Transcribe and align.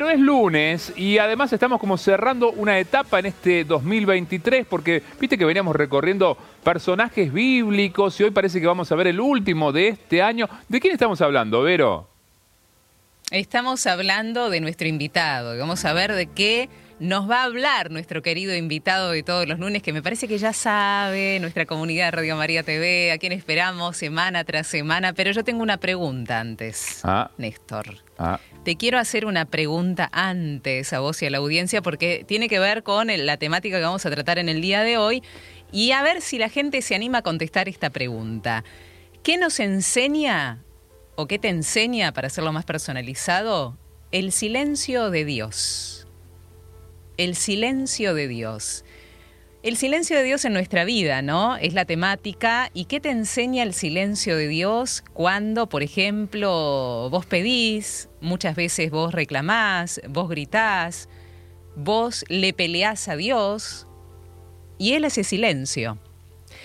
Pero 0.00 0.12
es 0.12 0.18
lunes 0.18 0.94
y 0.96 1.18
además 1.18 1.52
estamos 1.52 1.78
como 1.78 1.98
cerrando 1.98 2.52
una 2.52 2.78
etapa 2.78 3.18
en 3.18 3.26
este 3.26 3.64
2023 3.64 4.64
porque 4.66 5.02
viste 5.20 5.36
que 5.36 5.44
veníamos 5.44 5.76
recorriendo 5.76 6.38
personajes 6.64 7.30
bíblicos 7.30 8.18
y 8.18 8.24
hoy 8.24 8.30
parece 8.30 8.62
que 8.62 8.66
vamos 8.66 8.90
a 8.90 8.94
ver 8.94 9.08
el 9.08 9.20
último 9.20 9.72
de 9.72 9.88
este 9.88 10.22
año. 10.22 10.48
¿De 10.70 10.80
quién 10.80 10.94
estamos 10.94 11.20
hablando, 11.20 11.60
Vero? 11.60 12.08
Estamos 13.30 13.86
hablando 13.86 14.48
de 14.48 14.62
nuestro 14.62 14.88
invitado 14.88 15.58
vamos 15.58 15.84
a 15.84 15.92
ver 15.92 16.14
de 16.14 16.28
qué 16.28 16.70
nos 16.98 17.28
va 17.28 17.40
a 17.40 17.44
hablar 17.44 17.90
nuestro 17.90 18.22
querido 18.22 18.54
invitado 18.54 19.10
de 19.10 19.22
todos 19.22 19.46
los 19.46 19.58
lunes, 19.58 19.82
que 19.82 19.92
me 19.92 20.02
parece 20.02 20.28
que 20.28 20.38
ya 20.38 20.54
sabe, 20.54 21.40
nuestra 21.40 21.66
comunidad 21.66 22.06
de 22.06 22.10
Radio 22.12 22.36
María 22.36 22.62
TV, 22.62 23.12
a 23.12 23.18
quien 23.18 23.32
esperamos 23.32 23.98
semana 23.98 24.44
tras 24.44 24.66
semana. 24.66 25.14
Pero 25.14 25.30
yo 25.32 25.42
tengo 25.42 25.62
una 25.62 25.78
pregunta 25.78 26.40
antes, 26.40 27.00
ah. 27.04 27.30
Néstor. 27.38 27.96
Ah. 28.18 28.38
Te 28.64 28.76
quiero 28.76 28.98
hacer 28.98 29.24
una 29.24 29.46
pregunta 29.46 30.08
antes 30.12 30.92
a 30.92 31.00
vos 31.00 31.22
y 31.22 31.26
a 31.26 31.30
la 31.30 31.38
audiencia 31.38 31.80
porque 31.82 32.24
tiene 32.26 32.48
que 32.48 32.58
ver 32.58 32.82
con 32.82 33.08
la 33.08 33.36
temática 33.36 33.78
que 33.78 33.84
vamos 33.84 34.04
a 34.04 34.10
tratar 34.10 34.38
en 34.38 34.48
el 34.48 34.60
día 34.60 34.82
de 34.82 34.98
hoy 34.98 35.22
y 35.72 35.92
a 35.92 36.02
ver 36.02 36.20
si 36.20 36.38
la 36.38 36.48
gente 36.48 36.82
se 36.82 36.94
anima 36.94 37.18
a 37.18 37.22
contestar 37.22 37.68
esta 37.68 37.90
pregunta. 37.90 38.64
¿Qué 39.22 39.38
nos 39.38 39.60
enseña 39.60 40.62
o 41.16 41.26
qué 41.26 41.38
te 41.38 41.48
enseña, 41.48 42.12
para 42.12 42.26
hacerlo 42.26 42.52
más 42.52 42.64
personalizado, 42.64 43.78
el 44.12 44.32
silencio 44.32 45.10
de 45.10 45.24
Dios? 45.24 46.00
el 47.20 47.36
silencio 47.36 48.14
de 48.14 48.28
Dios. 48.28 48.82
El 49.62 49.76
silencio 49.76 50.16
de 50.16 50.24
Dios 50.24 50.46
en 50.46 50.54
nuestra 50.54 50.84
vida, 50.84 51.20
¿no? 51.20 51.58
Es 51.58 51.74
la 51.74 51.84
temática. 51.84 52.70
¿Y 52.72 52.86
qué 52.86 52.98
te 52.98 53.10
enseña 53.10 53.62
el 53.62 53.74
silencio 53.74 54.34
de 54.34 54.48
Dios 54.48 55.04
cuando, 55.12 55.68
por 55.68 55.82
ejemplo, 55.82 57.08
vos 57.10 57.26
pedís, 57.26 58.08
muchas 58.22 58.56
veces 58.56 58.90
vos 58.90 59.12
reclamás, 59.12 60.00
vos 60.08 60.30
gritás, 60.30 61.10
vos 61.76 62.24
le 62.28 62.54
peleás 62.54 63.08
a 63.08 63.16
Dios 63.16 63.86
y 64.78 64.94
Él 64.94 65.04
hace 65.04 65.24
silencio? 65.24 65.98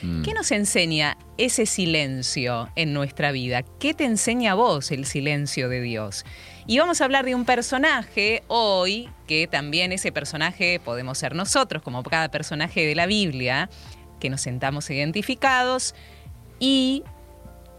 Mm. 0.02 0.22
¿Qué 0.22 0.33
nos 0.33 0.52
enseña 0.53 1.17
ese 1.38 1.66
silencio 1.66 2.70
en 2.77 2.94
nuestra 2.94 3.33
vida? 3.33 3.64
¿Qué 3.77 3.94
te 3.94 4.05
enseña 4.05 4.53
a 4.53 4.55
vos 4.55 4.92
el 4.92 5.05
silencio 5.05 5.67
de 5.67 5.81
Dios? 5.81 6.23
Y 6.67 6.80
vamos 6.80 6.99
a 6.99 7.05
hablar 7.05 7.25
de 7.25 7.35
un 7.35 7.45
personaje 7.45 8.44
hoy, 8.47 9.09
que 9.27 9.47
también 9.47 9.91
ese 9.91 10.11
personaje 10.11 10.80
podemos 10.83 11.17
ser 11.17 11.35
nosotros, 11.35 11.83
como 11.83 12.02
cada 12.02 12.30
personaje 12.30 12.85
de 12.88 12.95
la 12.95 13.05
Biblia, 13.05 13.69
que 14.19 14.31
nos 14.31 14.41
sentamos 14.41 14.89
identificados, 14.89 15.93
y 16.59 17.03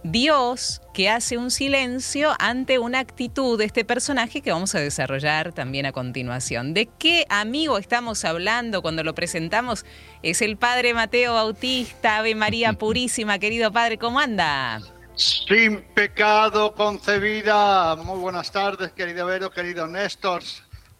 Dios 0.04 0.82
que 0.94 1.10
hace 1.10 1.36
un 1.36 1.50
silencio 1.50 2.32
ante 2.38 2.78
una 2.78 3.00
actitud 3.00 3.58
de 3.58 3.64
este 3.64 3.84
personaje 3.84 4.40
que 4.40 4.52
vamos 4.52 4.74
a 4.76 4.78
desarrollar 4.78 5.52
también 5.52 5.84
a 5.86 5.90
continuación. 5.90 6.72
¿De 6.72 6.88
qué 6.98 7.26
amigo 7.28 7.78
estamos 7.78 8.24
hablando 8.24 8.82
cuando 8.82 9.02
lo 9.02 9.16
presentamos? 9.16 9.84
Es 10.22 10.42
el 10.42 10.56
Padre 10.56 10.94
Mateo 10.94 11.34
Bautista, 11.34 12.18
Ave 12.18 12.36
María 12.36 12.72
Purísima, 12.78 13.40
querido 13.40 13.72
Padre, 13.72 13.98
¿cómo 13.98 14.20
anda? 14.20 14.80
Sin 15.16 15.80
pecado 15.94 16.74
concebida. 16.74 17.96
Muy 17.96 18.18
buenas 18.18 18.52
tardes, 18.52 18.92
querido 18.92 19.24
Vero, 19.24 19.50
querido 19.50 19.86
Néstor. 19.86 20.42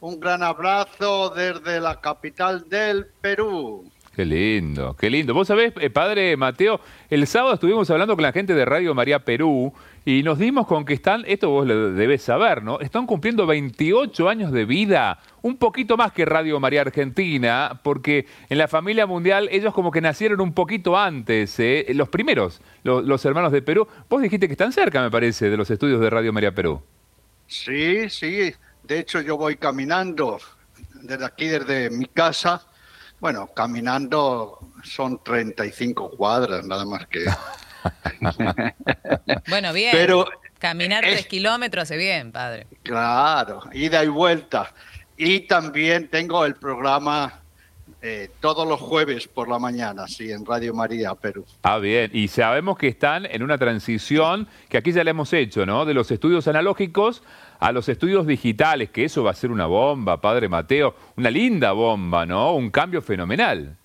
Un 0.01 0.19
gran 0.19 0.43
abrazo 0.43 1.29
desde 1.29 1.81
la 1.81 2.01
capital 2.01 2.67
del 2.67 3.05
Perú. 3.21 3.93
Qué 4.17 4.25
lindo, 4.25 4.97
qué 4.99 5.11
lindo. 5.11 5.35
Vos 5.35 5.47
sabés, 5.47 5.75
eh, 5.79 5.91
padre 5.91 6.39
Mateo, 6.39 6.81
el 7.11 7.27
sábado 7.27 7.53
estuvimos 7.53 7.91
hablando 7.91 8.15
con 8.15 8.23
la 8.23 8.33
gente 8.33 8.55
de 8.55 8.65
Radio 8.65 8.95
María 8.95 9.27
Perú 9.27 9.75
y 10.07 10.23
nos 10.23 10.39
dimos 10.39 10.67
con 10.67 10.87
que 10.87 10.95
están, 10.95 11.23
esto 11.27 11.51
vos 11.51 11.67
lo 11.67 11.93
debes 11.93 12.23
saber, 12.23 12.63
¿no? 12.63 12.81
Están 12.81 13.05
cumpliendo 13.05 13.47
28 13.47 14.27
años 14.31 14.53
de 14.53 14.65
vida, 14.65 15.19
un 15.43 15.59
poquito 15.59 15.99
más 15.99 16.13
que 16.13 16.25
Radio 16.25 16.59
María 16.59 16.81
Argentina, 16.81 17.79
porque 17.85 18.25
en 18.49 18.57
la 18.57 18.69
familia 18.69 19.07
mundial 19.07 19.51
ellos 19.53 19.75
como 19.75 19.91
que 19.91 20.01
nacieron 20.01 20.41
un 20.41 20.55
poquito 20.55 20.97
antes, 20.97 21.61
¿eh? 21.61 21.85
los 21.91 22.09
primeros, 22.09 22.63
los, 22.85 23.23
hermanos 23.27 23.53
de 23.53 23.61
Perú. 23.61 23.87
Vos 24.09 24.23
dijiste 24.23 24.47
que 24.47 24.55
están 24.55 24.73
cerca, 24.73 25.03
me 25.03 25.11
parece, 25.11 25.51
de 25.51 25.59
los 25.59 25.71
estudios 25.71 26.01
de 26.01 26.09
Radio 26.09 26.33
María 26.33 26.55
Perú. 26.55 26.81
Sí, 27.47 28.09
sí, 28.09 28.51
de 28.83 28.99
hecho 28.99 29.21
yo 29.21 29.37
voy 29.37 29.57
caminando 29.57 30.39
desde 31.03 31.27
aquí, 31.27 31.49
desde 31.49 31.91
mi 31.91 32.07
casa. 32.07 32.67
Bueno, 33.21 33.49
caminando 33.49 34.59
son 34.85 35.23
35 35.23 36.11
cuadras, 36.11 36.67
nada 36.67 36.85
más 36.85 37.07
que 37.07 37.25
bueno, 39.49 39.73
bien. 39.73 39.91
Pero 39.93 40.27
Caminar 40.59 41.05
tres 41.05 41.27
kilómetros 41.27 41.83
hace 41.83 41.97
bien, 41.97 42.33
padre. 42.33 42.67
Claro, 42.83 43.63
ida 43.73 44.03
y 44.03 44.09
vuelta. 44.09 44.73
Y 45.17 45.41
también 45.41 46.09
tengo 46.09 46.45
el 46.45 46.55
programa 46.55 47.41
eh, 48.01 48.31
todos 48.41 48.67
los 48.67 48.81
jueves 48.81 49.29
por 49.29 49.49
la 49.49 49.59
mañana, 49.59 50.09
sí, 50.09 50.31
en 50.31 50.47
Radio 50.47 50.73
María, 50.73 51.15
Perú. 51.15 51.45
Ah, 51.63 51.79
bien. 51.79 52.11
Y 52.15 52.29
sabemos 52.29 52.79
que 52.79 52.89
están 52.89 53.27
en 53.27 53.43
una 53.43 53.59
transición 53.59 54.49
que 54.69 54.79
aquí 54.79 54.93
ya 54.93 55.05
la 55.05 55.11
hemos 55.11 55.33
hecho, 55.33 55.67
¿no? 55.67 55.85
De 55.85 55.93
los 55.93 56.11
estudios 56.11 56.49
analógicos 56.49 57.23
a 57.59 57.73
los 57.73 57.89
estudios 57.89 58.27
digitales, 58.27 58.91
que 58.91 59.05
eso 59.05 59.25
va 59.25 59.31
a 59.31 59.35
ser 59.35 59.51
una 59.51 59.67
bomba, 59.67 60.21
Padre 60.21 60.49
Mateo, 60.49 60.95
una 61.17 61.31
linda 61.31 61.73
bomba, 61.73 62.27
¿no? 62.27 62.55
Un 62.55 62.71
cambio 62.71 63.03
fenomenal. 63.03 63.77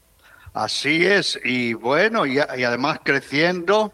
Así 0.54 1.06
es, 1.06 1.40
y 1.46 1.74
bueno, 1.74 2.26
y, 2.26 2.40
además 2.40 3.00
creciendo, 3.04 3.94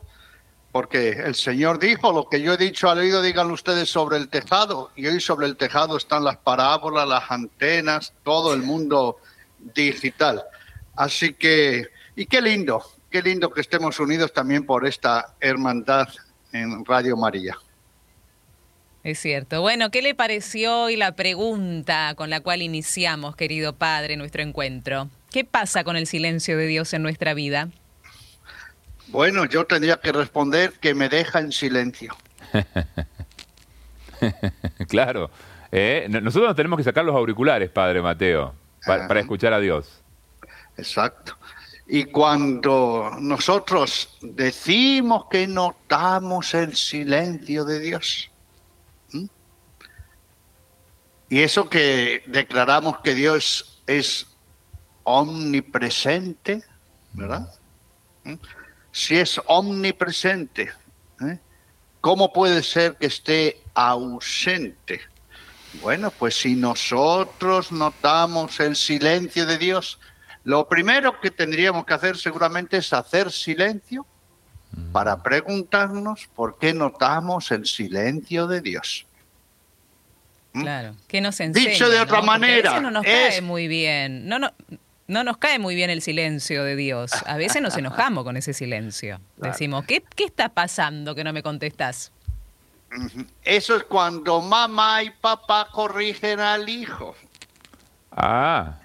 porque 0.72 1.10
el 1.12 1.36
Señor 1.36 1.78
dijo, 1.78 2.12
lo 2.12 2.28
que 2.28 2.42
yo 2.42 2.54
he 2.54 2.58
dicho 2.58 2.90
al 2.90 2.98
oído, 2.98 3.22
digan 3.22 3.52
ustedes 3.52 3.90
sobre 3.90 4.18
el 4.18 4.30
tejado, 4.30 4.90
y 4.96 5.06
hoy 5.06 5.20
sobre 5.20 5.46
el 5.46 5.56
tejado 5.56 5.98
están 5.98 6.24
las 6.24 6.38
parábolas, 6.38 7.08
las 7.08 7.30
antenas, 7.30 8.14
todo 8.24 8.56
el 8.56 8.64
mundo 8.64 9.18
digital. 9.76 10.44
Así 10.96 11.36
que, 11.36 11.88
y 12.16 12.26
qué 12.26 12.42
lindo, 12.42 12.84
qué 13.12 13.22
lindo 13.22 13.52
que 13.52 13.62
estemos 13.62 14.00
unidos 14.00 14.34
también 14.34 14.66
por 14.66 14.88
esta 14.88 15.36
hermandad 15.40 16.08
en 16.52 16.84
Radio 16.86 17.16
María. 17.16 17.56
Es 19.08 19.20
cierto. 19.20 19.62
Bueno, 19.62 19.90
¿qué 19.90 20.02
le 20.02 20.16
pareció 20.16 20.82
hoy 20.82 20.98
la 20.98 21.14
pregunta 21.14 22.14
con 22.18 22.30
la 22.30 22.42
cual 22.42 22.62
iniciamos, 22.62 23.38
querido 23.38 23.72
Padre, 23.72 24.18
nuestro 24.18 24.44
encuentro? 24.44 25.08
¿Qué 25.32 25.46
pasa 25.46 25.86
con 25.86 25.96
el 25.96 26.08
silencio 26.08 26.58
de 26.58 26.68
Dios 26.68 26.94
en 26.94 27.04
nuestra 27.04 27.34
vida? 27.34 27.70
Bueno, 29.08 29.46
yo 29.46 29.66
tendría 29.66 29.96
que 29.96 30.12
responder 30.12 30.74
que 30.82 30.94
me 30.94 31.08
deja 31.08 31.40
en 31.40 31.54
silencio. 31.54 32.18
claro. 34.90 35.32
¿eh? 35.72 36.08
Nosotros 36.10 36.54
tenemos 36.58 36.76
que 36.76 36.84
sacar 36.84 37.06
los 37.06 37.16
auriculares, 37.16 37.70
Padre 37.70 38.02
Mateo, 38.02 38.56
para, 38.86 39.22
escuchar 39.22 39.54
a 39.54 39.62
Dios. 39.62 40.02
Exacto. 40.76 41.38
Y 41.88 42.04
cuando 42.04 43.16
nosotros 43.22 44.18
decimos 44.20 45.28
que 45.32 45.48
notamos 45.48 46.54
el 46.54 46.76
silencio 46.76 47.64
de 47.64 47.80
Dios, 47.80 48.32
y 51.30 51.42
eso 51.42 51.70
que 51.70 52.24
declaramos 52.28 53.00
que 53.00 53.14
Dios 53.14 53.82
es 53.86 54.28
omnipresente, 55.04 56.64
¿verdad? 57.14 57.54
¿Mm? 58.24 58.36
Si 58.92 59.18
es 59.18 59.40
omnipresente, 59.46 60.72
¿eh? 61.22 61.40
¿cómo 62.02 62.32
puede 62.32 62.64
ser 62.64 62.96
que 62.96 63.08
esté 63.08 63.62
ausente? 63.74 65.02
Bueno, 65.82 66.12
pues 66.12 66.36
si 66.36 66.56
nosotros 66.56 67.72
notamos 67.72 68.60
el 68.60 68.76
silencio 68.76 69.46
de 69.46 69.58
Dios, 69.58 70.00
lo 70.44 70.68
primero 70.68 71.20
que 71.20 71.30
tendríamos 71.30 71.86
que 71.86 71.94
hacer 71.94 72.18
seguramente 72.18 72.78
es 72.78 72.94
hacer 72.94 73.32
silencio 73.32 74.06
para 74.92 75.22
preguntarnos 75.22 76.28
por 76.36 76.58
qué 76.58 76.74
notamos 76.74 77.52
el 77.52 77.66
silencio 77.66 78.48
de 78.48 78.62
Dios. 78.62 79.07
¿Mm? 80.58 80.62
Claro, 80.62 80.96
¿qué 81.08 81.22
nos 81.22 81.40
enseña? 81.40 81.70
Dicho 81.70 81.90
de 81.90 82.00
otra 82.00 82.22
manera, 82.22 82.80
no 82.80 82.92
nos 82.92 83.04
cae 83.04 83.42
muy 83.42 83.68
bien. 83.68 84.28
No, 84.28 84.40
no, 84.40 84.52
no 85.08 85.24
nos 85.24 85.38
cae 85.38 85.60
muy 85.60 85.76
bien 85.76 85.90
el 85.90 86.02
silencio 86.02 86.64
de 86.64 86.76
Dios. 86.76 87.12
A 87.26 87.38
veces 87.38 87.62
nos 87.62 87.78
enojamos 87.78 88.24
con 88.24 88.38
ese 88.38 88.54
silencio. 88.54 89.22
Decimos, 89.38 89.86
¿qué, 89.86 90.04
¿qué 90.16 90.26
está 90.26 90.50
pasando 90.50 91.16
que 91.16 91.24
no 91.24 91.34
me 91.34 91.44
contestas? 91.44 92.12
Eso 93.44 93.76
es 93.76 93.84
cuando 93.84 94.42
mamá 94.42 95.04
y 95.04 95.10
papá 95.10 95.68
corrigen 95.72 96.40
al 96.40 96.68
hijo. 96.70 97.16
Ah. 98.12 98.80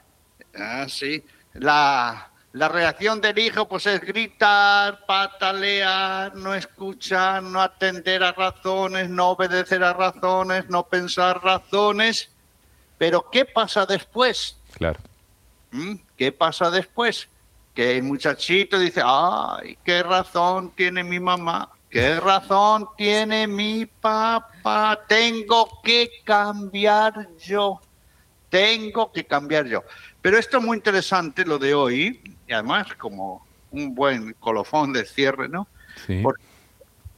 Ah, 0.55 0.87
sí. 0.89 1.23
La, 1.55 2.32
la 2.53 2.69
reacción 2.69 3.21
del 3.21 3.39
hijo 3.39 3.67
pues 3.67 3.87
es 3.87 4.01
gritar, 4.01 5.07
patalear, 5.07 6.35
no 6.35 6.55
escuchar, 6.55 7.43
no 7.43 7.61
atender 7.61 8.23
a 8.23 8.33
razones, 8.33 9.09
no 9.09 9.31
obedecer 9.31 9.83
a 9.83 9.93
razones, 9.93 10.69
no 10.69 10.87
pensar 10.87 11.43
razones. 11.43 12.31
Pero 12.99 13.31
¿qué 13.31 13.45
pasa 13.45 13.87
después? 13.87 14.57
Claro. 14.75 15.01
¿Mm? 15.71 15.95
¿Qué 16.17 16.33
pasa 16.33 16.71
después? 16.71 17.29
Que 17.75 17.97
el 17.97 18.03
muchachito 18.03 18.79
dice, 18.79 19.01
ay, 19.05 19.79
qué 19.83 20.03
razón 20.03 20.73
tiene 20.77 21.03
mi 21.03 21.19
mamá, 21.19 21.71
¿Qué 21.93 22.19
razón 22.21 22.89
tiene 22.97 23.47
mi 23.47 23.85
papá? 23.85 24.99
Tengo 25.07 25.83
que 25.85 26.09
cambiar 26.25 27.29
yo. 27.37 27.83
Tengo 28.49 29.13
que 29.13 29.27
cambiar 29.27 29.67
yo. 29.67 29.85
Pero 30.23 30.39
esto 30.39 30.57
es 30.57 30.65
muy 30.65 30.79
interesante, 30.79 31.45
lo 31.45 31.59
de 31.59 31.75
hoy, 31.75 32.19
y 32.53 32.55
además 32.55 32.87
como 32.99 33.47
un 33.71 33.95
buen 33.95 34.35
colofón 34.35 34.93
de 34.93 35.07
cierre, 35.07 35.49
¿no? 35.49 35.67
Sí. 36.07 36.21
Porque 36.23 36.43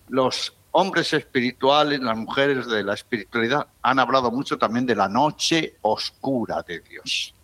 los 0.08 0.54
hombres 0.70 1.12
espirituales, 1.12 1.98
las 1.98 2.16
mujeres 2.16 2.68
de 2.68 2.84
la 2.84 2.94
espiritualidad, 2.94 3.66
han 3.82 3.98
hablado 3.98 4.30
mucho 4.30 4.56
también 4.56 4.86
de 4.86 4.94
la 4.94 5.08
noche 5.08 5.74
oscura 5.82 6.62
de 6.62 6.78
Dios. 6.80 7.34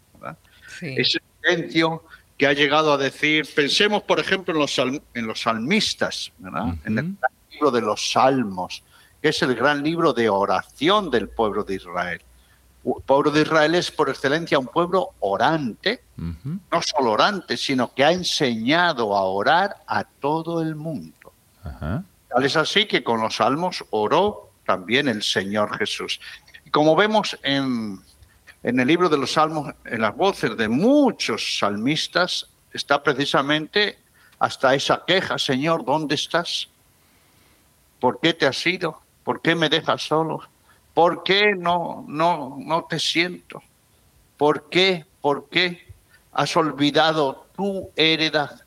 Ese 0.97 1.19
silencio 1.43 2.05
que 2.39 2.47
ha 2.47 2.53
llegado 2.53 2.93
a 2.93 2.97
decir, 2.97 3.47
pensemos 3.55 4.05
por 4.05 4.21
ejemplo 4.21 4.55
en 4.55 4.61
los, 4.61 4.73
sal- 4.73 5.03
en 5.15 5.27
los 5.27 5.41
salmistas, 5.43 6.33
¿verdad? 6.39 6.75
en 6.85 6.99
el 6.99 7.17
libro 7.51 7.71
de 7.73 7.81
los 7.81 8.13
salmos, 8.13 8.85
que 9.21 9.29
es 9.31 9.43
el 9.43 9.55
gran 9.57 9.83
libro 9.83 10.13
de 10.13 10.29
oración 10.29 11.11
del 11.11 11.29
pueblo 11.29 11.65
de 11.65 11.75
Israel. 11.75 12.23
Pueblo 12.83 13.31
de 13.31 13.43
Israel 13.43 13.75
es 13.75 13.91
por 13.91 14.09
excelencia 14.09 14.59
un 14.59 14.67
pueblo 14.67 15.11
orante, 15.21 16.03
no 16.17 16.83
solo 16.83 17.13
orante, 17.13 17.57
sino 17.57 17.93
que 17.93 18.05
ha 18.05 18.13
enseñado 18.13 19.15
a 19.15 19.25
orar 19.25 19.77
a 19.87 20.05
todo 20.05 20.63
el 20.63 20.75
mundo. 20.77 21.33
Tal 21.63 22.45
es 22.45 22.57
así 22.57 22.87
que 22.87 23.05
con 23.05 23.21
los 23.21 23.37
salmos 23.37 23.85
oró 23.91 24.51
también 24.65 25.09
el 25.09 25.23
Señor 25.23 25.77
Jesús. 25.77 26.21
Y 26.65 26.71
como 26.71 26.97
vemos 26.97 27.39
en, 27.43 28.01
en 28.63 28.81
el 28.81 28.87
libro 28.87 29.09
de 29.09 29.19
los 29.19 29.33
salmos, 29.33 29.75
en 29.85 30.01
las 30.01 30.17
voces 30.17 30.57
de 30.57 30.69
muchos 30.69 31.59
salmistas, 31.59 32.47
está 32.73 33.03
precisamente 33.03 33.99
hasta 34.39 34.75
esa 34.75 35.05
queja, 35.07 35.39
Señor, 35.39 35.85
¿dónde 35.85 36.15
estás? 36.15 36.69
¿Por 37.99 38.21
qué 38.21 38.33
te 38.33 38.47
has 38.47 38.67
ido? 38.67 39.03
¿Por 39.23 39.43
qué 39.43 39.55
me 39.55 39.69
dejas 39.69 40.03
solo? 40.03 40.49
¿Por 41.01 41.23
qué 41.23 41.55
no, 41.57 42.05
no, 42.09 42.59
no 42.61 42.85
te 42.85 42.99
siento? 42.99 43.63
¿Por 44.37 44.69
qué? 44.69 45.07
¿Por 45.23 45.49
qué 45.49 45.89
has 46.31 46.55
olvidado 46.59 47.47
tu 47.57 47.89
heredad? 47.97 48.61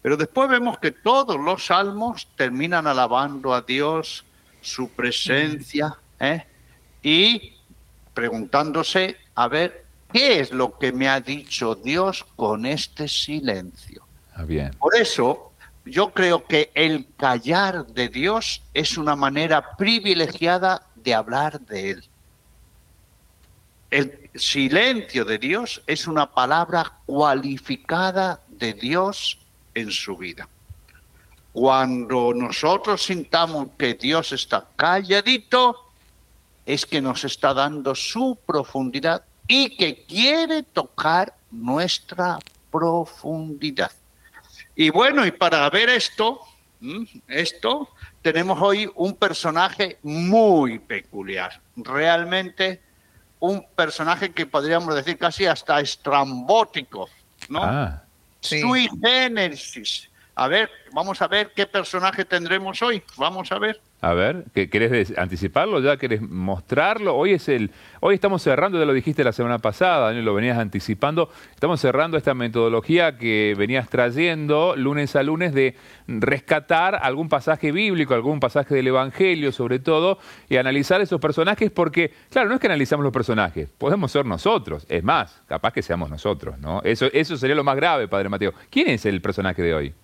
Pero 0.00 0.16
después 0.16 0.48
vemos 0.48 0.78
que 0.78 0.90
todos 0.90 1.38
los 1.38 1.66
salmos 1.66 2.26
terminan 2.34 2.86
alabando 2.86 3.52
a 3.52 3.60
Dios, 3.60 4.24
su 4.62 4.88
presencia, 4.88 5.98
¿eh? 6.18 6.46
y 7.02 7.58
preguntándose, 8.14 9.18
a 9.34 9.46
ver, 9.46 9.84
¿qué 10.10 10.40
es 10.40 10.52
lo 10.52 10.78
que 10.78 10.92
me 10.92 11.10
ha 11.10 11.20
dicho 11.20 11.74
Dios 11.74 12.24
con 12.36 12.64
este 12.64 13.06
silencio? 13.06 14.06
Ah, 14.32 14.44
bien. 14.44 14.70
Por 14.78 14.96
eso, 14.96 15.52
yo 15.84 16.14
creo 16.14 16.46
que 16.46 16.70
el 16.72 17.06
callar 17.18 17.86
de 17.86 18.08
Dios 18.08 18.62
es 18.72 18.96
una 18.96 19.14
manera 19.14 19.76
privilegiada 19.76 20.86
de 21.02 21.14
hablar 21.14 21.60
de 21.60 21.90
Él. 21.90 22.04
El 23.90 24.30
silencio 24.34 25.24
de 25.24 25.38
Dios 25.38 25.82
es 25.86 26.06
una 26.06 26.30
palabra 26.30 26.92
cualificada 27.06 28.40
de 28.48 28.72
Dios 28.74 29.38
en 29.74 29.90
su 29.90 30.16
vida. 30.16 30.48
Cuando 31.52 32.32
nosotros 32.32 33.02
sintamos 33.02 33.68
que 33.76 33.94
Dios 33.94 34.32
está 34.32 34.68
calladito, 34.76 35.90
es 36.64 36.86
que 36.86 37.00
nos 37.00 37.24
está 37.24 37.52
dando 37.52 37.94
su 37.96 38.38
profundidad 38.46 39.24
y 39.48 39.76
que 39.76 40.04
quiere 40.04 40.62
tocar 40.62 41.34
nuestra 41.50 42.38
profundidad. 42.70 43.90
Y 44.76 44.90
bueno, 44.90 45.26
y 45.26 45.32
para 45.32 45.68
ver 45.70 45.88
esto, 45.88 46.40
esto, 47.26 47.88
tenemos 48.22 48.60
hoy 48.60 48.90
un 48.94 49.14
personaje 49.14 49.98
muy 50.02 50.78
peculiar, 50.78 51.60
realmente 51.76 52.82
un 53.38 53.66
personaje 53.74 54.32
que 54.32 54.46
podríamos 54.46 54.94
decir 54.94 55.16
casi 55.16 55.46
hasta 55.46 55.80
estrambótico, 55.80 57.08
¿no? 57.48 57.62
Ah, 57.62 58.04
Sí. 58.42 58.60
Sui 58.60 58.88
generis. 59.02 60.09
A 60.42 60.48
ver, 60.48 60.70
vamos 60.94 61.20
a 61.20 61.28
ver 61.28 61.52
qué 61.54 61.66
personaje 61.66 62.24
tendremos 62.24 62.80
hoy. 62.80 63.02
Vamos 63.18 63.52
a 63.52 63.58
ver. 63.58 63.78
a 64.00 64.14
ver, 64.14 64.44
¿qué- 64.54 64.70
¿querés 64.70 65.12
anticiparlo 65.18 65.78
ya? 65.80 65.98
¿Querés 65.98 66.22
mostrarlo? 66.22 67.14
Hoy 67.14 67.32
es 67.34 67.46
el, 67.50 67.70
hoy 68.00 68.14
estamos 68.14 68.40
cerrando, 68.42 68.78
ya 68.78 68.86
lo 68.86 68.94
dijiste 68.94 69.22
la 69.22 69.32
semana 69.32 69.58
pasada, 69.58 70.06
Daniel, 70.06 70.24
lo 70.24 70.32
venías 70.32 70.56
anticipando, 70.56 71.28
estamos 71.52 71.78
cerrando 71.82 72.16
esta 72.16 72.32
metodología 72.32 73.18
que 73.18 73.54
venías 73.58 73.90
trayendo 73.90 74.74
lunes 74.76 75.14
a 75.14 75.22
lunes 75.22 75.52
de 75.52 75.76
rescatar 76.06 76.98
algún 77.02 77.28
pasaje 77.28 77.72
bíblico, 77.72 78.14
algún 78.14 78.40
pasaje 78.40 78.74
del 78.74 78.86
Evangelio 78.86 79.52
sobre 79.52 79.78
todo, 79.78 80.18
y 80.48 80.56
analizar 80.56 81.02
esos 81.02 81.20
personajes 81.20 81.70
porque, 81.70 82.14
claro, 82.30 82.48
no 82.48 82.54
es 82.54 82.60
que 82.62 82.66
analizamos 82.68 83.04
los 83.04 83.12
personajes, 83.12 83.68
podemos 83.76 84.10
ser 84.10 84.24
nosotros, 84.24 84.86
es 84.88 85.04
más, 85.04 85.42
capaz 85.46 85.74
que 85.74 85.82
seamos 85.82 86.08
nosotros, 86.08 86.58
¿no? 86.58 86.80
Eso, 86.84 87.06
eso 87.12 87.36
sería 87.36 87.54
lo 87.54 87.64
más 87.64 87.76
grave, 87.76 88.08
Padre 88.08 88.30
Mateo. 88.30 88.54
¿Quién 88.70 88.88
es 88.88 89.04
el 89.04 89.20
personaje 89.20 89.60
de 89.62 89.74
hoy? 89.74 89.94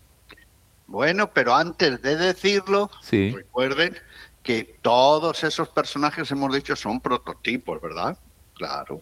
Bueno, 0.87 1.31
pero 1.33 1.55
antes 1.55 2.01
de 2.03 2.17
decirlo, 2.17 2.91
Sí. 3.03 3.33
recuerden 3.35 3.97
que 4.43 4.79
todos 4.83 5.43
esos 5.43 5.69
personajes, 5.69 6.31
hemos 6.31 6.55
dicho, 6.55 6.77
son 6.77 7.01
prototipos, 7.01 7.81
¿verdad? 7.81 8.17
Claro. 8.55 9.01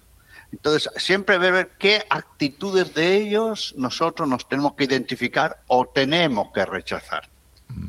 Entonces, 0.51 0.89
siempre 0.97 1.37
ver 1.37 1.73
qué 1.79 2.05
actitudes 2.09 2.95
de 2.95 3.17
ellos 3.17 3.75
nosotros 3.77 4.29
nos 4.29 4.49
tenemos 4.49 4.75
que 4.75 4.85
identificar 4.85 5.61
o 5.67 5.87
tenemos 5.87 6.53
que 6.53 6.65
rechazar. 6.65 7.29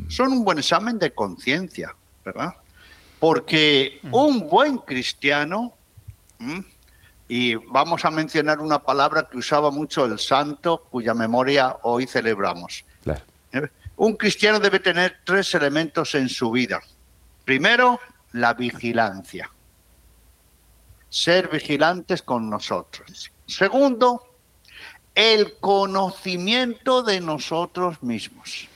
Son 0.09 0.31
un 0.33 0.44
buen 0.44 0.57
examen 0.57 0.98
de 1.00 1.13
conciencia, 1.13 1.95
¿verdad? 2.25 2.56
Porque 3.19 4.00
un 4.12 4.50
buen 4.50 4.80
cristiano, 4.80 5.74
¿m? 6.39 6.65
y 7.27 7.56
vamos 7.56 8.03
a 8.03 8.12
mencionar 8.12 8.59
una 8.59 8.80
palabra 8.80 9.27
que 9.30 9.38
usaba 9.38 9.71
mucho 9.71 10.06
el 10.06 10.19
santo, 10.19 10.86
cuya 10.89 11.13
memoria 11.13 11.77
hoy 11.83 12.06
celebramos. 12.07 12.83
Claro. 13.03 13.21
Un 13.97 14.15
cristiano 14.15 14.59
debe 14.59 14.80
tener 14.80 15.21
tres 15.24 15.53
elementos 15.56 16.15
en 16.15 16.27
su 16.27 16.51
vida. 16.51 16.81
Primero, 17.45 18.00
la 18.33 18.53
vigilancia. 18.53 19.50
Ser 21.09 21.47
vigilantes 21.47 22.21
con 22.21 22.50
nosotros. 22.50 23.31
Segundo, 23.45 24.36
el 25.13 25.57
conocimiento 25.59 27.03
de 27.03 27.21
nosotros 27.21 28.03
mismos. 28.03 28.68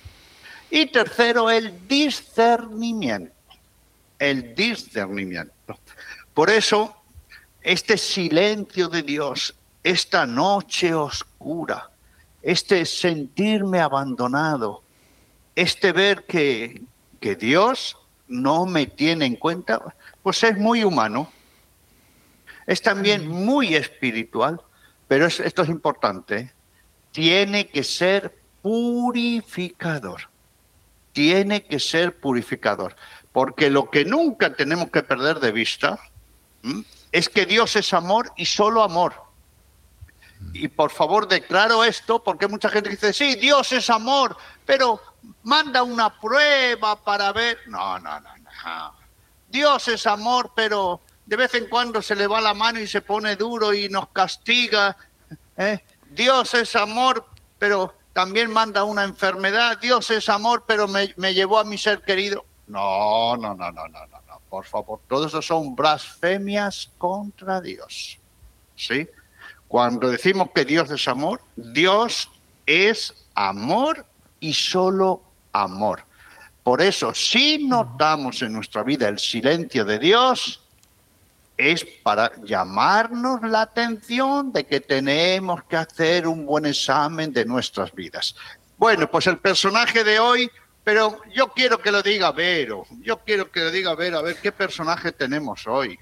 Y 0.72 0.86
tercero, 0.86 1.50
el 1.50 1.88
discernimiento. 1.88 3.34
El 4.18 4.56
discernimiento. 4.56 5.80
Por 6.34 6.50
eso, 6.50 6.96
este 7.62 7.98
silencio 7.98 8.88
de 8.88 9.02
Dios, 9.02 9.56
esta 9.84 10.26
noche 10.26 10.94
oscura, 10.94 11.90
este 12.42 12.86
sentirme 12.86 13.80
abandonado, 13.80 14.84
este 15.62 15.92
ver 15.92 16.26
que, 16.26 16.82
que 17.20 17.36
Dios 17.36 17.98
no 18.28 18.66
me 18.66 18.86
tiene 18.86 19.26
en 19.26 19.36
cuenta, 19.36 19.96
pues 20.24 20.44
es 20.44 20.58
muy 20.58 20.84
humano. 20.84 21.32
Es 22.68 22.82
también 22.82 23.28
muy 23.28 23.76
espiritual, 23.76 24.62
pero 25.08 25.26
es- 25.26 25.40
esto 25.40 25.64
es 25.64 25.70
importante. 25.70 26.38
¿eh? 26.38 26.54
Tiene 27.12 27.68
que 27.68 27.84
ser 27.84 28.38
purificador. 28.62 30.30
Tiene 31.14 31.64
que 31.66 31.80
ser 31.80 32.20
purificador. 32.20 32.96
Porque 33.32 33.70
lo 33.70 33.90
que 33.90 34.06
nunca 34.06 34.54
tenemos 34.54 34.90
que 34.92 35.02
perder 35.04 35.40
de 35.40 35.52
vista 35.52 36.00
¿m? 36.64 36.84
es 37.12 37.30
que 37.30 37.46
Dios 37.46 37.76
es 37.76 37.94
amor 37.94 38.32
y 38.38 38.46
solo 38.46 38.84
amor. 38.84 39.14
Y 40.54 40.68
por 40.70 40.92
favor 40.92 41.28
declaro 41.28 41.84
esto 41.84 42.24
porque 42.24 42.48
mucha 42.48 42.70
gente 42.70 42.90
dice, 42.90 43.12
sí, 43.12 43.36
Dios 43.36 43.72
es 43.72 43.90
amor, 43.90 44.38
pero 44.66 45.02
manda 45.44 45.84
una 45.84 46.20
prueba 46.20 46.96
para 46.96 47.32
ver. 47.32 47.58
No, 47.68 48.00
no, 48.00 48.20
no, 48.20 48.38
no. 48.38 48.94
Dios 49.50 49.88
es 49.88 50.06
amor, 50.06 50.52
pero 50.56 51.02
de 51.26 51.36
vez 51.36 51.54
en 51.56 51.68
cuando 51.68 52.02
se 52.02 52.16
le 52.16 52.28
va 52.28 52.42
la 52.42 52.54
mano 52.54 52.80
y 52.80 52.88
se 52.88 53.02
pone 53.02 53.36
duro 53.36 53.74
y 53.74 53.90
nos 53.90 54.10
castiga. 54.10 54.96
¿eh? 55.58 55.80
Dios 56.10 56.54
es 56.54 56.76
amor, 56.76 57.26
pero 57.58 57.96
también 58.14 58.52
manda 58.52 58.84
una 58.84 59.04
enfermedad. 59.04 59.78
Dios 59.80 60.10
es 60.12 60.30
amor, 60.30 60.64
pero 60.68 60.88
me, 60.88 61.14
me 61.18 61.34
llevó 61.34 61.60
a 61.60 61.64
mi 61.64 61.78
ser 61.78 62.02
querido. 62.02 62.46
No, 62.68 63.36
no, 63.38 63.56
no, 63.56 63.72
no, 63.72 63.88
no, 63.88 64.06
no, 64.08 64.22
no. 64.28 64.40
Por 64.50 64.66
favor, 64.66 65.00
todo 65.08 65.28
eso 65.28 65.42
son 65.42 65.76
blasfemias 65.76 66.92
contra 66.98 67.62
Dios. 67.62 68.18
¿Sí? 68.76 69.08
Cuando 69.68 70.10
decimos 70.10 70.50
que 70.54 70.66
Dios 70.66 70.90
es 70.90 71.08
amor, 71.08 71.42
Dios 71.56 72.30
es 72.66 73.14
amor 73.36 74.06
y 74.40 74.54
solo 74.54 75.22
amor. 75.54 76.04
Por 76.64 76.82
eso, 76.82 77.14
si 77.14 77.68
notamos 77.68 78.42
en 78.42 78.54
nuestra 78.54 78.84
vida 78.84 79.08
el 79.08 79.20
silencio 79.20 79.86
de 79.86 80.00
Dios, 80.00 80.62
es 81.58 81.86
para 82.04 82.32
llamarnos 82.44 83.42
la 83.42 83.62
atención 83.62 84.52
de 84.54 84.66
que 84.66 84.80
tenemos 84.80 85.64
que 85.64 85.76
hacer 85.76 86.28
un 86.28 86.46
buen 86.46 86.66
examen 86.66 87.34
de 87.34 87.44
nuestras 87.46 87.94
vidas. 87.94 88.36
Bueno, 88.78 89.10
pues 89.10 89.28
el 89.28 89.38
personaje 89.40 90.04
de 90.04 90.20
hoy 90.20 90.50
Pero 90.90 91.22
yo 91.36 91.50
quiero 91.50 91.78
que 91.78 91.92
lo 91.92 92.02
diga 92.02 92.32
Vero, 92.32 92.86
yo 93.02 93.20
quiero 93.20 93.52
que 93.52 93.60
lo 93.60 93.70
diga 93.70 93.94
Vero, 93.94 94.18
a 94.18 94.22
ver 94.24 94.38
qué 94.42 94.52
personaje 94.52 95.12
tenemos 95.12 95.68
hoy. 95.68 96.00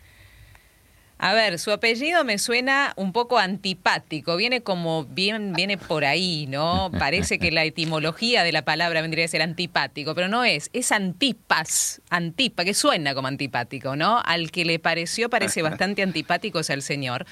A 1.19 1.33
ver, 1.33 1.57
su 1.57 1.71
apellido 1.71 2.24
me 2.24 2.38
suena 2.38 2.93
un 2.95 3.12
poco 3.12 3.39
antipático, 3.39 4.36
viene 4.36 4.62
como 4.62 5.05
bien, 5.05 5.53
viene 5.53 5.77
por 5.77 6.05
ahí, 6.05 6.45
¿no? 6.47 6.91
Parece 7.00 7.39
que 7.39 7.51
la 7.51 7.63
etimología 7.63 8.43
de 8.43 8.51
la 8.51 8.63
palabra 8.63 9.01
vendría 9.01 9.25
a 9.25 9.27
ser 9.27 9.41
antipático, 9.41 10.13
pero 10.13 10.27
no 10.27 10.43
es, 10.43 10.69
es 10.74 10.91
antipas, 10.91 12.01
antipa, 12.12 12.63
que 12.63 12.75
suena 12.75 13.15
como 13.15 13.27
antipático, 13.27 13.95
¿no? 13.95 14.21
Al 14.24 14.51
que 14.51 14.63
le 14.63 14.77
pareció 14.77 15.27
parece 15.29 15.63
bastante 15.63 16.03
antipático 16.03 16.59
es 16.59 16.69
al 16.69 16.83
señor. 16.83 17.25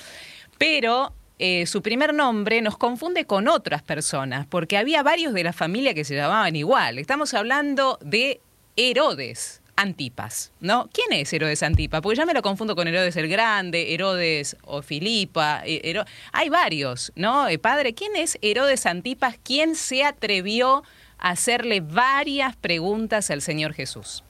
Pero 0.57 1.13
eh, 1.37 1.67
su 1.67 1.83
primer 1.83 2.13
nombre 2.13 2.61
nos 2.61 2.77
confunde 2.77 3.25
con 3.25 3.47
otras 3.47 3.83
personas, 3.83 4.47
porque 4.47 4.77
había 4.77 5.03
varios 5.03 5.33
de 5.33 5.43
la 5.43 5.53
familia 5.53 5.93
que 5.93 6.05
se 6.05 6.15
llamaban 6.15 6.55
igual. 6.55 6.97
Estamos 6.97 7.35
hablando 7.35 7.99
de 8.01 8.41
Herodes. 8.77 9.61
Antipas, 9.77 10.51
¿no? 10.61 10.89
¿Quién 10.93 11.11
es 11.19 11.31
Herodes 11.33 11.61
Antipas? 11.61 12.01
Porque 12.01 12.17
ya 12.17 12.25
me 12.25 12.33
lo 12.33 12.41
confundo 12.41 12.75
con 12.75 12.87
Herodes 12.87 13.15
el 13.17 13.27
Grande, 13.27 13.93
Herodes 13.93 14.55
o 14.63 14.81
Filipa, 14.81 15.61
eh, 15.65 16.01
hay 16.31 16.49
varios, 16.49 17.11
¿no? 17.15 17.47
Eh, 17.47 17.59
padre, 17.59 17.93
¿quién 17.93 18.15
es 18.15 18.37
Herodes 18.41 18.85
Antipas? 18.85 19.37
¿Quién 19.43 19.75
se 19.75 20.03
atrevió 20.03 20.83
a 21.17 21.31
hacerle 21.31 21.81
varias 21.81 22.55
preguntas 22.55 23.29
al 23.31 23.41
Señor 23.41 23.73
Jesús? 23.73 24.23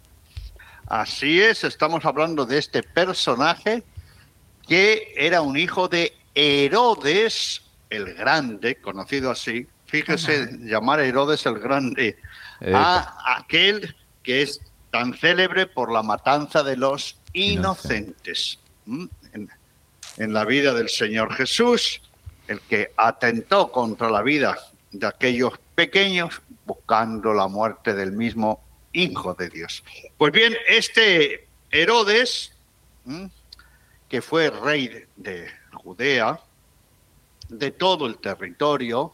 Así 0.88 1.42
es, 1.42 1.64
estamos 1.64 2.06
hablando 2.06 2.46
de 2.46 2.58
este 2.58 2.84
personaje 2.84 3.84
que 4.68 5.14
era 5.16 5.42
un 5.42 5.58
hijo 5.58 5.88
de 5.88 6.14
Herodes 6.34 7.62
el 7.90 8.14
Grande, 8.14 8.76
conocido 8.76 9.32
así. 9.32 9.68
Fíjese, 9.86 10.58
llamar 10.62 11.00
Herodes 11.00 11.46
el 11.46 11.60
Grande 11.60 12.18
a 12.74 13.38
aquel 13.38 13.96
que 14.24 14.42
es 14.42 14.60
tan 14.96 15.14
célebre 15.14 15.68
por 15.68 15.92
la 15.92 16.02
matanza 16.02 16.64
de 16.64 16.78
los 16.78 17.18
inocentes. 17.34 18.60
En, 18.88 20.34
la 20.34 20.46
vida 20.46 20.74
del 20.74 20.88
Señor 20.88 21.34
Jesús, 21.34 22.02
el 22.48 22.62
que 22.62 22.94
atentó 22.96 23.74
contra 23.74 24.10
la 24.10 24.22
vida 24.22 24.58
de 24.92 25.06
aquellos 25.06 25.60
pequeños 25.76 26.42
buscando 26.66 27.34
la 27.34 27.50
muerte 27.50 27.94
del 27.94 28.14
mismo 28.14 28.64
Hijo 28.94 29.34
de 29.34 29.50
Dios. 29.50 29.84
Pues 30.18 30.32
bien, 30.32 30.56
este 30.70 31.50
Herodes, 31.72 32.54
que 34.08 34.22
fue 34.22 34.50
rey 34.50 35.04
de 35.18 35.50
Judea, 35.74 36.40
de 37.50 37.72
todo 37.72 38.08
el 38.08 38.18
territorio, 38.20 39.12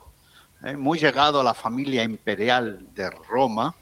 ¿eh? 0.63 0.77
muy 0.77 0.99
llegado 0.99 1.41
a 1.41 1.43
la 1.43 1.55
familia 1.55 2.03
imperial 2.03 2.85
de 2.93 3.09
Roma, 3.09 3.73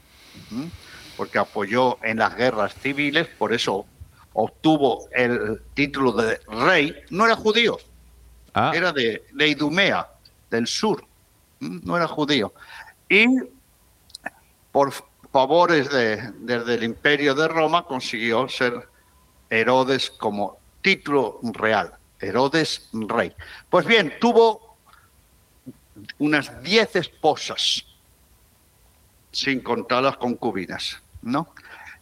porque 1.20 1.38
apoyó 1.38 2.02
en 2.02 2.16
las 2.16 2.34
guerras 2.34 2.72
civiles, 2.72 3.28
por 3.28 3.52
eso 3.52 3.84
obtuvo 4.32 5.06
el 5.12 5.60
título 5.74 6.12
de 6.12 6.40
rey, 6.48 6.96
no 7.10 7.26
era 7.26 7.36
judío, 7.36 7.76
ah. 8.54 8.72
era 8.74 8.90
de, 8.90 9.22
Idumea, 9.38 10.08
del 10.50 10.66
sur, 10.66 11.04
no 11.58 11.94
era 11.94 12.08
judío. 12.08 12.54
Y 13.06 13.26
por 14.72 14.94
favores 15.30 15.90
de, 15.90 16.32
desde 16.38 16.76
el 16.76 16.84
imperio 16.84 17.34
de 17.34 17.48
Roma 17.48 17.84
consiguió 17.84 18.48
ser 18.48 18.88
Herodes 19.50 20.10
como 20.12 20.56
título 20.80 21.38
real, 21.52 21.92
Herodes 22.18 22.88
rey. 22.94 23.34
Pues 23.68 23.84
bien, 23.84 24.14
tuvo 24.18 24.78
unas 26.16 26.62
diez 26.62 26.96
esposas, 26.96 27.84
sin 29.32 29.60
contar 29.60 30.02
las 30.02 30.16
concubinas. 30.16 31.02
¿No? 31.22 31.54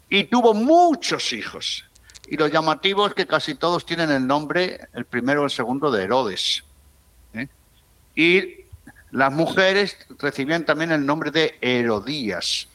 Y 0.08 0.24
tuvo 0.24 0.54
muchos 0.54 1.32
hijos. 1.32 1.84
Y 2.26 2.36
lo 2.36 2.46
llamativo 2.46 3.06
es 3.06 3.14
que 3.14 3.26
casi 3.26 3.54
todos 3.54 3.86
tienen 3.86 4.10
el 4.10 4.26
nombre, 4.26 4.88
el 4.92 5.06
primero 5.06 5.42
o 5.42 5.44
el 5.44 5.50
segundo, 5.50 5.90
de 5.90 6.04
Herodes. 6.04 6.62
¿eh? 7.32 7.48
Y 8.14 8.64
las 9.10 9.32
mujeres 9.32 9.96
recibían 10.18 10.64
también 10.64 10.92
el 10.92 11.04
nombre 11.04 11.30
de 11.30 11.56
Herodías, 11.60 12.68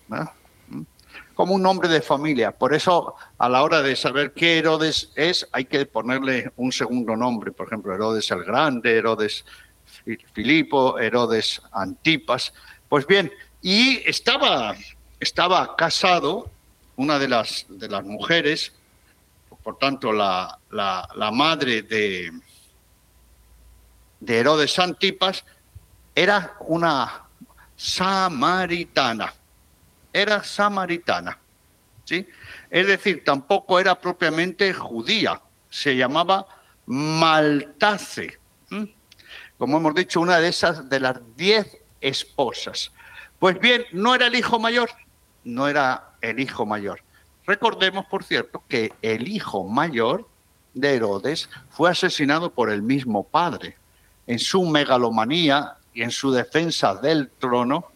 como 1.35 1.53
un 1.53 1.61
nombre 1.61 1.87
de 1.87 2.01
familia. 2.01 2.51
Por 2.51 2.73
eso, 2.73 3.15
a 3.37 3.49
la 3.49 3.61
hora 3.63 3.81
de 3.83 3.95
saber 3.95 4.33
qué 4.33 4.57
Herodes 4.57 5.11
es, 5.15 5.47
hay 5.51 5.65
que 5.65 5.85
ponerle 5.85 6.51
un 6.55 6.71
segundo 6.71 7.15
nombre. 7.15 7.51
Por 7.51 7.67
ejemplo, 7.67 7.93
Herodes 7.93 8.31
el 8.31 8.43
Grande, 8.43 8.97
Herodes 8.97 9.45
Filipo, 10.33 10.97
Herodes 10.97 11.61
Antipas. 11.71 12.53
Pues 12.89 13.05
bien, 13.05 13.31
y 13.61 14.01
estaba 14.09 14.75
estaba 15.23 15.75
casado, 15.75 16.51
una 16.95 17.17
de 17.17 17.27
las, 17.27 17.65
de 17.69 17.89
las 17.89 18.03
mujeres, 18.03 18.73
por 19.63 19.77
tanto 19.79 20.11
la, 20.11 20.59
la, 20.69 21.31
madre 21.31 21.81
de, 21.81 22.31
de 24.19 24.37
Herodes 24.37 24.77
Antipas, 24.77 25.45
era 26.13 26.55
una 26.67 27.23
samaritana, 27.75 29.33
era 30.11 30.43
samaritana, 30.43 31.39
¿sí? 32.03 32.27
Es 32.69 32.87
decir, 32.87 33.23
tampoco 33.23 33.79
era 33.79 33.99
propiamente 33.99 34.73
judía, 34.73 35.41
se 35.69 35.95
llamaba 35.95 36.45
Maltace, 36.85 38.37
como 39.57 39.77
hemos 39.77 39.95
dicho, 39.95 40.19
una 40.19 40.39
de 40.39 40.49
esas 40.49 40.89
de 40.89 40.99
las 40.99 41.19
diez 41.37 41.77
esposas. 42.01 42.91
Pues 43.39 43.59
bien, 43.59 43.85
no 43.91 44.13
era 44.13 44.27
el 44.27 44.35
hijo 44.35 44.59
mayor, 44.59 44.89
no 45.43 45.67
era 45.67 46.13
el 46.21 46.39
hijo 46.39 46.65
mayor. 46.65 47.01
Recordemos, 47.45 48.05
por 48.05 48.23
cierto, 48.23 48.63
que 48.67 48.93
el 49.01 49.27
hijo 49.27 49.63
mayor 49.65 50.27
de 50.73 50.95
Herodes 50.95 51.49
fue 51.69 51.89
asesinado 51.89 52.51
por 52.51 52.69
el 52.69 52.81
mismo 52.81 53.23
padre. 53.23 53.77
En 54.25 54.39
su 54.39 54.63
megalomanía 54.63 55.75
y 55.93 56.03
en 56.03 56.11
su 56.11 56.31
defensa 56.31 56.95
del 56.95 57.29
trono, 57.29 57.91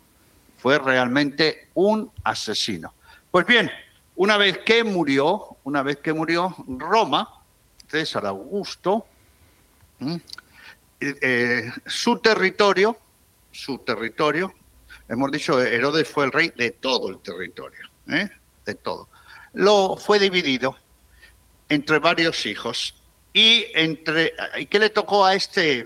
fue 0.57 0.79
realmente 0.79 1.69
un 1.75 2.11
asesino. 2.23 2.93
Pues 3.31 3.45
bien, 3.45 3.71
una 4.15 4.37
vez 4.37 4.57
que 4.59 4.83
murió, 4.83 5.57
una 5.63 5.83
vez 5.83 5.97
que 5.97 6.13
murió 6.13 6.55
Roma, 6.67 7.41
César 7.87 8.25
Augusto, 8.25 9.05
eh, 10.01 10.19
eh, 10.99 11.71
su 11.85 12.17
territorio, 12.19 12.97
su 13.51 13.77
territorio 13.79 14.53
Hemos 15.09 15.31
dicho, 15.31 15.61
Herodes 15.61 16.07
fue 16.07 16.25
el 16.25 16.31
rey 16.31 16.51
de 16.55 16.71
todo 16.71 17.09
el 17.09 17.19
territorio, 17.19 17.89
¿eh? 18.09 18.29
de 18.65 18.75
todo. 18.75 19.07
Lo 19.53 19.95
fue 19.95 20.19
dividido 20.19 20.75
entre 21.69 21.99
varios 21.99 22.45
hijos 22.45 22.95
y 23.33 23.65
entre 23.73 24.33
¿y 24.57 24.65
qué 24.65 24.79
le 24.79 24.89
tocó 24.89 25.25
a 25.25 25.35
este 25.35 25.85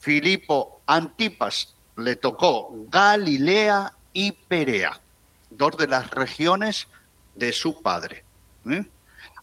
Filipo 0.00 0.80
Antipas? 0.86 1.74
Le 1.96 2.16
tocó 2.16 2.70
Galilea 2.88 3.92
y 4.12 4.32
Perea, 4.32 5.00
dos 5.50 5.76
de 5.76 5.86
las 5.86 6.10
regiones 6.10 6.88
de 7.34 7.52
su 7.52 7.80
padre. 7.80 8.24
¿eh? 8.68 8.84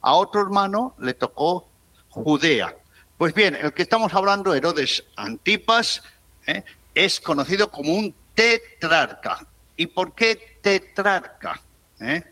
A 0.01 0.13
otro 0.13 0.41
hermano 0.41 0.95
le 0.99 1.13
tocó 1.13 1.67
Judea. 2.09 2.75
Pues 3.17 3.33
bien, 3.33 3.55
el 3.55 3.73
que 3.73 3.83
estamos 3.83 4.13
hablando, 4.13 4.53
Herodes 4.53 5.03
Antipas, 5.15 6.03
¿eh? 6.47 6.63
es 6.95 7.19
conocido 7.19 7.69
como 7.69 7.93
un 7.93 8.13
tetrarca. 8.39 9.45
¿Y 9.75 9.87
por 9.87 10.15
qué 10.15 10.59
tetrarca? 10.61 11.59
¿Eh? 11.99 12.23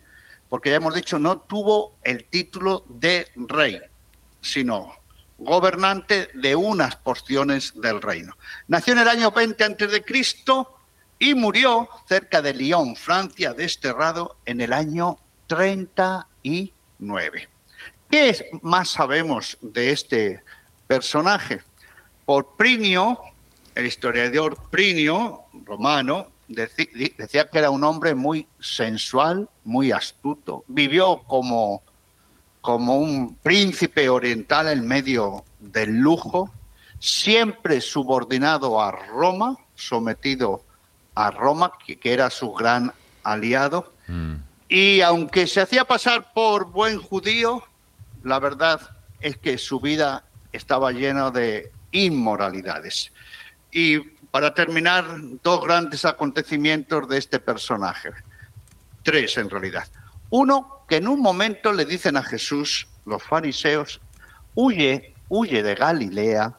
Porque 0.47 0.69
ya 0.69 0.77
hemos 0.77 0.95
dicho, 0.95 1.19
no 1.19 1.39
tuvo 1.39 1.97
el 2.01 2.23
título 2.23 2.85
de 2.87 3.27
rey, 3.35 3.81
sino 4.39 4.93
gobernante 5.37 6.29
de 6.33 6.55
unas 6.55 6.95
porciones 6.95 7.73
del 7.75 8.01
reino. 8.01 8.37
Nació 8.69 8.93
en 8.93 8.99
el 8.99 9.09
año 9.09 9.31
20 9.31 9.63
a.C. 9.65 10.05
y 11.19 11.33
murió 11.33 11.89
cerca 12.07 12.41
de 12.41 12.53
Lyon, 12.53 12.95
Francia, 12.95 13.53
desterrado 13.53 14.37
en 14.45 14.61
el 14.61 14.71
año 14.71 15.17
39. 15.47 17.49
¿Qué 18.09 18.49
más 18.61 18.91
sabemos 18.91 19.57
de 19.59 19.91
este 19.91 20.41
personaje? 20.87 21.61
Por 22.25 22.55
Prinio, 22.55 23.19
el 23.77 23.85
historiador 23.85 24.57
Prinio, 24.71 25.43
romano, 25.63 26.31
decía 26.47 27.47
que 27.47 27.59
era 27.59 27.69
un 27.69 27.83
hombre 27.83 28.15
muy 28.15 28.47
sensual, 28.59 29.47
muy 29.63 29.91
astuto. 29.91 30.63
Vivió 30.67 31.21
como, 31.27 31.83
como 32.59 32.97
un 32.97 33.35
príncipe 33.35 34.09
oriental 34.09 34.67
en 34.69 34.87
medio 34.87 35.45
del 35.59 35.91
lujo, 35.95 36.51
siempre 36.97 37.79
subordinado 37.79 38.81
a 38.81 38.91
Roma, 38.91 39.55
sometido 39.75 40.63
a 41.13 41.29
Roma, 41.29 41.71
que, 41.85 41.99
era 42.01 42.31
su 42.31 42.51
gran 42.53 42.91
aliado. 43.23 43.93
Mm. 44.07 44.37
Y 44.69 45.01
aunque 45.01 45.45
se 45.45 45.61
hacía 45.61 45.85
pasar 45.85 46.33
por 46.33 46.71
buen 46.71 46.99
judío, 46.99 47.63
la 48.23 48.39
verdad 48.39 48.81
es 49.19 49.37
que 49.37 49.59
su 49.59 49.79
vida 49.79 50.23
estaba 50.51 50.91
llena 50.91 51.29
de 51.29 51.71
inmoralidades. 51.91 53.11
Y 53.77 53.99
para 54.31 54.55
terminar, 54.55 55.05
dos 55.43 55.63
grandes 55.63 56.03
acontecimientos 56.03 57.07
de 57.07 57.19
este 57.19 57.39
personaje. 57.39 58.09
tres 59.03 59.37
en 59.37 59.51
realidad. 59.51 59.87
Uno, 60.31 60.81
que 60.89 60.95
en 60.95 61.07
un 61.07 61.21
momento 61.21 61.71
le 61.71 61.85
dicen 61.85 62.17
a 62.17 62.23
Jesús, 62.23 62.87
los 63.05 63.21
fariseos, 63.21 64.01
huye, 64.55 65.13
huye 65.29 65.61
de 65.61 65.75
Galilea, 65.75 66.55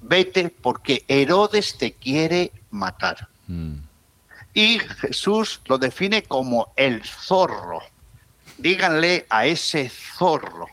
vete 0.00 0.48
porque 0.48 1.04
Herodes 1.08 1.76
te 1.76 1.92
quiere 1.92 2.52
matar. 2.70 3.28
Mm. 3.46 3.74
Y 4.54 4.78
Jesús 4.78 5.60
lo 5.66 5.76
define 5.76 6.22
como 6.22 6.72
el 6.76 7.04
zorro. 7.04 7.82
Díganle 8.56 9.26
a 9.28 9.44
ese 9.44 9.90
zorro. 9.90 10.68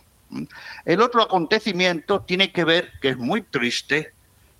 El 0.85 1.01
otro 1.01 1.21
acontecimiento 1.21 2.21
tiene 2.21 2.53
que 2.53 2.63
ver, 2.63 2.93
que 3.01 3.09
es 3.09 3.17
muy 3.17 3.41
triste, 3.41 4.14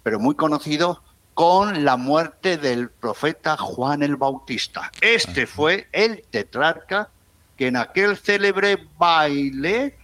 pero 0.05 0.19
muy 0.19 0.35
conocido, 0.35 1.01
con 1.33 1.83
la 1.83 1.97
muerte 1.97 2.57
del 2.57 2.91
profeta 2.91 3.57
Juan 3.57 4.03
el 4.03 4.17
Bautista. 4.17 4.91
Este 5.01 5.47
fue 5.47 5.88
el 5.91 6.21
tetrarca 6.29 7.09
que 7.57 7.65
en 7.65 7.75
aquel 7.75 8.15
célebre 8.15 8.88
baile, 9.00 9.97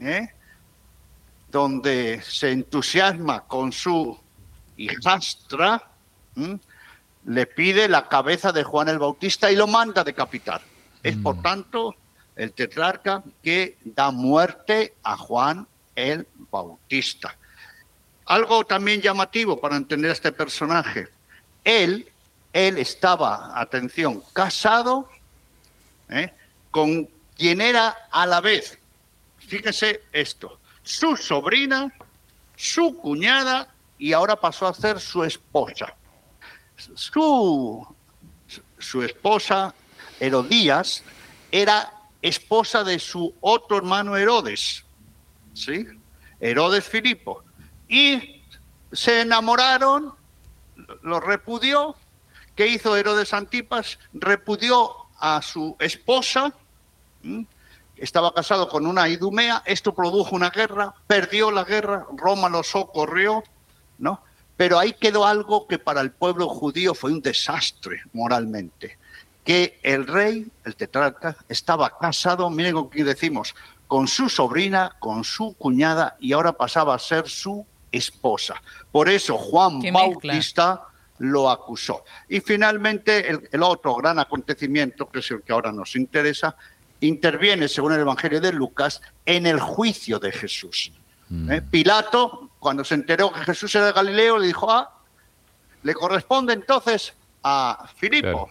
¿eh? 0.00 0.28
donde 1.50 2.20
se 2.20 2.52
entusiasma 2.52 3.44
con 3.44 3.72
su 3.72 4.20
hijastra, 4.76 5.82
le 7.24 7.46
pide 7.46 7.88
la 7.88 8.06
cabeza 8.06 8.52
de 8.52 8.64
Juan 8.64 8.90
el 8.90 8.98
Bautista 8.98 9.50
y 9.50 9.56
lo 9.56 9.66
manda 9.66 10.02
a 10.02 10.04
decapitar. 10.04 10.60
Es 11.02 11.16
por 11.16 11.36
mm. 11.36 11.42
tanto 11.42 11.94
el 12.36 12.52
tetrarca 12.52 13.22
que 13.42 13.78
da 13.82 14.10
muerte 14.10 14.96
a 15.02 15.16
Juan 15.16 15.66
el 15.96 16.26
Bautista. 16.50 17.34
Algo 18.28 18.62
también 18.66 19.00
llamativo 19.00 19.58
para 19.58 19.76
entender 19.76 20.10
a 20.10 20.12
este 20.12 20.32
personaje. 20.32 21.08
Él, 21.64 22.06
él 22.52 22.76
estaba, 22.76 23.58
atención, 23.58 24.22
casado 24.34 25.08
¿eh? 26.10 26.30
con 26.70 27.08
quien 27.38 27.62
era 27.62 27.96
a 28.10 28.26
la 28.26 28.42
vez, 28.42 28.78
fíjese 29.38 30.02
esto, 30.12 30.60
su 30.82 31.16
sobrina, 31.16 31.90
su 32.54 32.98
cuñada 32.98 33.72
y 33.96 34.12
ahora 34.12 34.36
pasó 34.36 34.66
a 34.66 34.74
ser 34.74 35.00
su 35.00 35.24
esposa. 35.24 35.94
Su, 36.76 37.96
su 38.78 39.02
esposa, 39.02 39.74
Herodías, 40.20 41.02
era 41.50 41.94
esposa 42.20 42.84
de 42.84 42.98
su 42.98 43.34
otro 43.40 43.78
hermano 43.78 44.18
Herodes, 44.18 44.84
¿sí? 45.54 45.86
Herodes 46.40 46.84
Filipo. 46.84 47.47
Y 47.88 48.42
se 48.92 49.22
enamoraron, 49.22 50.14
lo 51.02 51.20
repudió. 51.20 51.96
¿Qué 52.54 52.66
hizo 52.66 52.96
Herodes 52.96 53.32
Antipas? 53.32 53.98
Repudió 54.12 54.94
a 55.18 55.42
su 55.42 55.76
esposa, 55.78 56.52
estaba 57.96 58.32
casado 58.32 58.68
con 58.68 58.86
una 58.86 59.08
idumea, 59.08 59.62
esto 59.66 59.94
produjo 59.94 60.36
una 60.36 60.50
guerra, 60.50 60.94
perdió 61.06 61.50
la 61.50 61.64
guerra, 61.64 62.06
Roma 62.16 62.48
lo 62.48 62.62
socorrió, 62.62 63.42
¿no? 63.98 64.22
Pero 64.56 64.78
ahí 64.78 64.92
quedó 64.92 65.24
algo 65.24 65.66
que 65.66 65.78
para 65.78 66.00
el 66.00 66.10
pueblo 66.10 66.48
judío 66.48 66.94
fue 66.94 67.12
un 67.12 67.20
desastre 67.20 68.02
moralmente, 68.12 68.98
que 69.44 69.78
el 69.82 70.06
rey, 70.06 70.46
el 70.64 70.76
tetrarca, 70.76 71.36
estaba 71.48 71.96
casado, 71.98 72.50
miren 72.50 72.74
con 72.74 72.88
quién 72.88 73.06
decimos, 73.06 73.54
con 73.86 74.06
su 74.06 74.28
sobrina, 74.28 74.96
con 74.98 75.24
su 75.24 75.54
cuñada 75.54 76.16
y 76.20 76.32
ahora 76.32 76.52
pasaba 76.52 76.94
a 76.94 76.98
ser 76.98 77.28
su 77.28 77.64
esposa. 77.92 78.62
Por 78.90 79.08
eso 79.08 79.36
Juan 79.36 79.80
Bautista 79.92 80.88
lo 81.18 81.50
acusó. 81.50 82.04
Y 82.28 82.40
finalmente 82.40 83.28
el, 83.50 83.62
otro 83.62 83.94
gran 83.96 84.18
acontecimiento, 84.18 85.08
que 85.08 85.20
es 85.20 85.30
el 85.30 85.42
que 85.42 85.52
ahora 85.52 85.72
nos 85.72 85.96
interesa, 85.96 86.56
interviene, 87.00 87.68
según 87.68 87.92
el 87.92 88.00
Evangelio 88.00 88.40
de 88.40 88.52
Lucas, 88.52 89.00
en 89.26 89.46
el 89.46 89.60
juicio 89.60 90.18
de 90.18 90.32
Jesús. 90.32 90.92
Mm. 91.28 91.52
¿Eh? 91.52 91.62
Pilato, 91.62 92.50
cuando 92.58 92.84
se 92.84 92.94
enteró 92.94 93.32
que 93.32 93.40
Jesús 93.40 93.74
era 93.74 93.86
de 93.86 93.92
Galileo, 93.92 94.38
le 94.38 94.46
dijo, 94.46 94.70
ah, 94.70 94.98
le 95.82 95.94
corresponde 95.94 96.52
entonces 96.52 97.14
a 97.42 97.88
Filipo, 97.96 98.50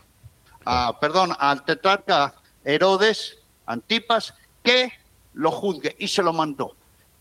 a, 0.65 0.97
perdón, 0.99 1.35
al 1.37 1.63
tetrarca 1.63 2.35
Herodes 2.63 3.37
Antipas, 3.65 4.33
que 4.63 4.91
lo 5.33 5.51
juzgue, 5.51 5.95
y 5.99 6.07
se 6.07 6.23
lo 6.23 6.33
mandó. 6.33 6.76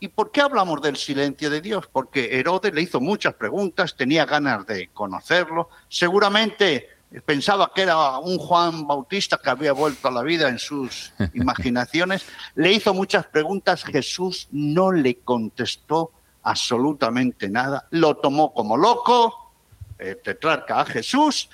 ¿Y 0.06 0.08
por 0.08 0.30
qué 0.30 0.40
hablamos 0.40 0.80
del 0.80 0.96
silencio 0.96 1.50
de 1.50 1.60
Dios? 1.60 1.88
Porque 1.90 2.38
Herodes 2.38 2.72
le 2.72 2.80
hizo 2.80 3.00
muchas 3.00 3.34
preguntas, 3.34 3.96
tenía 3.96 4.24
ganas 4.24 4.64
de 4.64 4.86
conocerlo, 4.94 5.68
seguramente 5.88 6.88
pensaba 7.24 7.72
que 7.74 7.82
era 7.82 8.20
un 8.20 8.38
Juan 8.38 8.86
Bautista 8.86 9.36
que 9.42 9.50
había 9.50 9.72
vuelto 9.72 10.06
a 10.06 10.12
la 10.12 10.22
vida 10.22 10.48
en 10.48 10.60
sus 10.60 11.12
imaginaciones, 11.34 12.24
le 12.54 12.70
hizo 12.70 12.94
muchas 12.94 13.26
preguntas, 13.26 13.82
Jesús 13.82 14.46
no 14.52 14.92
le 14.92 15.16
contestó 15.16 16.12
absolutamente 16.44 17.48
nada, 17.48 17.88
lo 17.90 18.16
tomó 18.18 18.54
como 18.54 18.76
loco, 18.76 19.50
el 19.98 20.22
tetrarca 20.22 20.82
a 20.82 20.84
Jesús, 20.84 21.48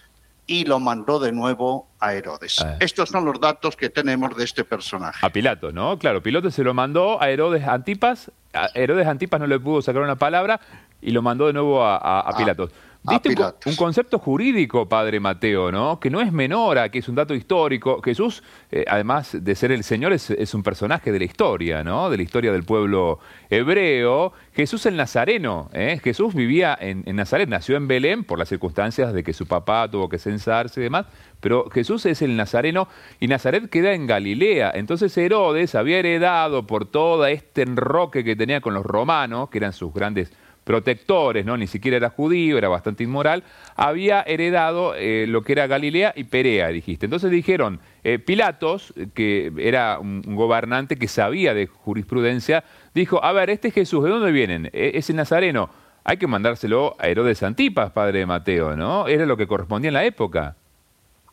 y 0.46 0.66
lo 0.66 0.78
mandó 0.78 1.18
de 1.18 1.32
nuevo 1.32 1.88
a 2.00 2.12
Herodes. 2.12 2.60
Ah. 2.60 2.76
Estos 2.80 3.08
son 3.08 3.24
los 3.24 3.40
datos 3.40 3.76
que 3.76 3.88
tenemos 3.88 4.36
de 4.36 4.44
este 4.44 4.64
personaje. 4.64 5.24
A 5.24 5.30
Pilato, 5.30 5.72
¿no? 5.72 5.98
Claro, 5.98 6.22
Pilato 6.22 6.50
se 6.50 6.62
lo 6.62 6.74
mandó 6.74 7.22
a 7.22 7.30
Herodes 7.30 7.66
Antipas, 7.66 8.30
a 8.52 8.68
Herodes 8.74 9.06
Antipas 9.06 9.40
no 9.40 9.46
le 9.46 9.58
pudo 9.58 9.82
sacar 9.82 10.02
una 10.02 10.16
palabra 10.16 10.60
y 11.00 11.10
lo 11.10 11.22
mandó 11.22 11.46
de 11.46 11.52
nuevo 11.52 11.84
a, 11.84 11.96
a, 11.96 12.20
ah. 12.20 12.66
Un, 13.04 13.74
concepto 13.74 14.20
jurídico, 14.20 14.88
padre 14.88 15.18
Mateo, 15.18 15.72
¿no? 15.72 15.98
Que 15.98 16.08
no 16.08 16.20
es 16.20 16.32
menor 16.32 16.78
a 16.78 16.88
que 16.88 17.00
es 17.00 17.08
un 17.08 17.16
dato 17.16 17.34
histórico. 17.34 18.00
Jesús, 18.00 18.44
eh, 18.70 18.84
además 18.86 19.36
de 19.40 19.54
ser 19.56 19.72
el 19.72 19.82
Señor, 19.82 20.12
es, 20.12 20.54
un 20.54 20.62
personaje 20.62 21.10
de 21.10 21.18
la 21.18 21.24
historia, 21.24 21.82
¿no? 21.82 22.10
De 22.10 22.16
la 22.16 22.22
historia 22.22 22.52
del 22.52 22.62
pueblo 22.62 23.18
hebreo. 23.50 24.32
Jesús 24.52 24.86
el 24.86 24.96
Nazareno, 24.96 25.68
¿eh? 25.72 25.98
Jesús 26.02 26.32
vivía 26.32 26.78
en, 26.80 27.02
Nazaret, 27.16 27.48
nació 27.48 27.76
en 27.76 27.88
Belén 27.88 28.22
por 28.22 28.38
las 28.38 28.48
circunstancias 28.48 29.12
de 29.12 29.24
que 29.24 29.32
su 29.32 29.48
papá 29.48 29.90
tuvo 29.90 30.08
que 30.08 30.18
censarse 30.18 30.78
y 30.78 30.84
demás, 30.84 31.06
pero 31.40 31.68
Jesús 31.70 32.06
es 32.06 32.22
el 32.22 32.36
Nazareno 32.36 32.86
y 33.18 33.26
Nazaret 33.26 33.68
queda 33.68 33.94
en 33.94 34.06
Galilea. 34.06 34.70
Entonces 34.74 35.16
Herodes 35.18 35.74
había 35.74 35.98
heredado 35.98 36.68
por 36.68 36.86
todo 36.86 37.26
este 37.26 37.62
enroque 37.62 38.22
que 38.22 38.36
tenía 38.36 38.60
con 38.60 38.74
los 38.74 38.86
romanos, 38.86 39.50
que 39.50 39.58
eran 39.58 39.72
sus 39.72 39.92
grandes 39.92 40.30
protectores, 40.64 41.44
¿no? 41.44 41.56
ni 41.56 41.66
siquiera 41.66 41.96
era 41.96 42.10
judío, 42.10 42.58
era 42.58 42.68
bastante 42.68 43.04
inmoral, 43.04 43.42
había 43.74 44.22
heredado 44.22 44.94
eh, 44.94 45.26
lo 45.28 45.42
que 45.42 45.52
era 45.52 45.66
Galilea 45.66 46.12
y 46.16 46.24
Perea, 46.24 46.68
dijiste. 46.68 47.06
Entonces 47.06 47.30
dijeron, 47.30 47.80
eh, 48.04 48.18
Pilatos, 48.18 48.94
que 49.14 49.52
era 49.58 49.98
un, 49.98 50.22
gobernante 50.22 50.96
que 50.96 51.08
sabía 51.08 51.54
de 51.54 51.66
jurisprudencia, 51.66 52.64
dijo, 52.94 53.22
a 53.24 53.32
ver, 53.32 53.50
este 53.50 53.70
Jesús, 53.70 54.04
¿de 54.04 54.10
dónde 54.10 54.32
vienen? 54.32 54.70
E, 54.72 54.92
es 54.94 55.10
el 55.10 55.16
Nazareno. 55.16 55.70
Hay 56.04 56.16
que 56.16 56.26
mandárselo 56.26 56.96
a 56.98 57.08
Herodes 57.08 57.42
Antipas, 57.42 57.92
padre 57.92 58.20
de 58.20 58.26
Mateo, 58.26 58.76
¿no? 58.76 59.06
Era 59.06 59.24
lo 59.24 59.36
que 59.36 59.46
correspondía 59.46 59.88
en 59.88 59.94
la 59.94 60.04
época. 60.04 60.56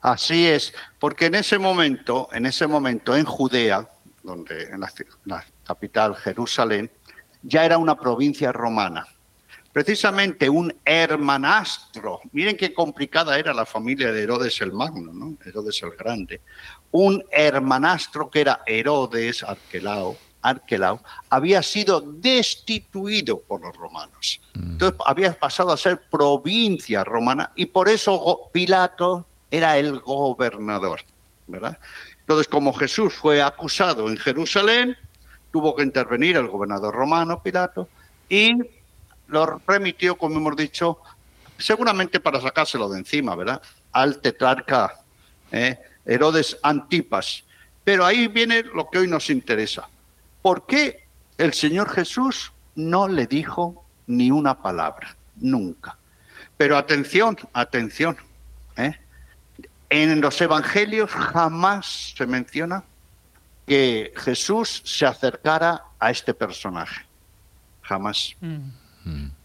Así 0.01 0.47
es, 0.47 0.73
porque 0.99 1.25
en 1.25 1.35
ese 1.35 1.57
momento, 1.59 2.29
en 2.31 2.45
ese 2.45 2.67
momento 2.67 3.15
en 3.17 3.25
Judea, 3.25 3.87
donde 4.23 4.63
en 4.63 4.79
la 5.25 5.43
capital 5.65 6.15
Jerusalén, 6.15 6.89
ya 7.41 7.65
era 7.65 7.77
una 7.77 7.95
provincia 7.95 8.51
romana 8.51 9.07
precisamente 9.71 10.49
un 10.49 10.73
hermanastro. 10.83 12.21
Miren 12.31 12.57
qué 12.57 12.73
complicada 12.73 13.37
era 13.37 13.53
la 13.53 13.65
familia 13.65 14.11
de 14.11 14.23
Herodes 14.23 14.59
el 14.61 14.73
Magno, 14.73 15.13
¿no? 15.13 15.37
Herodes 15.45 15.81
el 15.83 15.91
Grande. 15.91 16.41
Un 16.91 17.23
hermanastro 17.31 18.29
que 18.29 18.41
era 18.41 18.61
Herodes 18.65 19.43
Arquelao, 19.43 20.17
Arquelao 20.41 21.01
había 21.29 21.61
sido 21.61 22.01
destituido 22.01 23.39
por 23.41 23.61
los 23.61 23.75
romanos. 23.75 24.41
Mm. 24.53 24.71
Entonces 24.71 24.99
había 25.05 25.33
pasado 25.37 25.71
a 25.71 25.77
ser 25.77 26.01
provincia 26.09 27.03
romana 27.03 27.51
y 27.55 27.67
por 27.67 27.89
eso 27.89 28.49
Pilato 28.51 29.25
era 29.51 29.77
el 29.77 29.99
gobernador, 29.99 31.01
¿verdad? 31.47 31.77
Entonces, 32.19 32.47
como 32.47 32.73
Jesús 32.73 33.15
fue 33.15 33.41
acusado 33.41 34.07
en 34.07 34.15
Jerusalén, 34.17 34.95
tuvo 35.51 35.75
que 35.75 35.81
intervenir 35.81 36.37
el 36.37 36.47
gobernador 36.47 36.93
romano, 36.93 37.41
Pilato, 37.41 37.89
y 38.29 38.53
lo 39.29 39.61
remitió, 39.65 40.17
como 40.17 40.37
hemos 40.37 40.55
dicho, 40.55 40.99
seguramente 41.57 42.19
para 42.19 42.41
sacárselo 42.41 42.89
de 42.89 42.99
encima, 42.99 43.35
¿verdad? 43.35 43.61
Al 43.91 44.19
tetrarca 44.19 44.95
¿eh? 45.51 45.79
Herodes 46.05 46.57
Antipas. 46.63 47.43
Pero 47.83 48.05
ahí 48.05 48.27
viene 48.27 48.63
lo 48.63 48.89
que 48.89 48.99
hoy 48.99 49.07
nos 49.07 49.29
interesa. 49.29 49.87
¿Por 50.41 50.65
qué 50.65 51.05
el 51.37 51.53
Señor 51.53 51.89
Jesús 51.89 52.51
no 52.75 53.07
le 53.07 53.27
dijo 53.27 53.85
ni 54.07 54.31
una 54.31 54.61
palabra? 54.61 55.15
Nunca. 55.37 55.97
Pero 56.57 56.77
atención, 56.77 57.37
atención. 57.53 58.17
¿eh? 58.77 58.99
En 59.89 60.21
los 60.21 60.39
evangelios 60.41 61.11
jamás 61.11 62.13
se 62.15 62.25
menciona 62.27 62.83
que 63.65 64.13
Jesús 64.17 64.81
se 64.85 65.05
acercara 65.05 65.83
a 65.99 66.11
este 66.11 66.33
personaje. 66.33 67.05
Jamás. 67.81 68.35
Mm. 68.41 68.69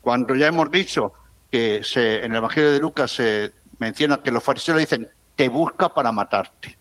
Cuando 0.00 0.34
ya 0.34 0.48
hemos 0.48 0.70
dicho 0.70 1.12
que 1.50 1.82
en 1.94 2.32
el 2.32 2.36
Evangelio 2.36 2.72
de 2.72 2.80
Lucas 2.80 3.12
se 3.12 3.52
menciona 3.78 4.22
que 4.22 4.30
los 4.30 4.42
fariseos 4.42 4.76
le 4.76 4.82
dicen, 4.82 5.08
te 5.36 5.48
busca 5.48 5.88
para 5.88 6.12
matarte. 6.12 6.76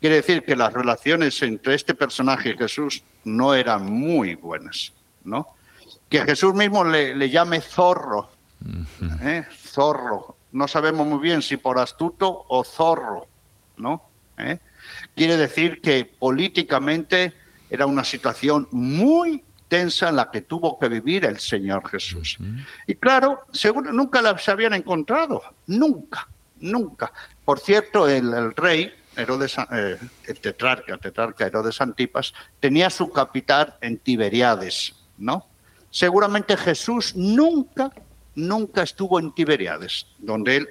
Quiere 0.00 0.16
decir 0.16 0.44
que 0.44 0.56
las 0.56 0.72
relaciones 0.72 1.40
entre 1.42 1.74
este 1.74 1.94
personaje 1.94 2.50
y 2.50 2.56
Jesús 2.56 3.02
no 3.24 3.54
eran 3.54 3.84
muy 3.84 4.34
buenas, 4.34 4.92
¿no? 5.24 5.48
Que 6.08 6.22
Jesús 6.22 6.54
mismo 6.54 6.84
le, 6.84 7.30
llame 7.30 7.60
zorro, 7.60 8.30
¿eh? 9.22 9.44
zorro. 9.54 10.36
No 10.52 10.66
sabemos 10.66 11.06
muy 11.06 11.20
bien 11.20 11.42
si 11.42 11.56
por 11.56 11.78
astuto 11.78 12.46
o 12.48 12.64
zorro, 12.64 13.26
¿no? 13.76 14.02
¿Eh? 14.38 14.58
Quiere 15.14 15.36
decir 15.36 15.80
que 15.80 16.04
políticamente 16.04 17.32
era 17.68 17.86
una 17.86 18.02
situación 18.02 18.66
muy 18.72 19.44
en 19.70 20.16
la 20.16 20.30
que 20.30 20.42
tuvo 20.42 20.78
que 20.78 20.88
vivir 20.88 21.24
el 21.24 21.38
Señor 21.38 21.88
Jesús. 21.88 22.38
Y 22.86 22.94
claro, 22.96 23.42
seguro 23.52 23.92
nunca 23.92 24.20
la, 24.20 24.36
se 24.38 24.50
habían 24.50 24.74
encontrado, 24.74 25.42
nunca, 25.66 26.28
nunca. 26.60 27.12
Por 27.44 27.60
cierto, 27.60 28.08
el, 28.08 28.54
rey, 28.56 28.92
Herodes, 29.16 29.56
eh, 29.72 29.98
el 30.26 30.40
tetrarca, 30.40 30.98
tetrarca 30.98 31.46
Herodes 31.46 31.80
Antipas, 31.80 32.34
tenía 32.58 32.90
su 32.90 33.10
capital 33.12 33.76
en 33.80 33.98
Tiberiades, 33.98 34.94
¿no? 35.18 35.46
Seguramente 35.90 36.56
Jesús 36.56 37.14
nunca, 37.14 37.90
nunca 38.34 38.82
estuvo 38.82 39.18
en 39.20 39.32
Tiberiades, 39.32 40.06
donde 40.18 40.56
él 40.56 40.68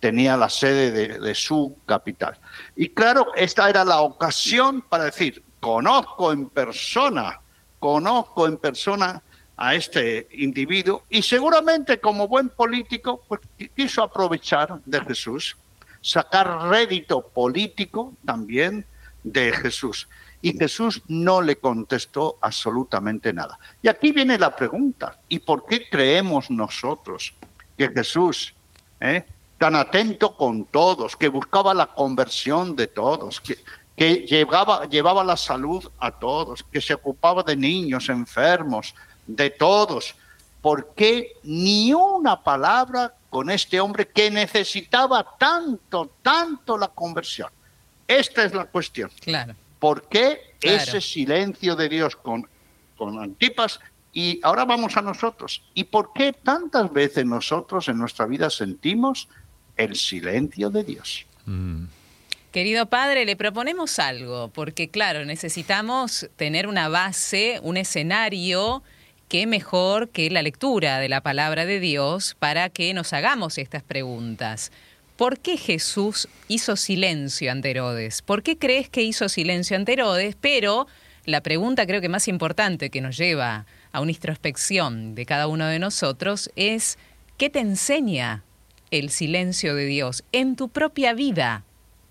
tenía 0.00 0.36
la 0.36 0.50
sede 0.50 0.90
de, 0.90 1.18
de 1.18 1.34
su 1.34 1.76
capital. 1.86 2.38
Y 2.74 2.90
claro, 2.90 3.28
esta 3.34 3.68
era 3.68 3.84
la 3.84 4.00
ocasión 4.00 4.82
para 4.82 5.04
decir, 5.04 5.42
conozco 5.60 6.32
en 6.32 6.48
persona 6.48 7.40
conozco 7.78 8.46
en 8.46 8.56
persona 8.56 9.22
a 9.56 9.74
este 9.74 10.28
individuo 10.32 11.04
y 11.08 11.22
seguramente 11.22 11.98
como 11.98 12.28
buen 12.28 12.50
político 12.50 13.22
pues, 13.26 13.40
quiso 13.74 14.02
aprovechar 14.02 14.80
de 14.84 15.00
Jesús, 15.00 15.56
sacar 16.02 16.68
rédito 16.68 17.26
político 17.28 18.12
también 18.24 18.84
de 19.22 19.52
Jesús. 19.52 20.08
Y 20.42 20.56
Jesús 20.56 21.02
no 21.08 21.40
le 21.40 21.56
contestó 21.56 22.38
absolutamente 22.40 23.32
nada. 23.32 23.58
Y 23.82 23.88
aquí 23.88 24.12
viene 24.12 24.38
la 24.38 24.54
pregunta, 24.54 25.18
¿y 25.28 25.38
por 25.40 25.66
qué 25.66 25.88
creemos 25.88 26.50
nosotros 26.50 27.34
que 27.76 27.88
Jesús, 27.88 28.54
eh, 29.00 29.24
tan 29.58 29.74
atento 29.74 30.36
con 30.36 30.66
todos, 30.66 31.16
que 31.16 31.28
buscaba 31.28 31.72
la 31.74 31.86
conversión 31.86 32.76
de 32.76 32.86
todos, 32.86 33.40
que, 33.40 33.58
que 33.96 34.26
llevaba, 34.26 34.86
llevaba 34.86 35.24
la 35.24 35.36
salud 35.36 35.90
a 35.98 36.10
todos, 36.10 36.62
que 36.62 36.80
se 36.80 36.94
ocupaba 36.94 37.42
de 37.42 37.56
niños 37.56 38.08
enfermos, 38.10 38.94
de 39.26 39.50
todos. 39.50 40.14
¿Por 40.60 40.92
qué 40.94 41.32
ni 41.44 41.94
una 41.94 42.42
palabra 42.42 43.14
con 43.30 43.50
este 43.50 43.80
hombre 43.80 44.08
que 44.08 44.30
necesitaba 44.30 45.36
tanto, 45.38 46.10
tanto 46.22 46.76
la 46.76 46.88
conversión? 46.88 47.48
Esta 48.06 48.44
es 48.44 48.54
la 48.54 48.66
cuestión. 48.66 49.10
Claro. 49.20 49.54
¿Por 49.78 50.08
qué 50.08 50.54
ese 50.60 51.00
silencio 51.00 51.74
de 51.74 51.88
Dios 51.88 52.16
con, 52.16 52.46
con 52.96 53.18
Antipas? 53.18 53.80
Y 54.12 54.40
ahora 54.42 54.64
vamos 54.64 54.96
a 54.96 55.02
nosotros. 55.02 55.62
¿Y 55.74 55.84
por 55.84 56.12
qué 56.12 56.32
tantas 56.32 56.92
veces 56.92 57.24
nosotros 57.24 57.88
en 57.88 57.98
nuestra 57.98 58.26
vida 58.26 58.50
sentimos 58.50 59.28
el 59.76 59.96
silencio 59.96 60.70
de 60.70 60.84
Dios? 60.84 61.26
Mm. 61.44 61.84
Querido 62.56 62.86
padre, 62.86 63.26
le 63.26 63.36
proponemos 63.36 63.98
algo, 63.98 64.48
porque 64.48 64.88
claro, 64.88 65.26
necesitamos 65.26 66.30
tener 66.36 66.68
una 66.68 66.88
base, 66.88 67.60
un 67.62 67.76
escenario 67.76 68.82
que 69.28 69.46
mejor 69.46 70.08
que 70.08 70.30
la 70.30 70.40
lectura 70.40 70.98
de 70.98 71.10
la 71.10 71.20
palabra 71.20 71.66
de 71.66 71.80
Dios 71.80 72.34
para 72.38 72.70
que 72.70 72.94
nos 72.94 73.12
hagamos 73.12 73.58
estas 73.58 73.82
preguntas. 73.82 74.72
¿Por 75.18 75.38
qué 75.38 75.58
Jesús 75.58 76.30
hizo 76.48 76.76
silencio 76.76 77.52
ante 77.52 77.72
Herodes? 77.72 78.22
¿Por 78.22 78.42
qué 78.42 78.56
crees 78.56 78.88
que 78.88 79.02
hizo 79.02 79.28
silencio 79.28 79.76
ante 79.76 79.92
Herodes? 79.92 80.34
Pero 80.40 80.86
la 81.26 81.42
pregunta 81.42 81.86
creo 81.86 82.00
que 82.00 82.08
más 82.08 82.26
importante 82.26 82.88
que 82.88 83.02
nos 83.02 83.18
lleva 83.18 83.66
a 83.92 84.00
una 84.00 84.12
introspección 84.12 85.14
de 85.14 85.26
cada 85.26 85.46
uno 85.46 85.66
de 85.66 85.78
nosotros 85.78 86.50
es, 86.56 86.96
¿qué 87.36 87.50
te 87.50 87.60
enseña 87.60 88.44
el 88.90 89.10
silencio 89.10 89.74
de 89.74 89.84
Dios 89.84 90.24
en 90.32 90.56
tu 90.56 90.70
propia 90.70 91.12
vida? 91.12 91.65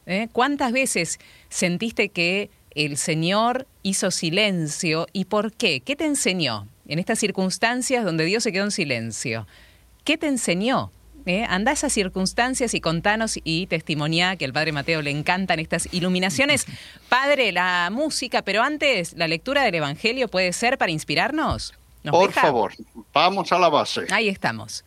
¿Eh? 0.06 0.28
¿Cuántas 0.32 0.72
veces 0.72 1.20
sentiste 1.50 2.10
que 2.10 2.50
el 2.72 2.98
Señor 2.98 3.68
hizo 3.84 4.12
silencio 4.12 5.08
y 5.14 5.26
por 5.26 5.54
qué? 5.54 5.80
¿Qué 5.80 5.96
te 5.96 6.06
enseñó 6.06 6.68
en 6.88 7.00
estas 7.00 7.20
circunstancias 7.20 8.04
donde 8.04 8.26
Dios 8.26 8.44
se 8.44 8.52
quedó 8.52 8.66
en 8.66 8.72
silencio? 8.72 9.48
¿Qué 10.04 10.18
te 10.18 10.28
enseñó? 10.28 10.92
¿Eh? 11.26 11.44
Anda 11.50 11.72
a 11.72 11.74
esas 11.74 11.92
circunstancias 11.92 12.76
y 12.76 12.82
contanos 12.82 13.40
y 13.44 13.66
testimonia 13.66 14.36
que 14.36 14.46
al 14.46 14.54
Padre 14.54 14.72
Mateo 14.72 15.02
le 15.02 15.10
encantan 15.10 15.60
estas 15.60 15.92
iluminaciones. 15.92 16.68
Padre, 17.10 17.52
la 17.52 17.90
música, 17.92 18.44
pero 18.44 18.62
antes, 18.62 19.14
¿la 19.14 19.28
lectura 19.28 19.64
del 19.64 19.74
Evangelio 19.74 20.28
puede 20.28 20.54
ser 20.54 20.78
para 20.78 20.92
inspirarnos? 20.92 21.74
Por 22.12 22.32
favor, 22.32 22.74
vamos 23.12 23.52
a 23.52 23.58
la 23.58 23.70
base. 23.70 24.06
Ahí 24.12 24.30
estamos. 24.30 24.84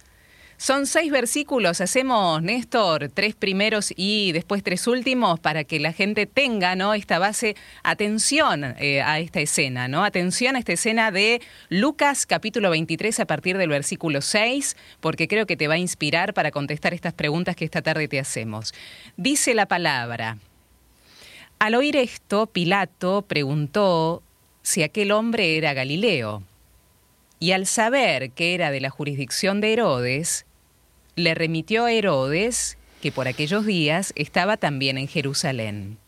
Son 0.61 0.87
seis 0.87 1.13
versículos, 1.13 1.81
hacemos, 1.81 2.43
Néstor, 2.43 3.11
tres 3.15 3.37
primeros 3.37 3.93
y 3.95 4.33
después 4.33 4.65
tres 4.65 4.89
últimos 4.89 5.39
para 5.39 5.63
que 5.63 5.79
la 5.79 5.93
gente 5.93 6.27
tenga 6.27 6.75
¿no? 6.75 6.95
esta 6.95 7.21
base. 7.21 7.55
Atención 7.85 8.65
eh, 8.81 9.01
a 9.01 9.21
esta 9.21 9.39
escena, 9.39 9.87
¿no? 9.87 10.03
Atención 10.03 10.57
a 10.57 10.59
esta 10.59 10.73
escena 10.73 11.13
de 11.13 11.41
Lucas 11.69 12.27
capítulo 12.27 12.71
23 12.71 13.21
a 13.21 13.25
partir 13.25 13.57
del 13.57 13.69
versículo 13.69 14.21
6, 14.21 14.77
porque 14.99 15.29
creo 15.29 15.47
que 15.47 15.57
te 15.57 15.69
va 15.69 15.75
a 15.75 15.79
inspirar 15.79 16.35
para 16.35 16.51
contestar 16.51 16.93
estas 16.93 17.15
preguntas 17.15 17.55
que 17.55 17.65
esta 17.65 17.81
tarde 17.81 18.09
te 18.09 18.19
hacemos. 18.19 18.75
Dice 19.17 19.55
la 19.55 19.67
palabra. 19.67 20.39
Al 21.61 21.77
oír 21.77 21.95
esto, 21.95 22.47
Pilato 22.47 23.23
preguntó 23.23 24.25
si 24.63 24.83
aquel 24.83 25.13
hombre 25.13 25.57
era 25.57 25.73
Galileo. 25.73 26.43
Y 27.39 27.53
al 27.53 27.67
saber 27.67 28.33
que 28.33 28.55
era 28.55 28.73
de 28.73 28.81
la 28.81 28.91
jurisdicción 28.91 29.61
de 29.61 29.73
Herodes, 29.73 30.45
le 31.19 31.35
remitió 31.35 31.85
a 31.85 31.93
Herodes, 31.93 32.79
que 33.03 33.13
por 33.13 33.29
aquellos 33.29 33.67
días 33.67 34.13
estaba 34.17 34.57
también 34.57 34.99
en 34.99 35.09
Jerusalén. 35.09 35.99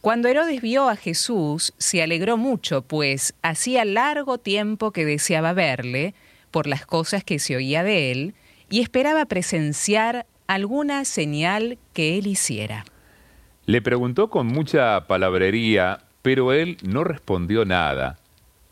Cuando 0.00 0.28
Herodes 0.28 0.62
vio 0.62 0.88
a 0.88 0.96
Jesús, 0.96 1.74
se 1.78 2.02
alegró 2.02 2.36
mucho, 2.36 2.82
pues 2.82 3.34
hacía 3.42 3.84
largo 3.84 4.38
tiempo 4.38 4.92
que 4.92 5.04
deseaba 5.04 5.52
verle, 5.52 6.14
por 6.50 6.66
las 6.66 6.86
cosas 6.86 7.24
que 7.24 7.38
se 7.38 7.56
oía 7.56 7.82
de 7.82 8.10
él, 8.12 8.34
y 8.70 8.80
esperaba 8.80 9.24
presenciar 9.26 10.26
alguna 10.46 11.04
señal 11.04 11.78
que 11.92 12.18
él 12.18 12.26
hiciera. 12.26 12.84
Le 13.66 13.82
preguntó 13.82 14.30
con 14.30 14.46
mucha 14.46 15.06
palabrería, 15.06 16.04
pero 16.22 16.52
él 16.52 16.78
no 16.82 17.04
respondió 17.04 17.64
nada. 17.64 18.18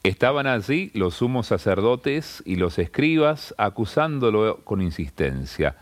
Estaban 0.06 0.46
allí 0.46 0.92
los 0.94 1.14
sumos 1.14 1.48
sacerdotes 1.48 2.40
y 2.46 2.54
los 2.54 2.78
escribas 2.78 3.52
acusándolo 3.58 4.58
con 4.62 4.80
insistencia. 4.80 5.74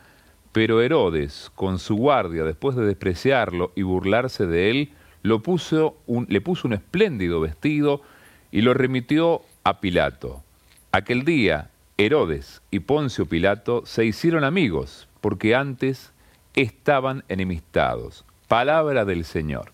Pero 0.51 0.81
Herodes, 0.81 1.53
con 1.55 1.79
su 1.79 1.97
guardia, 1.97 2.43
después 2.45 2.75
de 2.75 2.87
despreciarlo 2.87 3.73
y 3.77 3.83
burlarse 3.83 4.47
de 4.47 4.71
él, 4.71 4.93
lo 5.21 5.43
puso 5.43 5.99
le 6.07 6.41
puso 6.41 6.69
un 6.69 6.73
espléndido 6.73 7.39
vestido 7.39 8.01
y 8.51 8.63
lo 8.63 8.73
remitió 8.73 9.43
a 9.63 9.81
Pilato. 9.81 10.43
Aquel 10.91 11.27
día, 11.27 11.69
Herodes 11.99 12.63
y 12.71 12.79
Poncio 12.81 13.27
Pilato 13.27 13.85
se 13.85 14.07
hicieron 14.07 14.43
amigos, 14.43 15.07
porque 15.21 15.55
antes 15.55 16.15
estaban 16.55 17.25
enemistados. 17.29 18.25
Palabra 18.49 19.05
del 19.05 19.27
Señor. 19.27 19.74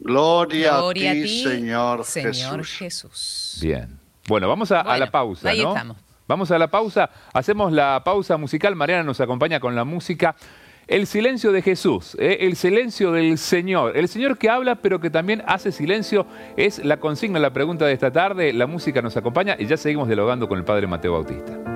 Gloria, 0.00 0.78
a, 0.78 0.92
ti, 0.92 1.42
Señor, 1.42 2.04
Jesús. 2.64 3.58
Bien. 3.60 3.98
Bueno, 4.28 4.48
vamos 4.48 4.72
a, 4.72 4.96
la 4.98 5.10
pausa. 5.10 5.48
Ahí 5.48 5.60
estamos. 5.60 5.96
Vamos 6.26 6.50
a 6.50 6.58
la 6.58 6.68
pausa. 6.68 7.10
Hacemos 7.32 7.72
la 7.72 8.02
pausa 8.04 8.36
musical. 8.36 8.74
Mariana 8.74 9.04
nos 9.04 9.20
acompaña 9.20 9.60
con 9.60 9.74
la 9.76 9.84
música. 9.84 10.34
El 10.86 11.08
silencio 11.08 11.50
de 11.50 11.62
Jesús, 11.62 12.16
¿eh? 12.20 12.38
el 12.42 12.54
silencio 12.54 13.10
del 13.10 13.38
Señor. 13.38 13.96
El 13.96 14.06
Señor 14.06 14.38
que 14.38 14.48
habla, 14.48 14.76
pero 14.76 15.00
que 15.00 15.10
también 15.10 15.42
hace 15.46 15.72
silencio, 15.72 16.26
es 16.56 16.84
la 16.84 16.98
consigna, 16.98 17.40
la 17.40 17.52
pregunta 17.52 17.86
de 17.86 17.92
esta 17.92 18.12
tarde. 18.12 18.52
La 18.52 18.68
música 18.68 19.02
nos 19.02 19.16
acompaña 19.16 19.56
y 19.58 19.66
ya 19.66 19.76
seguimos 19.76 20.06
dialogando 20.06 20.48
con 20.48 20.58
el 20.58 20.64
Padre 20.64 20.86
Mateo 20.86 21.12
Bautista. 21.14 21.75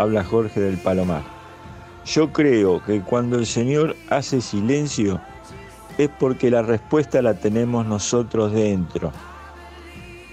Habla 0.00 0.24
Jorge 0.24 0.60
del 0.60 0.78
Palomar. 0.78 1.22
Yo 2.06 2.32
creo 2.32 2.82
que 2.82 3.02
cuando 3.02 3.36
el 3.36 3.44
Señor 3.44 3.96
hace 4.08 4.40
silencio 4.40 5.20
es 5.98 6.08
porque 6.18 6.50
la 6.50 6.62
respuesta 6.62 7.20
la 7.20 7.34
tenemos 7.34 7.84
nosotros 7.84 8.50
dentro. 8.54 9.12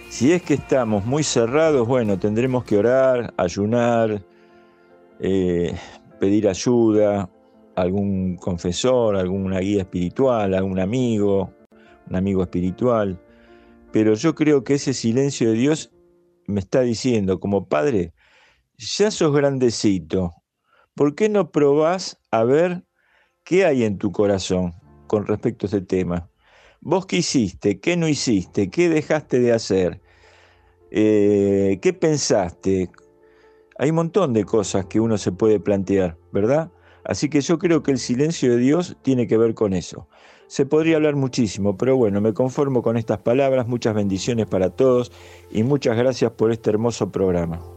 Si 0.10 0.32
es 0.32 0.42
que 0.42 0.54
estamos 0.54 1.06
muy 1.06 1.22
cerrados, 1.22 1.86
bueno, 1.86 2.18
tendremos 2.18 2.64
que 2.64 2.78
orar, 2.78 3.34
ayunar, 3.36 4.24
eh, 5.20 5.76
pedir 6.18 6.48
ayuda, 6.48 7.30
algún 7.76 8.38
confesor, 8.38 9.18
alguna 9.18 9.60
guía 9.60 9.82
espiritual, 9.82 10.54
algún 10.54 10.80
amigo, 10.80 11.52
un 12.10 12.16
amigo 12.16 12.42
espiritual. 12.42 13.20
Pero 13.92 14.14
yo 14.14 14.34
creo 14.34 14.64
que 14.64 14.76
ese 14.76 14.94
silencio 14.94 15.50
de 15.52 15.58
Dios 15.58 15.92
me 16.46 16.62
está 16.62 16.80
diciendo, 16.84 17.42
como 17.42 17.68
padre, 17.68 18.14
ya 18.78 19.12
sos 19.12 19.34
grandecito, 19.34 20.36
¿por 20.96 21.16
qué 21.16 21.30
no 21.30 21.52
probás 21.52 22.20
a 22.32 22.44
ver 22.44 22.86
qué 23.44 23.66
hay 23.66 23.84
en 23.84 23.98
tu 23.98 24.12
corazón 24.12 24.76
con 25.08 25.26
respecto 25.26 25.66
a 25.66 25.68
este 25.68 25.82
tema? 25.82 26.30
¿Vos 26.82 27.06
qué 27.06 27.18
hiciste? 27.18 27.80
¿Qué 27.80 27.98
no 27.98 28.08
hiciste? 28.08 28.70
¿Qué 28.70 28.90
dejaste 28.90 29.40
de 29.40 29.52
hacer? 29.52 30.02
Eh, 30.92 31.80
¿Qué 31.82 31.94
pensaste? 31.94 32.92
Hay 33.80 33.90
un 33.90 33.96
montón 33.96 34.34
de 34.34 34.46
cosas 34.46 34.86
que 34.86 35.00
uno 35.00 35.18
se 35.18 35.32
puede 35.32 35.60
plantear, 35.60 36.18
¿verdad? 36.32 36.72
Así 37.04 37.30
que 37.30 37.42
yo 37.42 37.58
creo 37.58 37.84
que 37.84 37.92
el 37.92 38.00
silencio 38.00 38.52
de 38.52 38.58
Dios 38.58 38.98
tiene 39.02 39.28
que 39.28 39.38
ver 39.38 39.54
con 39.54 39.74
eso. 39.74 40.08
Se 40.48 40.66
podría 40.66 40.98
hablar 40.98 41.16
muchísimo, 41.16 41.78
pero 41.78 41.98
bueno, 41.98 42.22
me 42.22 42.34
conformo 42.34 42.82
con 42.82 42.96
estas 42.98 43.20
palabras. 43.20 43.68
Muchas 43.68 43.96
bendiciones 43.96 44.46
para 44.48 44.70
todos 44.70 45.12
y 45.52 45.63
muchas 45.63 45.98
gracias 45.98 46.32
por 46.32 46.52
este 46.52 46.70
hermoso 46.70 47.12
programa. 47.12 47.77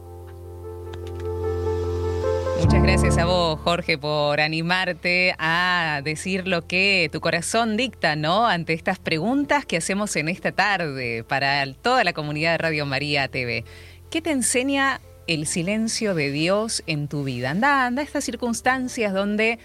Muchas 2.71 2.85
gracias 2.85 3.19
a 3.19 3.25
vos, 3.25 3.59
Jorge, 3.65 3.99
por 3.99 4.41
animarte 4.41 5.35
a 5.41 6.03
decir 6.05 6.47
lo 6.47 6.69
que 6.69 7.11
tu 7.11 7.21
corazón 7.21 7.77
dicta, 7.77 8.15
¿no? 8.15 8.47
Ante 8.47 8.75
estas 8.75 9.01
preguntas 9.01 9.67
que 9.67 9.77
hacemos 9.77 10.15
en 10.15 10.29
esta 10.29 10.53
tarde 10.53 11.25
para 11.27 11.67
toda 11.75 12.05
la 12.05 12.13
comunidad 12.13 12.53
de 12.53 12.59
Radio 12.59 12.87
María 12.87 13.27
TV. 13.27 13.65
¿Qué 14.09 14.23
te 14.23 14.31
enseña 14.31 15.01
el 15.27 15.49
silencio 15.49 16.15
de 16.15 16.31
Dios 16.31 16.85
en 16.87 17.09
tu 17.09 17.25
vida? 17.25 17.51
Anda, 17.51 17.89
a 17.89 18.03
estas 18.03 18.23
circunstancias 18.23 19.13
donde 19.13 19.59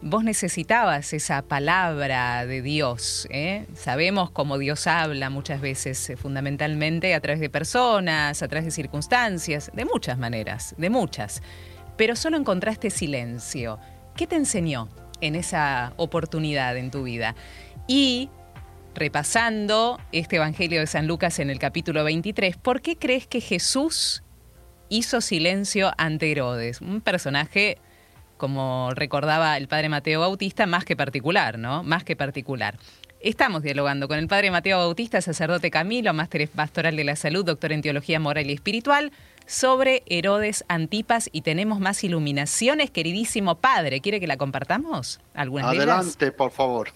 vos 0.00 0.22
necesitabas 0.22 1.12
esa 1.14 1.42
palabra 1.42 2.46
de 2.46 2.62
Dios. 2.62 3.26
¿eh? 3.30 3.66
Sabemos 3.74 4.30
cómo 4.30 4.56
Dios 4.56 4.86
habla 4.86 5.30
muchas 5.30 5.60
veces, 5.60 6.10
eh, 6.10 6.16
fundamentalmente 6.16 7.12
a 7.12 7.20
través 7.20 7.40
de 7.40 7.50
personas, 7.50 8.40
a 8.40 8.46
través 8.46 8.66
de 8.66 8.70
circunstancias, 8.70 9.72
de 9.74 9.84
muchas 9.84 10.16
maneras, 10.16 10.76
de 10.78 10.90
muchas. 10.90 11.42
Pero 12.02 12.16
solo 12.16 12.36
encontraste 12.36 12.90
silencio. 12.90 13.78
¿Qué 14.16 14.26
te 14.26 14.34
enseñó 14.34 14.88
en 15.20 15.36
esa 15.36 15.92
oportunidad 15.96 16.76
en 16.76 16.90
tu 16.90 17.04
vida? 17.04 17.36
Y 17.86 18.28
repasando 18.92 20.00
este 20.10 20.34
Evangelio 20.34 20.80
de 20.80 20.88
San 20.88 21.06
Lucas 21.06 21.38
en 21.38 21.48
el 21.48 21.60
capítulo 21.60 22.02
23, 22.02 22.56
¿por 22.56 22.80
qué 22.80 22.96
crees 22.96 23.28
que 23.28 23.40
Jesús 23.40 24.24
hizo 24.88 25.20
silencio 25.20 25.92
ante 25.96 26.32
Herodes? 26.32 26.80
Un 26.80 27.02
personaje, 27.02 27.78
como 28.36 28.90
recordaba 28.96 29.56
el 29.56 29.68
padre 29.68 29.88
Mateo 29.88 30.18
Bautista, 30.18 30.66
más 30.66 30.84
que 30.84 30.96
particular, 30.96 31.56
¿no? 31.56 31.84
Más 31.84 32.02
que 32.02 32.16
particular. 32.16 32.80
Estamos 33.20 33.62
dialogando 33.62 34.08
con 34.08 34.18
el 34.18 34.26
padre 34.26 34.50
Mateo 34.50 34.78
Bautista, 34.78 35.20
sacerdote 35.20 35.70
Camilo, 35.70 36.12
máster 36.12 36.48
pastoral 36.48 36.96
de 36.96 37.04
la 37.04 37.14
salud, 37.14 37.44
doctor 37.44 37.70
en 37.70 37.80
teología 37.80 38.18
moral 38.18 38.50
y 38.50 38.54
espiritual, 38.54 39.12
sobre 39.46 40.02
Herodes 40.06 40.64
Antipas 40.68 41.28
y 41.32 41.42
tenemos 41.42 41.80
más 41.80 42.02
iluminaciones, 42.04 42.90
queridísimo 42.90 43.56
padre. 43.56 44.00
¿Quiere 44.00 44.20
que 44.20 44.26
la 44.26 44.36
compartamos? 44.36 45.20
¿Algunas 45.34 45.70
de 45.70 45.76
ellas? 45.76 45.88
Adelante, 45.88 46.32
por 46.32 46.50
favor. 46.50 46.90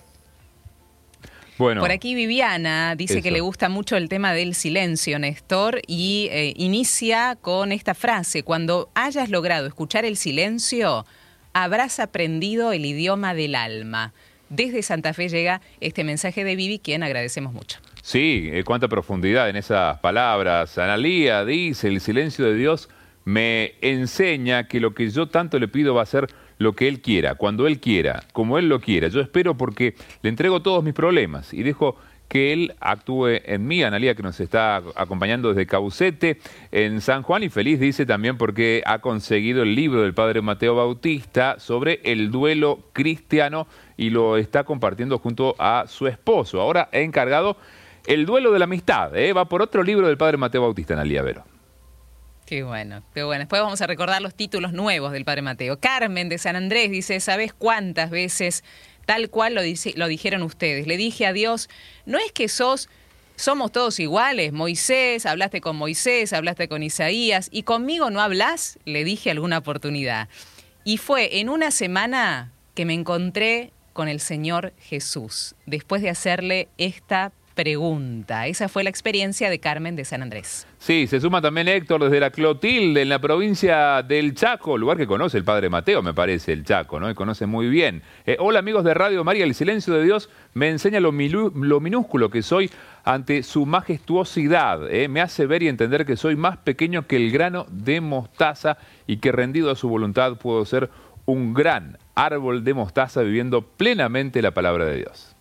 Bueno, 1.59 1.81
Por 1.81 1.91
aquí 1.91 2.15
Viviana 2.15 2.95
dice 2.97 3.23
que 3.23 3.31
le 3.31 3.41
gusta 3.41 3.71
mucho 3.71 3.97
el 3.97 4.11
tema 4.11 4.35
del 4.35 4.55
silencio, 4.55 5.19
Néstor, 5.19 5.81
y 5.87 6.29
eh, 6.31 6.53
inicia 6.57 7.39
con 7.41 7.73
esta 7.73 7.95
frase, 7.95 8.43
cuando 8.43 8.91
hayas 8.95 9.31
logrado 9.31 9.67
escuchar 9.67 10.05
el 10.05 10.19
silencio, 10.19 11.07
habrás 11.55 11.99
aprendido 11.99 12.73
el 12.73 12.85
idioma 12.85 13.33
del 13.33 13.55
alma. 13.55 14.13
Desde 14.51 14.83
Santa 14.83 15.15
Fe 15.15 15.31
llega 15.31 15.63
este 15.81 16.05
mensaje 16.05 16.45
de 16.45 16.57
Vivi, 16.57 16.79
quien 16.79 17.03
agradecemos 17.03 17.55
mucho. 17.55 17.79
Sí, 18.07 18.51
eh, 18.53 18.63
cuánta 18.63 18.87
profundidad 18.87 19.51
en 19.51 19.57
esas 19.57 19.99
palabras. 19.99 20.79
Analía 20.79 21.45
dice, 21.45 21.89
el 21.89 22.01
silencio 22.01 22.45
de 22.45 22.55
Dios 22.55 22.89
me 23.25 23.73
enseña 23.81 24.69
que 24.69 24.79
lo 24.79 24.95
que 24.95 25.11
yo 25.11 25.27
tanto 25.27 25.59
le 25.59 25.67
pido 25.67 25.93
va 25.93 26.03
a 26.03 26.07
ser 26.07 26.29
lo 26.59 26.77
que 26.77 26.87
Él 26.87 27.01
quiera, 27.01 27.35
cuando 27.35 27.67
Él 27.67 27.81
quiera, 27.81 28.23
como 28.33 28.59
Él 28.59 28.69
lo 28.69 28.81
quiera. 28.81 29.09
Yo 29.09 29.21
espero 29.21 29.57
porque 29.57 29.97
le 30.23 30.31
entrego 30.31 30.63
todos 30.63 30.85
mis 30.85 30.95
problemas 30.95 31.53
y 31.53 31.65
dejo 31.65 31.97
que 32.29 32.53
Él 32.53 32.75
actúe 32.79 33.41
en 33.45 33.67
mí. 33.67 33.83
Analía 33.83 34.15
que 34.15 34.23
nos 34.23 34.39
está 34.39 34.85
acompañando 34.95 35.49
desde 35.49 35.67
Caucete 35.67 36.39
en 36.71 37.01
San 37.01 37.23
Juan 37.23 37.43
y 37.43 37.49
feliz 37.49 37.81
dice 37.81 38.07
también 38.07 38.39
porque 38.39 38.85
ha 38.87 39.01
conseguido 39.01 39.65
el 39.65 39.75
libro 39.75 40.03
del 40.03 40.15
Padre 40.15 40.43
Mateo 40.43 40.77
Bautista 40.77 41.59
sobre 41.59 42.01
el 42.05 42.31
duelo 42.31 42.85
cristiano 42.93 43.67
y 43.97 44.11
lo 44.11 44.37
está 44.37 44.63
compartiendo 44.63 45.19
junto 45.19 45.57
a 45.59 45.87
su 45.89 46.07
esposo. 46.07 46.61
Ahora 46.61 46.89
encargado 46.93 47.57
el 48.07 48.27
duelo 48.27 48.53
de 48.53 48.59
la 48.59 48.65
amistad. 48.65 49.17
¿eh? 49.17 49.33
Va 49.33 49.47
por 49.47 49.63
otro 49.63 49.83
libro 49.83 50.07
del 50.07 50.17
Padre 50.17 50.37
Mateo 50.37 50.63
Bautista, 50.63 50.95
Analía 50.95 51.23
Vero. 51.23 51.45
Qué 52.47 52.63
bueno, 52.63 53.03
qué 53.13 53.25
bueno. 53.25 53.41
Después 53.41 53.61
vamos 53.61 53.81
a 53.83 53.89
recordar 53.89 54.23
los 54.23 54.35
títulos 54.35 54.73
nuevos 54.73 55.11
del 55.11 55.25
Padre 55.25 55.43
Mateo. 55.43 55.81
Carmen 55.81 56.29
de 56.29 56.39
San 56.39 56.55
Andrés 56.55 56.91
dice, 56.91 57.19
¿sabes 57.19 57.53
cuántas 57.53 58.11
veces 58.11 58.63
tal 59.05 59.31
cual 59.31 59.55
lo, 59.57 59.63
lo 59.97 60.07
dijeron 60.07 60.43
ustedes? 60.43 60.87
Le 60.87 60.97
dije 60.97 61.27
a 61.27 61.33
Dios, 61.33 61.69
no 62.05 62.19
es 62.19 62.31
que 62.31 62.47
sos, 62.49 62.89
somos 63.35 63.73
todos 63.73 63.99
iguales. 63.99 64.53
Moisés, 64.53 65.27
hablaste 65.27 65.61
con 65.61 65.75
Moisés, 65.75 66.33
hablaste 66.33 66.69
con 66.69 66.85
Isaías, 66.85 67.49
y 67.51 67.65
conmigo 67.65 68.11
no 68.11 68.21
hablas, 68.21 68.79
le 68.85 69.03
dije 69.03 69.33
alguna 69.33 69.59
oportunidad. 69.59 70.29
Y 70.85 70.99
fue 70.99 71.41
en 71.41 71.49
una 71.49 71.73
semana 71.73 72.53
que 72.77 72.85
me 72.85 72.95
encontré 72.95 73.73
con 73.93 74.07
el 74.07 74.21
Señor 74.21 74.73
Jesús, 74.79 75.57
después 75.65 76.01
de 76.01 76.11
hacerle 76.11 76.69
esta 76.79 77.33
pregunta. 77.57 78.47
Esa 78.47 78.69
fue 78.69 78.85
la 78.85 78.91
experiencia 78.91 79.51
de 79.51 79.59
Carmen 79.59 79.97
de 79.97 80.05
San 80.05 80.23
Andrés. 80.23 80.69
Sí, 80.79 81.09
se 81.09 81.21
suma 81.21 81.41
también 81.41 81.67
Héctor 81.67 82.05
desde 82.05 82.21
la 82.21 82.31
Clotilde, 82.31 83.03
en 83.03 83.09
la 83.09 83.19
provincia 83.19 84.03
del 84.03 84.35
Chaco, 84.35 84.79
lugar 84.79 84.99
que 84.99 85.07
conoce 85.07 85.39
el 85.39 85.45
Padre 85.45 85.71
Mateo, 85.71 86.03
me 86.03 86.15
parece, 86.15 86.53
el 86.53 86.65
Chaco, 86.65 87.01
¿no? 87.01 87.11
Y 87.11 87.15
conoce 87.15 87.47
muy 87.47 87.69
bien. 87.69 88.03
Eh, 88.27 88.37
hola 88.39 88.61
amigos 88.61 88.85
de 88.85 88.95
Radio 88.95 89.25
María, 89.25 89.45
el 89.45 89.55
silencio 89.55 89.95
de 89.95 90.05
Dios 90.05 90.29
me 90.53 90.69
enseña 90.69 91.01
lo, 91.01 91.13
minúsculo 91.13 92.31
que 92.31 92.43
soy 92.43 92.71
ante 93.05 93.43
su 93.43 93.65
majestuosidad. 93.65 94.93
¿eh? 94.93 95.09
Me 95.09 95.23
hace 95.23 95.47
ver 95.47 95.63
y 95.63 95.69
entender 95.69 96.05
que 96.05 96.17
soy 96.17 96.37
más 96.37 96.59
pequeño 96.59 97.07
que 97.07 97.17
el 97.17 97.33
grano 97.33 97.67
de 97.71 98.03
mostaza 98.03 98.77
y 99.07 99.17
que 99.17 99.33
rendido 99.33 99.71
a 99.71 99.77
su 99.77 99.89
voluntad 99.89 100.37
puedo 100.37 100.65
ser 100.67 100.91
un 101.25 101.55
gran 101.55 101.99
árbol 102.15 102.65
de 102.65 102.75
mostaza 102.75 103.23
viviendo 103.23 103.63
plenamente 103.63 104.43
la 104.43 104.53
palabra 104.53 104.85
de 104.85 104.97
Dios. 104.99 105.36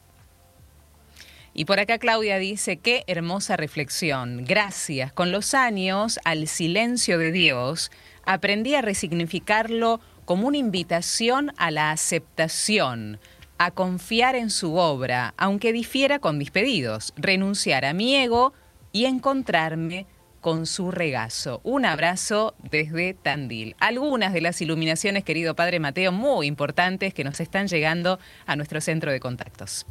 Y 1.58 1.64
por 1.64 1.80
acá 1.80 2.00
Claudia 2.00 2.38
dice, 2.38 2.76
qué 2.76 3.06
hermosa 3.08 3.56
reflexión. 3.56 4.44
Gracias. 4.44 5.14
Con 5.14 5.32
los 5.32 5.54
años, 5.54 6.20
al 6.26 6.50
silencio 6.50 7.18
de 7.18 7.32
Dios, 7.32 7.92
aprendí 8.26 8.76
a 8.76 8.82
resignificarlo 8.82 10.02
como 10.26 10.48
una 10.48 10.58
invitación 10.58 11.54
a 11.56 11.72
la 11.72 11.92
aceptación, 11.92 13.20
a 13.58 13.72
confiar 13.72 14.36
en 14.36 14.50
su 14.50 14.76
obra, 14.76 15.34
aunque 15.38 15.72
difiera 15.72 16.20
con 16.20 16.38
mis 16.38 16.52
pedidos, 16.52 17.14
renunciar 17.16 17.86
a 17.86 17.94
mi 17.94 18.18
ego 18.18 18.54
y 18.92 19.06
encontrarme 19.06 20.08
con 20.42 20.66
su 20.66 20.92
regazo. 20.92 21.62
Un 21.64 21.86
abrazo 21.86 22.54
desde 22.70 23.14
Tandil. 23.14 23.78
Algunas 23.80 24.34
de 24.34 24.42
las 24.42 24.60
iluminaciones, 24.62 25.24
querido 25.24 25.56
Padre 25.56 25.80
Mateo, 25.80 26.12
muy 26.12 26.48
importantes 26.48 27.14
que 27.14 27.24
nos 27.24 27.40
están 27.40 27.70
llegando 27.70 28.20
a 28.46 28.58
nuestro 28.58 28.82
centro 28.82 29.14
de 29.14 29.22
contactos. 29.22 29.86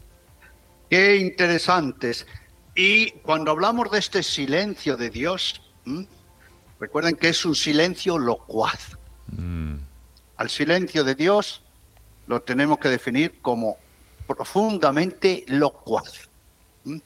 Qué 0.94 1.16
interesantes. 1.16 2.24
Y 2.76 3.10
cuando 3.24 3.50
hablamos 3.50 3.90
de 3.90 3.98
este 3.98 4.22
silencio 4.22 4.96
de 4.96 5.10
Dios, 5.10 5.60
¿m? 5.84 6.06
recuerden 6.78 7.16
que 7.16 7.30
es 7.30 7.44
un 7.44 7.56
silencio 7.56 8.16
locuaz. 8.16 8.96
Al 10.36 10.48
silencio 10.48 11.02
de 11.02 11.16
Dios 11.16 11.62
lo 12.28 12.42
tenemos 12.42 12.78
que 12.78 12.90
definir 12.90 13.40
como 13.42 13.76
profundamente 14.28 15.44
locuaz. 15.48 16.28
¿m? 16.86 17.02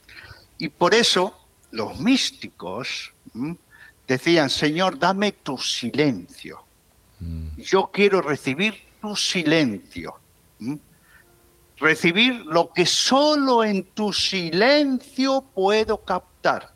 Y 0.59 0.69
por 0.69 0.93
eso 0.93 1.47
los 1.71 1.99
místicos 1.99 3.11
¿m? 3.33 3.57
decían, 4.07 4.51
Señor, 4.51 4.99
dame 4.99 5.31
tu 5.31 5.57
silencio. 5.57 6.63
Yo 7.57 7.89
quiero 7.91 8.21
recibir 8.21 8.83
tu 9.01 9.15
silencio. 9.15 10.13
¿m? 10.59 10.77
Recibir 11.79 12.45
lo 12.45 12.71
que 12.71 12.85
solo 12.85 13.63
en 13.63 13.83
tu 13.83 14.11
silencio 14.13 15.41
puedo 15.53 16.03
captar. 16.03 16.73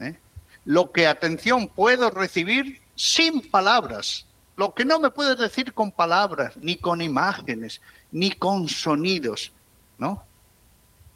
¿eh? 0.00 0.18
Lo 0.64 0.90
que, 0.90 1.06
atención, 1.06 1.68
puedo 1.68 2.10
recibir 2.10 2.80
sin 2.94 3.50
palabras. 3.50 4.26
Lo 4.56 4.74
que 4.74 4.84
no 4.84 4.98
me 4.98 5.10
puedes 5.10 5.38
decir 5.38 5.72
con 5.72 5.90
palabras, 5.90 6.56
ni 6.56 6.76
con 6.76 7.00
imágenes, 7.00 7.80
ni 8.10 8.30
con 8.32 8.68
sonidos. 8.68 9.52
¿no? 9.98 10.24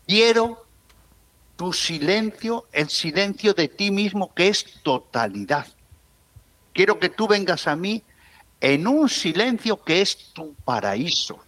Quiero 0.07 0.65
tu 1.57 1.73
silencio, 1.73 2.67
el 2.73 2.89
silencio 2.89 3.55
de 3.55 3.69
ti 3.69 3.91
mismo, 3.91 4.33
que 4.35 4.49
es 4.49 4.65
totalidad. 4.83 5.67
Quiero 6.73 7.01
que 7.01 7.09
tú 7.09 7.27
vengas 7.27 7.67
a 7.67 7.75
mí 7.75 8.05
en 8.61 8.87
un 8.87 9.09
silencio 9.09 9.83
que 9.83 10.01
es 10.01 10.33
tu 10.33 10.55
paraíso 10.65 11.41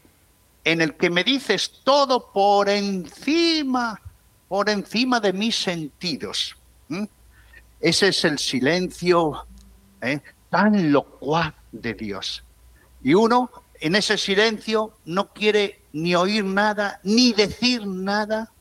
en 0.64 0.80
el 0.80 0.94
que 0.96 1.10
me 1.10 1.24
dices 1.24 1.80
todo 1.84 2.30
por 2.32 2.68
encima, 2.68 4.00
por 4.48 4.68
encima 4.68 5.20
de 5.20 5.32
mis 5.32 5.56
sentidos. 5.56 6.56
Ese 7.80 8.08
es 8.08 8.24
el 8.24 8.38
silencio 8.38 9.46
¿eh? 10.02 10.20
tan 10.50 10.92
locuaz 10.92 11.54
de 11.72 11.94
Dios. 11.94 12.44
Y 13.02 13.14
uno 13.14 13.50
en 13.80 13.96
ese 13.96 14.18
silencio 14.18 14.92
no 15.06 15.32
quiere 15.32 15.82
ni 15.92 16.14
oír 16.14 16.44
nada, 16.44 17.00
ni 17.02 17.32
decir 17.32 17.86
nada, 17.86 18.52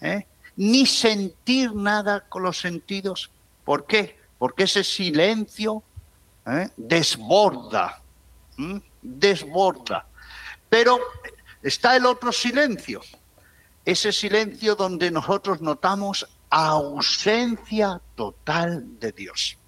¿eh? 0.00 0.26
ni 0.56 0.84
sentir 0.86 1.74
nada 1.74 2.20
con 2.28 2.42
los 2.42 2.58
sentidos. 2.58 3.30
¿Por 3.64 3.86
qué? 3.86 4.18
Porque 4.38 4.64
ese 4.64 4.82
silencio 4.82 5.82
¿eh? 6.46 6.68
desborda, 6.76 8.02
desborda. 9.00 10.06
Pero 10.68 10.98
está 11.66 11.96
el 11.96 12.06
otro 12.06 12.32
silencio, 12.32 13.00
ese 13.84 14.12
silencio 14.12 14.76
donde 14.76 15.10
nosotros 15.10 15.60
notamos 15.60 16.26
ausencia 16.48 18.00
total 18.14 19.00
de 19.00 19.12
Dios. 19.12 19.58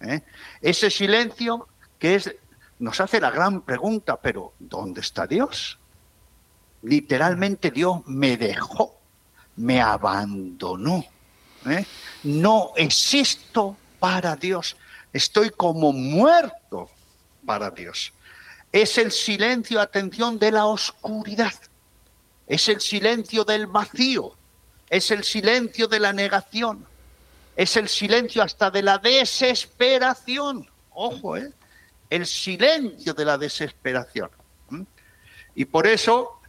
¿eh? 0.00 0.22
Ese 0.60 0.90
silencio 0.90 1.68
que 1.98 2.20
nos 2.78 3.00
hace 3.00 3.20
la 3.20 3.30
gran 3.30 3.62
pregunta, 3.62 4.20
pero 4.20 4.52
¿dónde 4.58 5.00
está 5.00 5.26
Dios? 5.26 5.78
Literalmente 6.82 7.70
Dios 7.70 8.06
me 8.06 8.36
dejó, 8.36 8.98
me 9.56 9.80
abandonó. 9.80 11.04
¿eh? 11.66 11.86
No 12.24 12.72
existo 12.76 13.76
para 13.98 14.36
Dios, 14.36 14.76
estoy 15.12 15.48
como 15.50 15.92
muerto 15.92 16.90
para 17.46 17.70
Dios 17.70 18.12
es 18.72 18.96
el 18.96 19.12
silencio, 19.12 19.80
atención, 19.80 20.38
de 20.38 20.50
la 20.50 20.66
oscuridad, 20.66 21.52
es 22.46 22.68
el 22.68 22.80
silencio 22.80 23.44
del 23.44 23.66
vacío, 23.66 24.34
es 24.88 25.10
el 25.10 25.24
silencio 25.24 25.86
de 25.88 26.00
la 26.00 26.12
negación, 26.12 26.86
es 27.54 27.76
el 27.76 27.88
silencio 27.88 28.42
hasta 28.42 28.70
de 28.70 28.82
la 28.82 28.98
desesperación. 28.98 30.68
Ojo, 30.94 31.36
¿eh? 31.36 31.52
El 32.08 32.26
silencio 32.26 33.14
de 33.14 33.24
la 33.24 33.38
desesperación. 33.38 34.30
¿m? 34.70 34.86
Y 35.54 35.66
por 35.66 35.86
eso, 35.86 36.40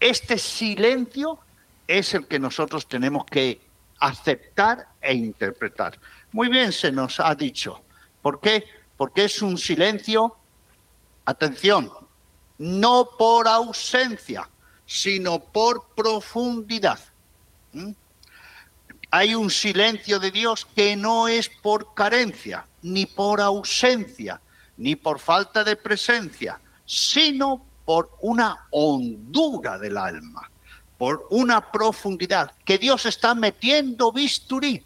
este 0.00 0.38
silencio 0.38 1.38
es 1.86 2.14
el 2.14 2.26
que 2.26 2.38
nosotros 2.38 2.86
tenemos 2.86 3.24
que 3.26 3.60
aceptar 4.00 4.88
e 5.00 5.14
interpretar. 5.14 5.98
Muy 6.32 6.48
bien 6.48 6.72
se 6.72 6.92
nos 6.92 7.20
ha 7.20 7.34
dicho. 7.34 7.82
¿Por 8.22 8.40
qué? 8.40 8.64
Porque 8.96 9.24
es 9.24 9.42
un 9.42 9.58
silencio 9.58 10.37
Atención, 11.28 11.92
no 12.56 13.10
por 13.18 13.46
ausencia, 13.46 14.48
sino 14.86 15.40
por 15.40 15.88
profundidad. 15.94 16.98
¿Mm? 17.74 17.90
Hay 19.10 19.34
un 19.34 19.50
silencio 19.50 20.18
de 20.18 20.30
Dios 20.30 20.66
que 20.74 20.96
no 20.96 21.28
es 21.28 21.50
por 21.50 21.92
carencia, 21.92 22.66
ni 22.80 23.04
por 23.04 23.42
ausencia, 23.42 24.40
ni 24.78 24.96
por 24.96 25.18
falta 25.18 25.62
de 25.64 25.76
presencia, 25.76 26.58
sino 26.86 27.62
por 27.84 28.10
una 28.22 28.66
hondura 28.70 29.76
del 29.76 29.98
alma, 29.98 30.50
por 30.96 31.26
una 31.28 31.70
profundidad 31.70 32.52
que 32.64 32.78
Dios 32.78 33.04
está 33.04 33.34
metiendo 33.34 34.12
bisturí. 34.12 34.82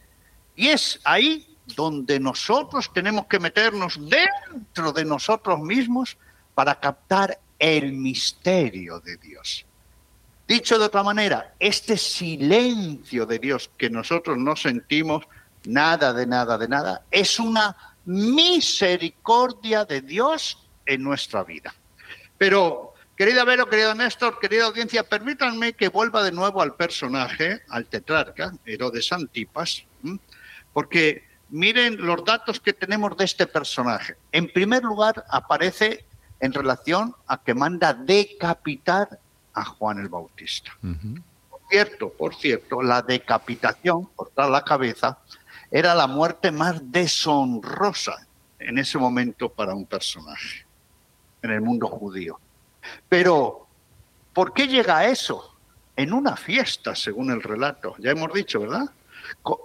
Y 0.56 0.70
es 0.70 0.98
ahí 1.04 1.56
donde 1.76 2.18
nosotros 2.18 2.90
tenemos 2.92 3.26
que 3.26 3.38
meternos 3.38 3.96
dentro 4.08 4.92
de 4.92 5.04
nosotros 5.04 5.60
mismos 5.60 6.16
para 6.54 6.78
captar 6.78 7.38
el 7.58 7.92
misterio 7.92 9.00
de 9.00 9.16
Dios. 9.16 9.64
Dicho 10.46 10.78
de 10.78 10.86
otra 10.86 11.02
manera, 11.02 11.54
este 11.58 11.96
silencio 11.96 13.24
de 13.24 13.38
Dios 13.38 13.70
que 13.76 13.88
nosotros 13.88 14.36
no 14.36 14.56
sentimos 14.56 15.24
nada 15.64 16.12
de 16.12 16.26
nada 16.26 16.58
de 16.58 16.68
nada, 16.68 17.02
es 17.10 17.38
una 17.38 17.76
misericordia 18.04 19.84
de 19.84 20.00
Dios 20.00 20.58
en 20.86 21.02
nuestra 21.02 21.44
vida. 21.44 21.72
Pero, 22.36 22.94
querida 23.16 23.44
Vero, 23.44 23.68
querido 23.68 23.94
Néstor, 23.94 24.40
querida 24.40 24.64
audiencia, 24.64 25.04
permítanme 25.04 25.74
que 25.74 25.88
vuelva 25.88 26.24
de 26.24 26.32
nuevo 26.32 26.60
al 26.60 26.74
personaje, 26.74 27.62
al 27.68 27.86
tetrarca, 27.86 28.52
Herodes 28.66 29.12
Antipas, 29.12 29.84
porque 30.72 31.24
miren 31.50 32.04
los 32.04 32.24
datos 32.24 32.58
que 32.58 32.72
tenemos 32.72 33.16
de 33.16 33.24
este 33.24 33.46
personaje. 33.46 34.16
En 34.32 34.52
primer 34.52 34.82
lugar, 34.82 35.24
aparece 35.28 36.04
en 36.42 36.52
relación 36.52 37.14
a 37.28 37.40
que 37.40 37.54
manda 37.54 37.94
decapitar 37.94 39.20
a 39.54 39.64
Juan 39.64 40.00
el 40.00 40.08
Bautista. 40.08 40.72
Por 41.48 41.60
cierto, 41.70 42.12
por 42.12 42.34
cierto, 42.34 42.82
la 42.82 43.00
decapitación, 43.00 44.06
cortar 44.16 44.50
la 44.50 44.64
cabeza, 44.64 45.18
era 45.70 45.94
la 45.94 46.08
muerte 46.08 46.50
más 46.50 46.90
deshonrosa 46.90 48.26
en 48.58 48.76
ese 48.78 48.98
momento 48.98 49.48
para 49.48 49.72
un 49.72 49.86
personaje 49.86 50.66
en 51.42 51.52
el 51.52 51.60
mundo 51.60 51.86
judío. 51.86 52.40
Pero, 53.08 53.68
¿por 54.32 54.52
qué 54.52 54.66
llega 54.66 54.98
a 54.98 55.06
eso? 55.06 55.56
En 55.94 56.12
una 56.12 56.36
fiesta, 56.36 56.96
según 56.96 57.30
el 57.30 57.40
relato, 57.42 57.94
ya 57.98 58.10
hemos 58.10 58.32
dicho, 58.32 58.58
¿verdad? 58.60 58.90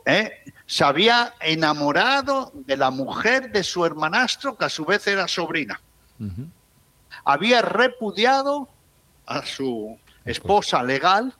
¿Eh? 0.05 0.31
Se 0.67 0.83
había 0.83 1.33
enamorado 1.39 2.51
de 2.53 2.77
la 2.77 2.91
mujer 2.91 3.51
de 3.51 3.63
su 3.63 3.83
hermanastro, 3.83 4.55
que 4.55 4.65
a 4.65 4.69
su 4.69 4.85
vez 4.85 5.07
era 5.07 5.27
sobrina. 5.27 5.81
Había 7.29 7.61
repudiado 7.61 8.69
a 9.25 9.45
su 9.45 9.99
esposa 10.23 10.81
legal, 10.81 11.33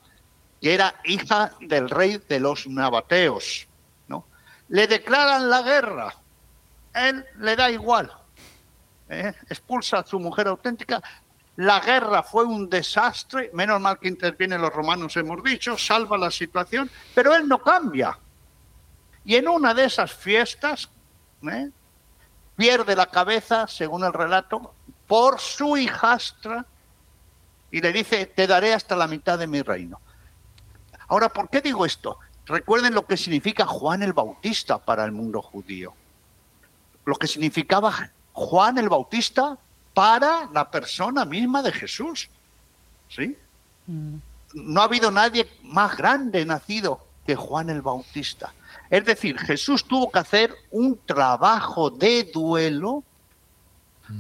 que 0.62 0.74
era 0.74 0.96
hija 1.06 1.54
del 1.62 1.90
rey 1.90 2.22
de 2.28 2.42
los 2.42 2.68
nabateos. 2.68 3.70
¿no? 4.10 4.26
Le 4.68 4.86
declaran 4.88 5.50
la 5.50 5.62
guerra. 5.62 6.14
Él 6.94 7.26
le 7.38 7.56
da 7.56 7.72
igual. 7.72 8.12
¿eh? 9.08 9.34
Expulsa 9.50 10.00
a 10.00 10.06
su 10.06 10.20
mujer 10.20 10.50
auténtica. 10.50 11.02
La 11.56 11.80
guerra 11.80 12.22
fue 12.22 12.44
un 12.44 12.70
desastre. 12.70 13.50
Menos 13.54 13.80
mal 13.80 13.98
que 13.98 14.10
intervienen 14.10 14.62
los 14.62 14.74
romanos, 14.74 15.16
hemos 15.16 15.42
dicho. 15.42 15.78
Salva 15.78 16.18
la 16.18 16.32
situación. 16.32 16.92
Pero 17.16 17.34
él 17.34 17.48
no 17.48 17.60
cambia. 17.60 18.20
Y 19.24 19.38
en 19.38 19.48
una 19.48 19.74
de 19.74 19.86
esas 19.86 20.12
fiestas, 20.12 20.90
¿eh? 21.50 21.70
pierde 22.58 22.94
la 22.94 23.06
cabeza, 23.06 23.68
según 23.68 24.04
el 24.04 24.12
relato, 24.12 24.74
por 25.08 25.40
su 25.40 25.78
hijastra 25.78 26.66
y 27.72 27.82
le 27.82 27.92
dice, 27.92 28.26
te 28.28 28.48
daré 28.48 28.74
hasta 28.74 28.96
la 28.96 29.08
mitad 29.08 29.40
de 29.40 29.48
mi 29.48 29.62
reino. 29.62 30.00
Ahora, 31.08 31.30
¿por 31.30 31.50
qué 31.50 31.62
digo 31.62 31.86
esto? 31.86 32.20
Recuerden 32.46 32.94
lo 32.94 33.06
que 33.06 33.18
significa 33.18 33.66
Juan 33.66 34.04
el 34.04 34.14
Bautista 34.14 34.78
para 34.78 35.04
el 35.06 35.12
mundo 35.12 35.42
judío. 35.42 35.94
Lo 37.06 37.16
que 37.16 37.28
significaba 37.28 38.12
Juan 38.34 38.78
el 38.78 38.90
Bautista 38.90 39.58
para 39.94 40.50
la 40.54 40.70
persona 40.70 41.26
misma 41.26 41.62
de 41.62 41.72
Jesús. 41.72 42.30
¿Sí? 43.10 43.38
Mm. 43.88 44.18
No 44.54 44.82
ha 44.82 44.86
habido 44.86 45.12
nadie 45.12 45.50
más 45.64 45.98
grande 45.98 46.46
nacido 46.46 47.06
que 47.26 47.36
Juan 47.36 47.70
el 47.70 47.82
Bautista. 47.82 48.54
Es 48.90 49.04
decir, 49.06 49.38
Jesús 49.38 49.84
tuvo 49.86 50.10
que 50.12 50.20
hacer 50.20 50.56
un 50.72 50.98
trabajo 51.06 51.90
de 51.90 52.24
duelo. 52.34 53.04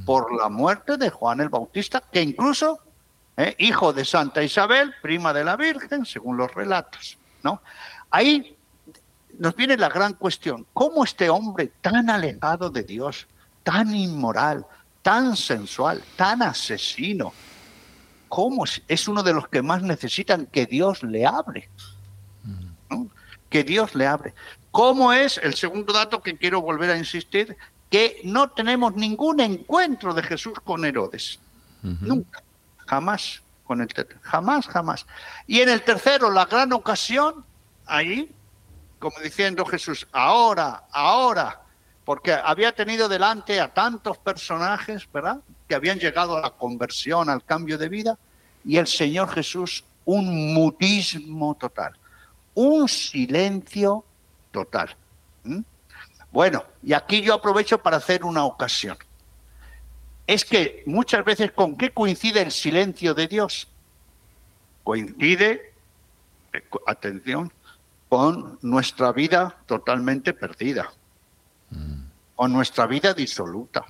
Por 0.05 0.35
la 0.35 0.49
muerte 0.49 0.97
de 0.97 1.09
Juan 1.09 1.39
el 1.41 1.49
Bautista, 1.49 2.01
que 2.11 2.21
incluso 2.21 2.79
¿eh? 3.37 3.55
hijo 3.59 3.93
de 3.93 4.03
Santa 4.03 4.43
Isabel, 4.43 4.93
prima 5.01 5.33
de 5.33 5.43
la 5.43 5.55
Virgen, 5.55 6.05
según 6.05 6.37
los 6.37 6.53
relatos. 6.53 7.17
¿no? 7.43 7.61
Ahí 8.09 8.57
nos 9.37 9.55
viene 9.55 9.77
la 9.77 9.89
gran 9.89 10.13
cuestión, 10.13 10.65
¿cómo 10.73 11.03
este 11.03 11.29
hombre 11.29 11.71
tan 11.81 12.09
alejado 12.09 12.69
de 12.69 12.83
Dios, 12.83 13.27
tan 13.63 13.95
inmoral, 13.95 14.65
tan 15.01 15.37
sensual, 15.37 16.03
tan 16.15 16.41
asesino, 16.41 17.31
cómo 18.27 18.65
es 18.87 19.07
uno 19.07 19.23
de 19.23 19.33
los 19.33 19.47
que 19.47 19.61
más 19.61 19.81
necesitan 19.83 20.47
que 20.47 20.65
Dios 20.65 21.03
le 21.03 21.25
abre? 21.25 21.69
Que 23.49 23.63
Dios 23.63 23.95
le 23.95 24.05
abre. 24.07 24.33
¿Cómo 24.71 25.13
es, 25.13 25.37
el 25.37 25.55
segundo 25.55 25.93
dato 25.93 26.21
que 26.21 26.37
quiero 26.37 26.61
volver 26.61 26.91
a 26.91 26.97
insistir, 26.97 27.55
que 27.89 28.21
no 28.23 28.49
tenemos 28.49 28.95
ningún 28.95 29.39
encuentro 29.39 30.13
de 30.13 30.23
Jesús 30.23 30.53
con 30.63 30.85
Herodes? 30.85 31.39
Nunca 31.81 32.43
jamás 32.87 33.41
con 33.63 33.81
el 33.81 33.89
jamás, 34.21 34.65
jamás. 34.67 35.05
Y 35.45 35.59
en 35.59 35.69
el 35.69 35.83
tercero, 35.83 36.31
la 36.31 36.45
gran 36.45 36.71
ocasión, 36.71 37.43
ahí, 37.85 38.31
como 38.97 39.19
diciendo 39.19 39.65
Jesús, 39.65 40.07
ahora, 40.13 40.85
ahora, 40.91 41.61
porque 42.05 42.31
había 42.31 42.71
tenido 42.71 43.09
delante 43.09 43.59
a 43.59 43.73
tantos 43.73 44.17
personajes, 44.17 45.07
¿verdad? 45.11 45.41
Que 45.67 45.75
habían 45.75 45.99
llegado 45.99 46.37
a 46.37 46.41
la 46.41 46.51
conversión, 46.51 47.29
al 47.29 47.43
cambio 47.43 47.77
de 47.77 47.89
vida, 47.89 48.17
y 48.63 48.77
el 48.77 48.87
Señor 48.87 49.29
Jesús, 49.29 49.83
un 50.05 50.53
mutismo 50.53 51.55
total, 51.55 51.93
un 52.53 52.87
silencio 52.87 54.05
total. 54.51 54.95
Bueno, 56.37 56.63
y 56.83 56.93
aquí 56.93 57.23
yo 57.23 57.33
aprovecho 57.33 57.79
para 57.79 57.97
hacer 57.97 58.23
una 58.23 58.45
ocasión 58.45 58.95
es 60.27 60.45
que 60.45 60.83
muchas 60.85 61.25
veces 61.25 61.51
con 61.51 61.75
qué 61.75 61.89
coincide 61.89 62.43
el 62.43 62.51
silencio 62.51 63.15
de 63.15 63.27
Dios. 63.27 63.67
Coincide, 64.83 65.73
eh, 66.53 66.63
atención, 66.85 67.51
con 68.07 68.59
nuestra 68.61 69.11
vida 69.13 69.57
totalmente 69.65 70.35
perdida, 70.35 70.93
con 72.35 72.53
nuestra 72.53 72.85
vida 72.85 73.15
disoluta. 73.15 73.87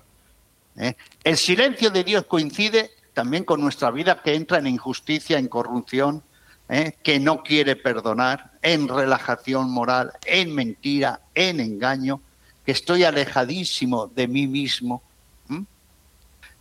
¿eh? 0.77 0.95
El 1.25 1.35
silencio 1.35 1.89
de 1.89 2.05
Dios 2.05 2.27
coincide 2.27 2.91
también 3.13 3.43
con 3.43 3.59
nuestra 3.59 3.91
vida 3.91 4.21
que 4.23 4.35
entra 4.35 4.59
en 4.59 4.67
injusticia, 4.67 5.37
en 5.37 5.49
corrupción, 5.49 6.23
¿eh? 6.69 6.95
que 7.03 7.19
no 7.19 7.43
quiere 7.43 7.75
perdonar, 7.75 8.53
en 8.61 8.87
relajación 8.87 9.69
moral, 9.69 10.13
en 10.25 10.55
mentira, 10.55 11.19
en 11.35 11.59
engaño, 11.59 12.21
que 12.67 12.73
estoy 12.73 13.03
alejadísimo 13.03 14.07
de 14.07 14.27
mí 14.27 14.45
mismo 14.45 15.01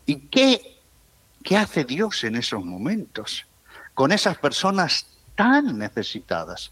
¿Y 0.06 0.28
qué, 0.28 0.80
qué 1.42 1.56
hace 1.56 1.84
Dios 1.84 2.22
en 2.22 2.36
esos 2.36 2.64
momentos 2.64 3.44
con 3.92 4.12
esas 4.12 4.38
personas 4.38 5.06
tan 5.34 5.76
necesitadas? 5.76 6.70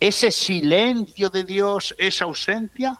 ¿Ese 0.00 0.32
silencio 0.32 1.30
de 1.30 1.44
Dios, 1.44 1.94
esa 1.96 2.24
ausencia? 2.24 2.98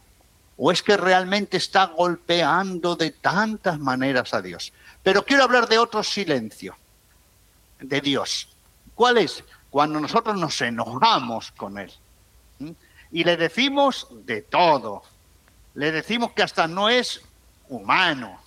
¿O 0.57 0.70
es 0.70 0.83
que 0.85 0.97
realmente 0.97 1.57
está 1.57 1.87
golpeando 1.87 2.95
de 2.95 3.11
tantas 3.11 3.80
maneras 3.80 4.33
a 4.35 4.41
Dios? 4.41 4.72
Pero 5.03 5.24
quiero 5.24 5.43
hablar 5.43 5.68
de 5.68 5.78
otro 5.78 6.05
silencio 6.05 6.76
de 7.80 8.01
Dios. 8.01 8.49
¿Cuál 8.95 9.18
es? 9.18 9.43
Cuando 9.68 9.99
nosotros 9.99 10.39
nos 10.39 10.61
enojamos 10.61 11.51
con 11.53 11.78
Él. 11.78 11.93
Y 13.11 13.24
le 13.24 13.37
decimos 13.37 14.07
de 14.24 14.43
todo. 14.43 15.03
Le 15.75 15.93
decimos 15.93 16.33
que 16.33 16.43
hasta 16.43 16.66
no 16.66 16.89
es 16.89 17.23
humano, 17.68 18.43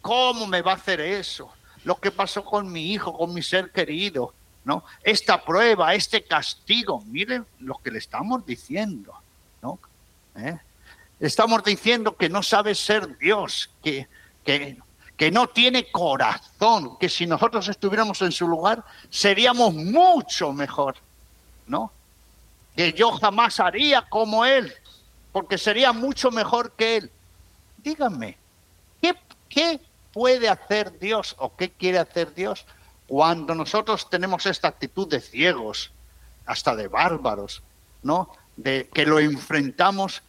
¿Cómo 0.00 0.46
me 0.46 0.62
va 0.62 0.72
a 0.72 0.76
hacer 0.76 1.00
eso? 1.00 1.52
Lo 1.84 1.96
que 1.96 2.10
pasó 2.10 2.44
con 2.44 2.70
mi 2.70 2.92
hijo, 2.92 3.16
con 3.16 3.34
mi 3.34 3.42
ser 3.42 3.70
querido, 3.70 4.32
¿no? 4.64 4.84
Esta 5.02 5.42
prueba, 5.42 5.94
este 5.94 6.24
castigo, 6.24 7.02
miren 7.06 7.46
lo 7.60 7.78
que 7.82 7.90
le 7.90 7.98
estamos 7.98 8.44
diciendo, 8.46 9.14
¿no? 9.62 9.78
¿Eh? 10.36 10.58
Estamos 11.18 11.62
diciendo 11.64 12.16
que 12.16 12.28
no 12.28 12.42
sabe 12.42 12.74
ser 12.74 13.18
Dios, 13.18 13.70
que, 13.82 14.08
que, 14.44 14.78
que 15.16 15.30
no 15.30 15.48
tiene 15.48 15.90
corazón, 15.90 16.96
que 16.98 17.08
si 17.08 17.26
nosotros 17.26 17.68
estuviéramos 17.68 18.22
en 18.22 18.32
su 18.32 18.48
lugar 18.48 18.82
seríamos 19.10 19.74
mucho 19.74 20.52
mejor, 20.52 20.96
¿no? 21.66 21.92
Que 22.74 22.92
yo 22.92 23.12
jamás 23.12 23.60
haría 23.60 24.08
como 24.08 24.46
Él, 24.46 24.72
porque 25.32 25.58
sería 25.58 25.92
mucho 25.92 26.30
mejor 26.30 26.72
que 26.72 26.98
Él. 26.98 27.10
Díganme, 27.78 28.36
¿qué, 29.48 29.80
puede 30.12 30.48
hacer 30.48 30.98
Dios 30.98 31.34
o 31.38 31.54
qué 31.56 31.70
quiere 31.70 31.98
hacer 31.98 32.34
Dios 32.34 32.66
Cuando 33.06 33.54
nosotros 33.54 34.08
tenemos 34.10 34.46
esta 34.46 34.68
actitud 34.68 35.08
de 35.08 35.20
ciegos, 35.20 35.90
hasta 36.46 36.76
de 36.76 36.88
bárbaros, 36.88 37.62
¿no? 38.02 38.30
De 38.56 38.88
que 38.92 39.06
lo 39.06 39.18
enfrentamos 39.18 40.22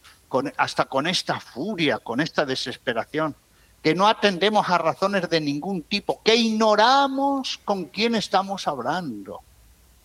hasta 0.56 0.86
con 0.86 1.06
esta 1.06 1.38
furia, 1.38 1.98
con 1.98 2.20
esta 2.20 2.44
desesperación, 2.44 3.36
que 3.82 3.94
no 3.94 4.08
atendemos 4.08 4.68
a 4.68 4.78
razones 4.78 5.28
de 5.28 5.40
ningún 5.40 5.82
tipo, 5.82 6.20
que 6.24 6.34
ignoramos 6.34 7.60
con 7.64 7.84
quién 7.84 8.16
estamos 8.16 8.66
hablando, 8.66 9.42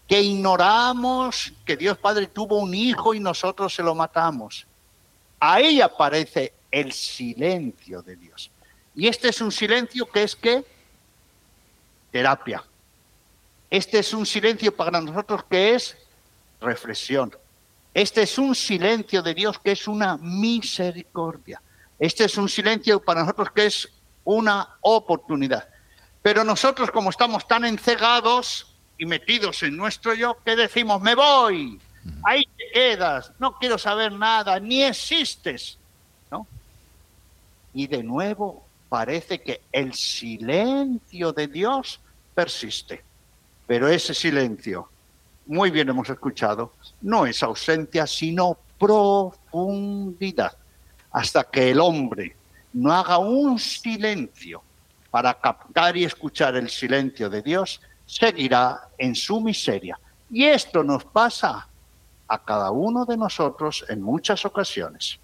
que 0.07 0.21
ignoramos 0.21 1.53
que 1.65 1.77
Dios 1.77 1.97
Padre 1.97 2.27
tuvo 2.27 2.57
un 2.57 2.75
hijo 2.75 3.13
y 3.13 3.19
nosotros 3.19 3.73
se 3.73 3.83
lo 3.83 3.95
matamos. 3.95 4.66
Ahí 5.39 5.81
aparece 5.81 6.53
el 6.71 6.91
silencio 6.91 8.01
de 8.01 8.15
Dios. 8.15 8.51
Y 8.95 9.07
este 9.07 9.29
es 9.29 9.41
un 9.41 9.51
silencio 9.51 10.09
que 10.09 10.23
es 10.23 10.35
que 10.35 10.65
terapia. 12.11 12.63
Este 13.69 13.99
es 13.99 14.13
un 14.13 14.25
silencio 14.25 14.75
para 14.75 14.99
nosotros 15.01 15.43
que 15.49 15.75
es 15.75 15.97
reflexión. 16.61 17.35
Este 17.93 18.23
es 18.23 18.37
un 18.37 18.55
silencio 18.55 19.21
de 19.21 19.33
Dios 19.33 19.59
que 19.59 19.71
es 19.71 19.87
una 19.87 20.17
misericordia. 20.17 21.61
Este 21.99 22.25
es 22.25 22.37
un 22.37 22.47
silencio 22.49 23.01
para 23.01 23.21
nosotros 23.21 23.51
que 23.51 23.65
es 23.65 23.89
una 24.23 24.77
oportunidad. 24.81 25.67
Pero 26.21 26.43
nosotros 26.43 26.91
como 26.91 27.09
estamos 27.09 27.47
tan 27.47 27.65
encegados 27.65 28.75
y 28.97 29.05
metidos 29.05 29.63
en 29.63 29.77
nuestro 29.77 30.13
yo, 30.13 30.37
que 30.43 30.55
decimos, 30.55 31.01
me 31.01 31.15
voy, 31.15 31.79
ahí 32.23 32.43
te 32.57 32.71
quedas, 32.73 33.31
no 33.39 33.57
quiero 33.57 33.77
saber 33.77 34.11
nada, 34.11 34.59
ni 34.59 34.83
existes. 34.83 35.77
¿no? 36.31 36.45
Y 37.73 37.87
de 37.87 38.03
nuevo 38.03 38.65
parece 38.89 39.41
que 39.41 39.61
el 39.71 39.93
silencio 39.93 41.33
de 41.33 41.47
Dios 41.47 41.99
persiste. 42.33 43.03
Pero 43.65 43.87
ese 43.87 44.13
silencio, 44.13 44.89
muy 45.45 45.71
bien 45.71 45.89
hemos 45.89 46.09
escuchado, 46.09 46.73
no 47.01 47.25
es 47.25 47.43
ausencia, 47.43 48.07
sino 48.07 48.57
profundidad. 48.79 50.55
Hasta 51.11 51.43
que 51.43 51.71
el 51.71 51.79
hombre 51.79 52.35
no 52.73 52.93
haga 52.93 53.17
un 53.17 53.59
silencio 53.59 54.61
para 55.09 55.33
captar 55.33 55.97
y 55.97 56.03
escuchar 56.03 56.55
el 56.55 56.69
silencio 56.69 57.29
de 57.29 57.41
Dios, 57.41 57.81
seguirá 58.05 58.89
en 58.97 59.15
su 59.15 59.41
miseria. 59.41 59.99
Y 60.29 60.43
esto 60.43 60.83
nos 60.83 61.03
pasa 61.05 61.67
a 62.27 62.43
cada 62.43 62.71
uno 62.71 63.05
de 63.05 63.17
nosotros 63.17 63.85
en 63.89 64.01
muchas 64.01 64.45
ocasiones. 64.45 65.19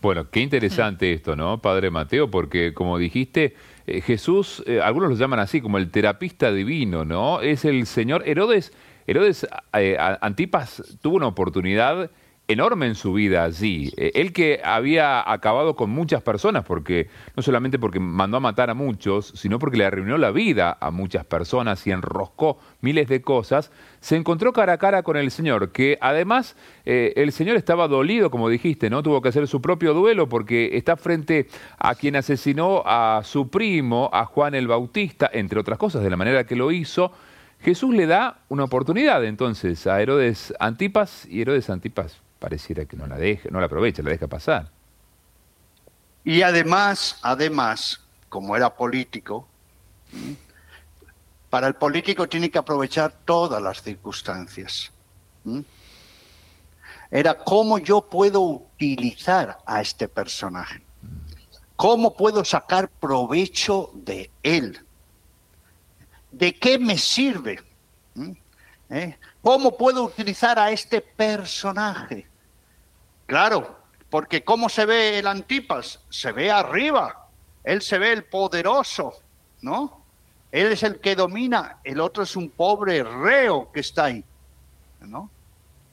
Bueno, 0.00 0.30
qué 0.30 0.40
interesante 0.40 1.12
esto, 1.12 1.34
¿no, 1.34 1.60
Padre 1.60 1.90
Mateo? 1.90 2.30
Porque 2.30 2.72
como 2.72 2.98
dijiste, 2.98 3.56
eh, 3.86 4.00
Jesús, 4.00 4.62
eh, 4.66 4.80
algunos 4.80 5.10
lo 5.10 5.16
llaman 5.16 5.40
así, 5.40 5.60
como 5.60 5.76
el 5.78 5.90
terapista 5.90 6.52
divino, 6.52 7.04
¿no? 7.04 7.40
Es 7.40 7.64
el 7.64 7.84
Señor. 7.86 8.22
Herodes, 8.24 8.72
Herodes 9.08 9.48
eh, 9.72 9.96
Antipas 10.20 10.98
tuvo 11.02 11.16
una 11.16 11.26
oportunidad 11.26 12.10
enorme 12.48 12.86
en 12.86 12.94
su 12.94 13.12
vida 13.12 13.44
allí. 13.44 13.92
Eh, 13.98 14.12
él 14.14 14.32
que 14.32 14.60
había 14.64 15.30
acabado 15.30 15.76
con 15.76 15.90
muchas 15.90 16.22
personas, 16.22 16.64
porque 16.64 17.08
no 17.36 17.42
solamente 17.42 17.78
porque 17.78 18.00
mandó 18.00 18.38
a 18.38 18.40
matar 18.40 18.70
a 18.70 18.74
muchos, 18.74 19.32
sino 19.36 19.58
porque 19.58 19.76
le 19.76 19.84
arruinó 19.84 20.16
la 20.16 20.30
vida 20.30 20.78
a 20.80 20.90
muchas 20.90 21.26
personas 21.26 21.86
y 21.86 21.90
enroscó 21.90 22.58
miles 22.80 23.06
de 23.08 23.20
cosas, 23.20 23.70
se 24.00 24.16
encontró 24.16 24.54
cara 24.54 24.72
a 24.72 24.78
cara 24.78 25.02
con 25.02 25.18
el 25.18 25.30
Señor, 25.30 25.72
que 25.72 25.98
además 26.00 26.56
eh, 26.86 27.12
el 27.16 27.32
Señor 27.32 27.56
estaba 27.56 27.86
dolido, 27.86 28.30
como 28.30 28.48
dijiste, 28.48 28.88
¿no? 28.88 29.02
Tuvo 29.02 29.20
que 29.20 29.28
hacer 29.28 29.46
su 29.46 29.60
propio 29.60 29.92
duelo 29.92 30.30
porque 30.30 30.70
está 30.72 30.96
frente 30.96 31.48
a 31.78 31.94
quien 31.94 32.16
asesinó 32.16 32.82
a 32.86 33.20
su 33.24 33.50
primo, 33.50 34.08
a 34.10 34.24
Juan 34.24 34.54
el 34.54 34.68
Bautista, 34.68 35.28
entre 35.30 35.60
otras 35.60 35.78
cosas, 35.78 36.02
de 36.02 36.08
la 36.08 36.16
manera 36.16 36.44
que 36.44 36.56
lo 36.56 36.72
hizo. 36.72 37.12
Jesús 37.60 37.94
le 37.94 38.06
da 38.06 38.38
una 38.48 38.64
oportunidad 38.64 39.22
entonces 39.24 39.86
a 39.86 40.00
Herodes 40.00 40.54
Antipas 40.60 41.26
y 41.28 41.42
Herodes 41.42 41.68
Antipas 41.68 42.22
pareciera 42.38 42.84
que 42.84 42.96
no 42.96 43.06
la 43.06 43.16
deja, 43.16 43.48
no 43.50 43.60
la 43.60 43.66
aprovecha, 43.66 44.02
la 44.02 44.10
deja 44.10 44.26
pasar. 44.26 44.70
Y 46.24 46.42
además, 46.42 47.18
además, 47.22 48.00
como 48.28 48.56
era 48.56 48.74
político, 48.74 49.48
para 51.50 51.66
el 51.66 51.74
político 51.74 52.28
tiene 52.28 52.50
que 52.50 52.58
aprovechar 52.58 53.12
todas 53.24 53.62
las 53.62 53.82
circunstancias. 53.82 54.92
Era 57.10 57.38
cómo 57.38 57.78
yo 57.78 58.02
puedo 58.02 58.42
utilizar 58.42 59.58
a 59.64 59.80
este 59.80 60.08
personaje. 60.08 60.82
¿Cómo 61.76 62.14
puedo 62.14 62.44
sacar 62.44 62.88
provecho 62.88 63.90
de 63.94 64.30
él? 64.42 64.78
¿De 66.30 66.54
qué 66.54 66.78
me 66.78 66.98
sirve? 66.98 67.62
¿Eh? 68.90 69.16
¿Cómo 69.40 69.76
puedo 69.76 70.04
utilizar 70.04 70.58
a 70.58 70.70
este 70.70 71.00
personaje? 71.00 72.27
Claro, 73.28 73.76
porque 74.08 74.42
¿cómo 74.42 74.70
se 74.70 74.86
ve 74.86 75.18
el 75.18 75.26
Antipas? 75.26 76.00
Se 76.08 76.32
ve 76.32 76.50
arriba. 76.50 77.28
Él 77.62 77.82
se 77.82 77.98
ve 77.98 78.10
el 78.14 78.24
poderoso, 78.24 79.12
¿no? 79.60 80.00
Él 80.50 80.72
es 80.72 80.82
el 80.82 80.98
que 80.98 81.14
domina, 81.14 81.76
el 81.84 82.00
otro 82.00 82.22
es 82.22 82.36
un 82.36 82.48
pobre 82.48 83.02
reo 83.02 83.70
que 83.70 83.80
está 83.80 84.06
ahí, 84.06 84.24
¿no? 85.02 85.28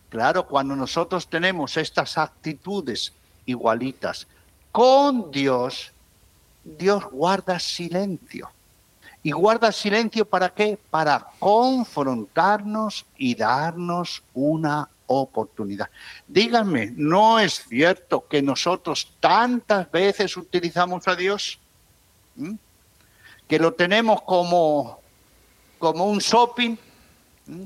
Claro, 0.07 0.47
cuando 0.47 0.77
nosotros 0.77 1.27
tenemos 1.27 1.75
estas 1.75 2.17
actitudes 2.17 3.11
igualitas 3.45 4.27
con 4.71 5.29
Dios, 5.29 5.91
Dios 6.63 7.03
guarda 7.11 7.59
silencio. 7.59 8.49
¿Y 9.23 9.31
guarda 9.33 9.73
silencio 9.73 10.23
para 10.23 10.51
qué? 10.51 10.79
Para 10.89 11.27
confrontarnos 11.39 13.05
y 13.17 13.35
darnos 13.35 14.23
una 14.33 14.87
oportunidad. 15.07 15.89
Díganme, 16.27 16.93
¿no 16.95 17.39
es 17.39 17.65
cierto 17.67 18.27
que 18.27 18.41
nosotros 18.41 19.11
tantas 19.19 19.91
veces 19.91 20.35
utilizamos 20.37 21.07
a 21.07 21.15
Dios? 21.15 21.59
¿Mm? 22.35 22.55
Que 23.47 23.59
lo 23.59 23.73
tenemos 23.73 24.21
como, 24.23 24.99
como 25.77 26.05
un 26.05 26.19
shopping. 26.19 26.75
¿Mm? 27.45 27.63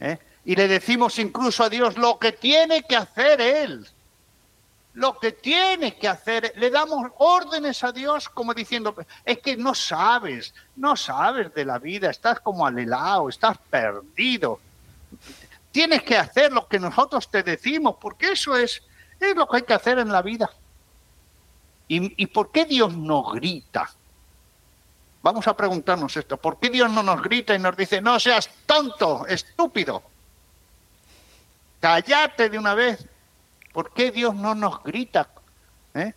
¿Eh? 0.00 0.18
Y 0.44 0.56
le 0.56 0.68
decimos 0.68 1.18
incluso 1.18 1.64
a 1.64 1.68
Dios 1.68 1.96
lo 1.96 2.18
que 2.18 2.32
tiene 2.32 2.82
que 2.82 2.96
hacer 2.96 3.40
Él 3.40 3.86
lo 4.94 5.18
que 5.18 5.32
tiene 5.32 5.96
que 5.96 6.08
hacer. 6.08 6.52
Le 6.56 6.70
damos 6.70 7.10
órdenes 7.18 7.82
a 7.84 7.92
Dios 7.92 8.28
como 8.28 8.54
diciendo, 8.54 8.94
es 9.24 9.38
que 9.38 9.56
no 9.56 9.74
sabes, 9.74 10.54
no 10.76 10.96
sabes 10.96 11.54
de 11.54 11.64
la 11.64 11.78
vida, 11.78 12.10
estás 12.10 12.40
como 12.40 12.66
alelado, 12.66 13.28
estás 13.28 13.56
perdido. 13.70 14.60
Tienes 15.72 16.02
que 16.02 16.16
hacer 16.16 16.52
lo 16.52 16.66
que 16.66 16.78
nosotros 16.78 17.30
te 17.30 17.42
decimos, 17.42 17.96
porque 18.00 18.32
eso 18.32 18.56
es, 18.56 18.82
es 19.18 19.36
lo 19.36 19.46
que 19.48 19.58
hay 19.58 19.62
que 19.62 19.74
hacer 19.74 19.98
en 19.98 20.10
la 20.10 20.22
vida. 20.22 20.50
¿Y, 21.88 22.22
¿Y 22.22 22.26
por 22.26 22.50
qué 22.50 22.64
Dios 22.64 22.96
nos 22.96 23.32
grita? 23.34 23.90
Vamos 25.22 25.46
a 25.46 25.56
preguntarnos 25.56 26.16
esto. 26.16 26.36
¿Por 26.36 26.58
qué 26.58 26.70
Dios 26.70 26.90
no 26.90 27.02
nos 27.02 27.22
grita 27.22 27.54
y 27.54 27.58
nos 27.58 27.76
dice, 27.76 28.00
no 28.00 28.18
seas 28.18 28.50
tonto, 28.66 29.26
estúpido? 29.26 30.02
Cállate 31.80 32.48
de 32.48 32.58
una 32.58 32.74
vez, 32.74 33.06
¿Por 33.72 33.92
qué 33.92 34.10
Dios 34.10 34.34
no 34.34 34.54
nos 34.54 34.82
grita? 34.82 35.28
¿Eh? 35.94 36.12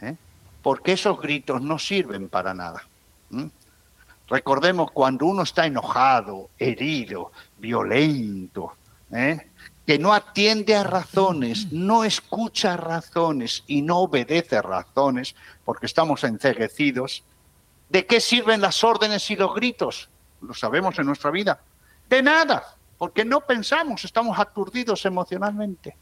¿Eh? 0.00 0.16
Porque 0.62 0.92
esos 0.92 1.20
gritos 1.20 1.62
no 1.62 1.78
sirven 1.78 2.28
para 2.28 2.52
nada. 2.54 2.82
Recordemos 4.32 4.90
cuando 4.92 5.26
uno 5.26 5.42
está 5.42 5.66
enojado, 5.66 6.48
herido, 6.58 7.32
violento, 7.58 8.72
¿eh? 9.10 9.50
que 9.86 9.98
no 9.98 10.14
atiende 10.14 10.74
a 10.74 10.84
razones, 10.84 11.70
no 11.70 12.02
escucha 12.02 12.78
razones 12.78 13.62
y 13.66 13.82
no 13.82 13.98
obedece 13.98 14.62
razones, 14.62 15.34
porque 15.66 15.84
estamos 15.84 16.24
enceguecidos, 16.24 17.24
¿de 17.90 18.06
qué 18.06 18.22
sirven 18.22 18.62
las 18.62 18.82
órdenes 18.82 19.30
y 19.30 19.36
los 19.36 19.54
gritos? 19.54 20.08
Lo 20.40 20.54
sabemos 20.54 20.98
en 20.98 21.04
nuestra 21.04 21.30
vida. 21.30 21.60
De 22.08 22.22
nada, 22.22 22.64
porque 22.96 23.26
no 23.26 23.42
pensamos, 23.42 24.02
estamos 24.02 24.38
aturdidos 24.38 25.04
emocionalmente 25.04 25.94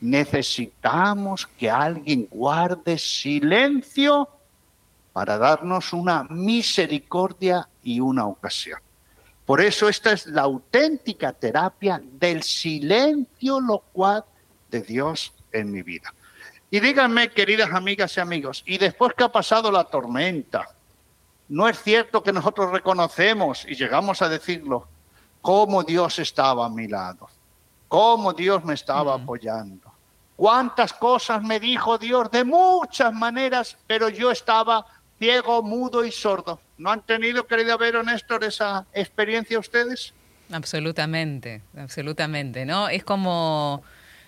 necesitamos 0.00 1.46
que 1.46 1.68
alguien 1.68 2.28
guarde 2.30 2.98
silencio 2.98 4.28
para 5.12 5.38
darnos 5.38 5.92
una 5.92 6.24
misericordia 6.24 7.68
y 7.82 8.00
una 8.00 8.26
ocasión. 8.26 8.80
Por 9.44 9.60
eso 9.60 9.88
esta 9.88 10.12
es 10.12 10.26
la 10.26 10.42
auténtica 10.42 11.32
terapia 11.32 12.00
del 12.02 12.42
silencio 12.42 13.60
locuaz 13.60 14.24
de 14.70 14.82
Dios 14.82 15.32
en 15.52 15.70
mi 15.70 15.82
vida. 15.82 16.12
Y 16.70 16.80
díganme, 16.80 17.30
queridas 17.30 17.72
amigas 17.72 18.16
y 18.16 18.20
amigos, 18.20 18.62
y 18.66 18.76
después 18.76 19.14
que 19.16 19.24
ha 19.24 19.32
pasado 19.32 19.72
la 19.72 19.84
tormenta, 19.84 20.68
no 21.48 21.66
es 21.66 21.82
cierto 21.82 22.22
que 22.22 22.32
nosotros 22.32 22.70
reconocemos 22.70 23.64
y 23.66 23.74
llegamos 23.74 24.20
a 24.20 24.28
decirlo, 24.28 24.86
cómo 25.40 25.82
Dios 25.82 26.18
estaba 26.18 26.66
a 26.66 26.68
mi 26.68 26.86
lado, 26.86 27.28
cómo 27.88 28.34
Dios 28.34 28.62
me 28.64 28.74
estaba 28.74 29.14
apoyando 29.14 29.88
Cuántas 30.38 30.92
cosas 30.92 31.42
me 31.42 31.58
dijo 31.58 31.98
Dios 31.98 32.30
de 32.30 32.44
muchas 32.44 33.12
maneras, 33.12 33.76
pero 33.88 34.08
yo 34.08 34.30
estaba 34.30 34.86
ciego, 35.18 35.62
mudo 35.62 36.04
y 36.04 36.12
sordo. 36.12 36.60
¿No 36.78 36.90
han 36.90 37.02
tenido, 37.02 37.46
querida 37.46 37.76
Vero 37.76 38.02
Néstor, 38.02 38.44
esa 38.44 38.86
experiencia 38.92 39.58
ustedes? 39.58 40.14
Absolutamente, 40.50 41.62
absolutamente, 41.76 42.64
¿no? 42.64 42.88
Es 42.88 43.04
como 43.04 43.82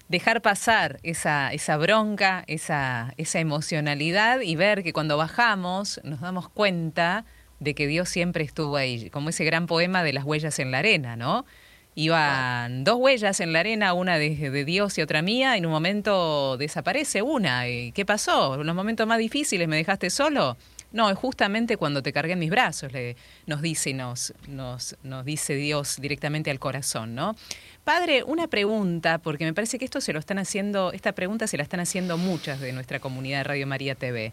dejar 0.08 0.42
pasar 0.42 0.98
esa, 1.02 1.52
esa 1.52 1.76
bronca, 1.76 2.44
esa, 2.46 3.14
esa 3.16 3.38
emocionalidad 3.38 4.40
y 4.40 4.56
ver 4.56 4.82
que 4.82 4.92
cuando 4.92 5.16
bajamos 5.16 6.00
nos 6.02 6.20
damos 6.20 6.48
cuenta 6.48 7.24
de 7.60 7.74
que 7.74 7.86
Dios 7.86 8.08
siempre 8.08 8.42
estuvo 8.42 8.76
ahí, 8.76 9.08
como 9.10 9.28
ese 9.30 9.44
gran 9.44 9.66
poema 9.66 10.02
de 10.02 10.12
las 10.12 10.24
huellas 10.24 10.58
en 10.58 10.72
la 10.72 10.78
arena, 10.78 11.14
¿no? 11.14 11.46
Iban 11.94 12.84
dos 12.84 12.96
huellas 12.96 13.40
en 13.40 13.52
la 13.52 13.60
arena, 13.60 13.92
una 13.92 14.16
de, 14.16 14.50
de 14.50 14.64
Dios 14.64 14.96
y 14.98 15.02
otra 15.02 15.22
mía, 15.22 15.56
y 15.56 15.58
en 15.58 15.66
un 15.66 15.72
momento 15.72 16.56
desaparece 16.56 17.20
una. 17.20 17.68
¿Y 17.68 17.92
¿Qué 17.92 18.04
pasó? 18.04 18.54
¿En 18.54 18.66
los 18.66 18.76
momentos 18.76 19.06
más 19.06 19.18
difíciles 19.18 19.68
me 19.68 19.76
dejaste 19.76 20.08
solo? 20.08 20.56
No, 20.92 21.08
es 21.08 21.16
justamente 21.16 21.76
cuando 21.76 22.02
te 22.02 22.12
cargué 22.12 22.32
en 22.32 22.40
mis 22.40 22.50
brazos, 22.50 22.92
le, 22.92 23.16
nos 23.46 23.62
dice 23.62 23.94
nos, 23.94 24.34
nos, 24.48 24.96
nos 25.02 25.24
dice 25.24 25.54
Dios 25.54 25.98
directamente 26.00 26.50
al 26.50 26.58
corazón, 26.58 27.14
¿no? 27.14 27.36
Padre, 27.84 28.24
una 28.24 28.48
pregunta, 28.48 29.18
porque 29.18 29.44
me 29.44 29.54
parece 29.54 29.78
que 29.78 29.84
esto 29.84 30.00
se 30.00 30.12
lo 30.12 30.18
están 30.18 30.38
haciendo, 30.38 30.92
esta 30.92 31.12
pregunta 31.12 31.46
se 31.46 31.56
la 31.56 31.62
están 31.62 31.80
haciendo 31.80 32.18
muchas 32.18 32.60
de 32.60 32.72
nuestra 32.72 32.98
comunidad 32.98 33.38
de 33.38 33.44
Radio 33.44 33.66
María 33.66 33.94
TV. 33.94 34.32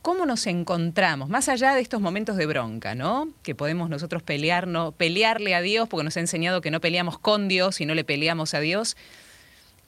¿Cómo 0.00 0.26
nos 0.26 0.46
encontramos, 0.46 1.28
más 1.28 1.48
allá 1.48 1.74
de 1.74 1.82
estos 1.82 2.00
momentos 2.00 2.36
de 2.36 2.46
bronca, 2.46 2.94
¿no? 2.94 3.28
Que 3.42 3.54
podemos 3.54 3.90
nosotros 3.90 4.22
pelearnos, 4.22 4.94
pelearle 4.94 5.54
a 5.54 5.60
Dios, 5.60 5.88
porque 5.88 6.04
nos 6.04 6.16
ha 6.16 6.20
enseñado 6.20 6.60
que 6.60 6.70
no 6.70 6.80
peleamos 6.80 7.18
con 7.18 7.48
Dios 7.48 7.80
y 7.80 7.86
no 7.86 7.94
le 7.94 8.04
peleamos 8.04 8.54
a 8.54 8.60
Dios. 8.60 8.96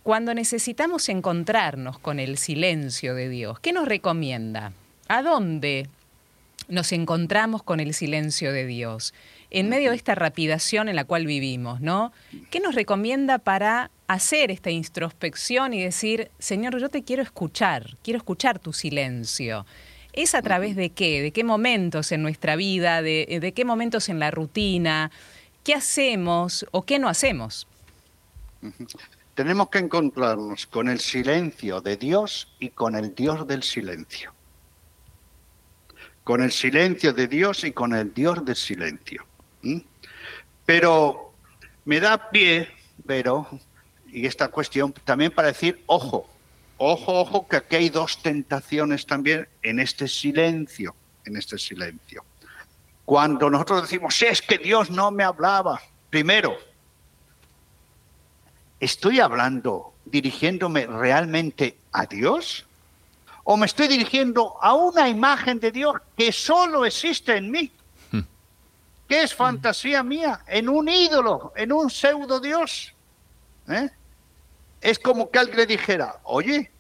Cuando 0.03 0.35
necesitamos 0.35 1.09
encontrarnos 1.09 1.99
con 1.99 2.19
el 2.19 2.39
silencio 2.39 3.15
de 3.15 3.29
Dios, 3.29 3.61
¿qué 3.61 3.73
nos 3.73 3.89
recomienda? 3.89 4.73
¿A 5.11 5.23
dónde 5.23 5.89
nos 6.69 6.93
encontramos 6.93 7.65
con 7.65 7.81
el 7.81 7.95
silencio 7.95 8.53
de 8.53 8.65
Dios? 8.65 9.13
En 9.51 9.69
medio 9.69 9.91
de 9.91 9.97
esta 9.97 10.15
rapidación 10.15 10.89
en 10.89 10.95
la 10.95 11.03
cual 11.03 11.27
vivimos, 11.27 11.81
¿no? 11.81 12.13
¿Qué 12.53 12.61
nos 12.61 12.77
recomienda 12.77 13.39
para 13.39 13.91
hacer 14.07 14.53
esta 14.53 14.71
introspección 14.71 15.75
y 15.75 15.83
decir, 15.83 16.31
Señor, 16.39 16.79
yo 16.79 16.91
te 16.91 17.03
quiero 17.03 17.25
escuchar, 17.25 17.97
quiero 18.05 18.19
escuchar 18.19 18.61
tu 18.61 18.73
silencio? 18.73 19.67
¿Es 20.13 20.37
a 20.37 20.43
través 20.43 20.77
de 20.77 20.91
qué? 20.91 21.21
¿De 21.23 21.33
qué 21.33 21.43
momentos 21.43 22.13
en 22.13 22.23
nuestra 22.23 22.55
vida? 22.55 23.03
¿De, 23.03 23.41
de 23.41 23.53
qué 23.53 23.65
momentos 23.65 24.09
en 24.11 24.21
la 24.21 24.31
rutina? 24.31 25.11
¿Qué 25.65 25.75
hacemos 25.75 26.65
o 26.71 26.85
qué 26.85 27.01
no 27.01 27.09
hacemos? 27.09 27.67
Tenemos 29.35 29.71
que 29.71 29.79
encontrarnos 29.79 30.69
con 30.69 30.89
el 30.89 31.01
silencio 31.01 31.81
de 31.81 31.97
Dios 31.97 32.55
y 32.61 32.69
con 32.69 32.95
el 32.95 33.13
Dios 33.13 33.45
del 33.49 33.65
silencio 33.65 34.33
con 36.31 36.45
el 36.45 36.53
silencio 36.53 37.13
de 37.13 37.27
Dios 37.27 37.65
y 37.65 37.73
con 37.73 37.93
el 37.93 38.15
Dios 38.15 38.45
del 38.45 38.55
silencio. 38.55 39.27
Pero 40.65 41.33
me 41.85 41.99
da 41.99 42.31
pie, 42.31 42.69
pero, 43.05 43.49
y 44.07 44.27
esta 44.27 44.47
cuestión 44.47 44.93
también 44.93 45.33
para 45.33 45.49
decir, 45.49 45.83
ojo, 45.87 46.31
ojo, 46.77 47.21
ojo, 47.23 47.49
que 47.49 47.57
aquí 47.57 47.75
hay 47.75 47.89
dos 47.89 48.23
tentaciones 48.23 49.07
también 49.07 49.49
en 49.61 49.81
este 49.81 50.07
silencio, 50.07 50.95
en 51.25 51.37
este 51.37 51.59
silencio. 51.59 52.25
Cuando 53.05 53.51
nosotros 53.51 53.83
decimos, 53.83 54.15
"Sí, 54.15 54.27
es 54.27 54.41
que 54.41 54.59
Dios 54.59 54.89
no 54.89 55.11
me 55.11 55.25
hablaba, 55.25 55.83
primero, 56.11 56.57
¿estoy 58.79 59.19
hablando, 59.19 59.95
dirigiéndome 60.05 60.87
realmente 60.87 61.77
a 61.91 62.07
Dios? 62.07 62.69
¿O 63.53 63.57
me 63.57 63.67
estoy 63.67 63.89
dirigiendo 63.89 64.63
a 64.63 64.75
una 64.75 65.09
imagen 65.09 65.59
de 65.59 65.73
Dios 65.73 65.97
que 66.17 66.31
solo 66.31 66.87
existe 66.87 67.37
en 67.37 67.51
mí? 67.51 67.73
que 69.09 69.25
es 69.25 69.35
fantasía 69.35 70.05
mía, 70.05 70.45
en 70.47 70.69
un 70.69 70.89
ídolo, 70.89 71.53
en 71.57 71.73
un 71.73 71.91
pseudo 71.91 72.39
Dios. 72.39 72.95
¿Eh? 73.67 73.91
Es 74.81 75.01
como 75.01 75.29
que 75.33 75.41
alguien 75.41 75.57
le 75.57 75.67
dijera, 75.67 76.21
oye, 76.23 76.71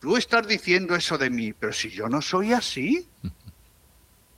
tú 0.00 0.18
estás 0.18 0.46
diciendo 0.46 0.94
eso 0.94 1.16
de 1.16 1.30
mí, 1.30 1.54
pero 1.54 1.72
si 1.72 1.88
yo 1.88 2.10
no 2.10 2.20
soy 2.20 2.52
así, 2.52 3.08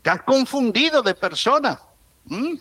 te 0.03 0.11
has 0.11 0.22
confundido 0.22 1.03
de 1.03 1.16
persona. 1.16 1.80
¿Mm? 2.26 2.55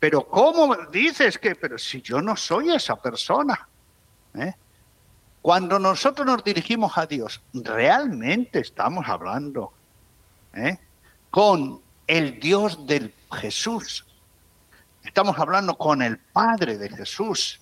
Pero 0.00 0.26
¿cómo 0.26 0.74
dices 0.90 1.38
que, 1.38 1.54
pero 1.54 1.78
si 1.78 2.02
yo 2.02 2.20
no 2.20 2.34
soy 2.34 2.72
esa 2.72 2.96
persona? 2.96 3.68
¿Eh? 4.34 4.54
Cuando 5.44 5.78
nosotros 5.78 6.26
nos 6.26 6.42
dirigimos 6.42 6.96
a 6.96 7.04
Dios, 7.04 7.42
realmente 7.52 8.60
estamos 8.60 9.06
hablando 9.06 9.74
¿eh? 10.54 10.78
con 11.30 11.82
el 12.06 12.40
Dios 12.40 12.86
del 12.86 13.12
Jesús. 13.30 14.06
Estamos 15.02 15.38
hablando 15.38 15.76
con 15.76 16.00
el 16.00 16.16
Padre 16.16 16.78
de 16.78 16.88
Jesús. 16.88 17.60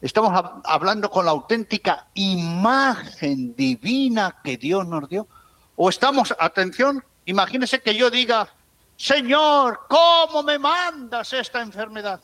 Estamos 0.00 0.30
hab- 0.30 0.60
hablando 0.62 1.10
con 1.10 1.24
la 1.24 1.32
auténtica 1.32 2.06
imagen 2.14 3.52
divina 3.56 4.36
que 4.44 4.56
Dios 4.56 4.86
nos 4.86 5.08
dio. 5.08 5.26
O 5.74 5.88
estamos, 5.88 6.32
atención, 6.38 7.02
imagínese 7.24 7.82
que 7.82 7.96
yo 7.96 8.10
diga, 8.10 8.48
Señor, 8.96 9.80
¿cómo 9.88 10.44
me 10.44 10.56
mandas 10.56 11.32
esta 11.32 11.62
enfermedad? 11.62 12.20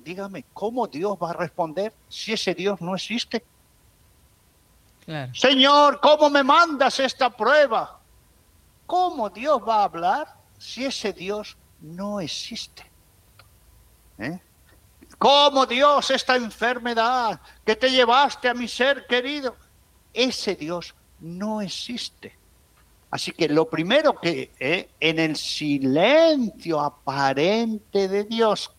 Dígame, 0.00 0.44
¿cómo 0.52 0.86
Dios 0.86 1.16
va 1.16 1.30
a 1.30 1.32
responder 1.32 1.94
si 2.06 2.34
ese 2.34 2.54
Dios 2.54 2.82
no 2.82 2.94
existe? 2.94 3.42
Señor, 5.32 6.00
¿cómo 6.00 6.28
me 6.28 6.42
mandas 6.42 7.00
esta 7.00 7.30
prueba? 7.34 7.98
¿Cómo 8.86 9.30
Dios 9.30 9.60
va 9.66 9.80
a 9.80 9.84
hablar 9.84 10.34
si 10.58 10.84
ese 10.84 11.14
Dios 11.14 11.56
no 11.80 12.20
existe? 12.20 12.82
¿Eh? 14.18 14.38
¿Cómo 15.16 15.64
Dios 15.64 16.10
esta 16.10 16.36
enfermedad 16.36 17.40
que 17.64 17.74
te 17.74 17.90
llevaste 17.90 18.48
a 18.48 18.54
mi 18.54 18.68
ser 18.68 19.06
querido? 19.06 19.56
Ese 20.12 20.54
Dios 20.54 20.94
no 21.20 21.62
existe. 21.62 22.36
Así 23.10 23.32
que 23.32 23.48
lo 23.48 23.68
primero 23.68 24.20
que 24.20 24.52
eh, 24.60 24.90
en 25.00 25.18
el 25.18 25.36
silencio 25.36 26.80
aparente 26.80 28.08
de 28.08 28.24
Dios, 28.24 28.70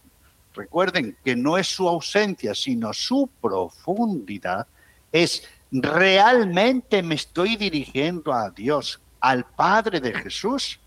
recuerden 0.54 1.18
que 1.26 1.36
no 1.36 1.58
es 1.58 1.68
su 1.68 1.90
ausencia, 1.90 2.54
sino 2.54 2.94
su 2.94 3.28
profundidad, 3.42 4.68
es 5.12 5.44
realmente 5.72 7.04
me 7.04 7.16
estoy 7.16 7.56
dirigiendo 7.56 8.34
a 8.34 8.50
Dios, 8.50 9.00
al 9.20 9.46
Padre 9.46 10.00
de 10.00 10.14
Jesús, 10.14 10.80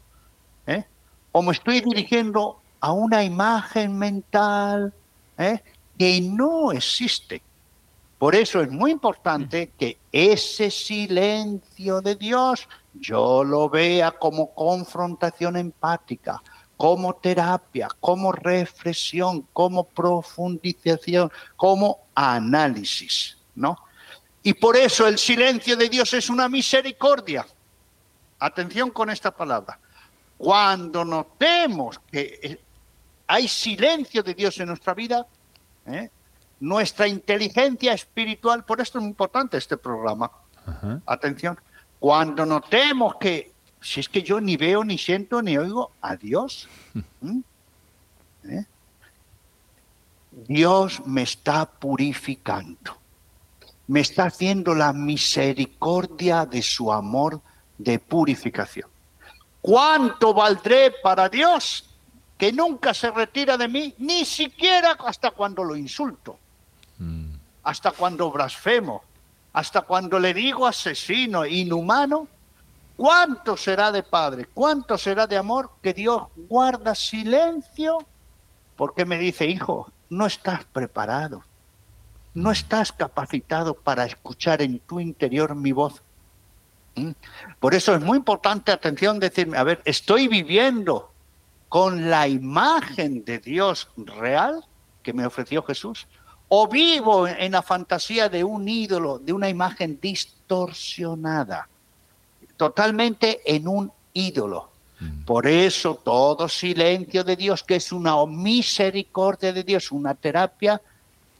¿eh? 0.66 0.84
o 1.30 1.42
me 1.42 1.52
estoy 1.52 1.80
dirigiendo 1.80 2.60
a 2.80 2.92
una 2.92 3.22
imagen 3.22 3.96
mental 3.96 4.92
¿eh? 5.38 5.62
que 5.98 6.20
no 6.20 6.72
existe. 6.72 7.42
Por 8.18 8.34
eso 8.34 8.60
es 8.60 8.70
muy 8.70 8.92
importante 8.92 9.72
que 9.76 9.98
ese 10.12 10.70
silencio 10.70 12.00
de 12.00 12.14
Dios 12.14 12.68
yo 12.94 13.42
lo 13.42 13.68
vea 13.68 14.12
como 14.12 14.54
confrontación 14.54 15.56
empática, 15.56 16.42
como 16.76 17.14
terapia, 17.14 17.88
como 18.00 18.32
reflexión, 18.32 19.46
como 19.52 19.84
profundización, 19.84 21.30
como 21.56 21.98
análisis, 22.14 23.38
¿no? 23.54 23.76
Y 24.42 24.54
por 24.54 24.76
eso 24.76 25.06
el 25.06 25.18
silencio 25.18 25.76
de 25.76 25.88
Dios 25.88 26.12
es 26.14 26.28
una 26.28 26.48
misericordia. 26.48 27.46
Atención 28.40 28.90
con 28.90 29.08
esta 29.10 29.30
palabra. 29.30 29.78
Cuando 30.36 31.04
notemos 31.04 32.00
que 32.10 32.40
eh, 32.42 32.60
hay 33.28 33.46
silencio 33.46 34.22
de 34.22 34.34
Dios 34.34 34.58
en 34.58 34.66
nuestra 34.68 34.94
vida, 34.94 35.26
¿eh? 35.86 36.10
nuestra 36.58 37.06
inteligencia 37.06 37.92
espiritual, 37.92 38.64
por 38.64 38.80
esto 38.80 38.98
es 38.98 39.02
muy 39.02 39.10
importante 39.10 39.56
este 39.58 39.76
programa. 39.76 40.30
Ajá. 40.66 41.00
Atención. 41.06 41.58
Cuando 42.00 42.44
notemos 42.44 43.14
que, 43.20 43.52
si 43.80 44.00
es 44.00 44.08
que 44.08 44.22
yo 44.22 44.40
ni 44.40 44.56
veo, 44.56 44.82
ni 44.82 44.98
siento, 44.98 45.40
ni 45.40 45.56
oigo 45.56 45.92
a 46.00 46.16
Dios. 46.16 46.68
¿Eh? 48.44 48.64
Dios 50.32 51.06
me 51.06 51.22
está 51.22 51.70
purificando 51.70 53.01
me 53.88 54.00
está 54.00 54.24
haciendo 54.24 54.74
la 54.74 54.92
misericordia 54.92 56.46
de 56.46 56.62
su 56.62 56.92
amor 56.92 57.40
de 57.78 57.98
purificación. 57.98 58.88
¿Cuánto 59.60 60.34
valdré 60.34 60.92
para 61.02 61.28
Dios 61.28 61.88
que 62.38 62.52
nunca 62.52 62.94
se 62.94 63.10
retira 63.10 63.56
de 63.56 63.68
mí, 63.68 63.94
ni 63.98 64.24
siquiera 64.24 64.96
hasta 65.06 65.30
cuando 65.30 65.62
lo 65.62 65.76
insulto, 65.76 66.38
Mm. 66.98 67.34
hasta 67.64 67.90
cuando 67.92 68.30
blasfemo, 68.30 69.02
hasta 69.52 69.82
cuando 69.82 70.18
le 70.18 70.34
digo 70.34 70.66
asesino, 70.66 71.44
inhumano? 71.46 72.28
¿Cuánto 72.96 73.56
será 73.56 73.90
de 73.90 74.02
Padre? 74.02 74.48
¿Cuánto 74.52 74.96
será 74.98 75.26
de 75.26 75.36
amor 75.36 75.70
que 75.82 75.94
Dios 75.94 76.24
guarda 76.36 76.94
silencio? 76.94 77.98
Porque 78.76 79.04
me 79.04 79.18
dice, 79.18 79.46
hijo, 79.46 79.90
no 80.10 80.26
estás 80.26 80.64
preparado 80.64 81.44
no 82.34 82.50
estás 82.50 82.92
capacitado 82.92 83.74
para 83.74 84.04
escuchar 84.04 84.62
en 84.62 84.78
tu 84.80 85.00
interior 85.00 85.54
mi 85.54 85.72
voz. 85.72 86.02
¿Mm? 86.94 87.10
Por 87.60 87.74
eso 87.74 87.94
es 87.94 88.00
muy 88.00 88.18
importante, 88.18 88.72
atención, 88.72 89.18
decirme, 89.18 89.58
a 89.58 89.64
ver, 89.64 89.82
¿estoy 89.84 90.28
viviendo 90.28 91.10
con 91.68 92.10
la 92.10 92.28
imagen 92.28 93.24
de 93.24 93.38
Dios 93.38 93.88
real 93.96 94.64
que 95.02 95.12
me 95.12 95.26
ofreció 95.26 95.62
Jesús? 95.62 96.06
¿O 96.48 96.68
vivo 96.68 97.26
en 97.26 97.52
la 97.52 97.62
fantasía 97.62 98.28
de 98.28 98.44
un 98.44 98.68
ídolo, 98.68 99.18
de 99.18 99.32
una 99.32 99.48
imagen 99.48 99.98
distorsionada? 100.00 101.68
Totalmente 102.56 103.40
en 103.46 103.66
un 103.68 103.92
ídolo. 104.12 104.70
Por 105.26 105.48
eso 105.48 105.96
todo 105.96 106.48
silencio 106.48 107.24
de 107.24 107.34
Dios, 107.34 107.64
que 107.64 107.76
es 107.76 107.90
una 107.90 108.24
misericordia 108.26 109.52
de 109.52 109.64
Dios, 109.64 109.90
una 109.90 110.14
terapia, 110.14 110.80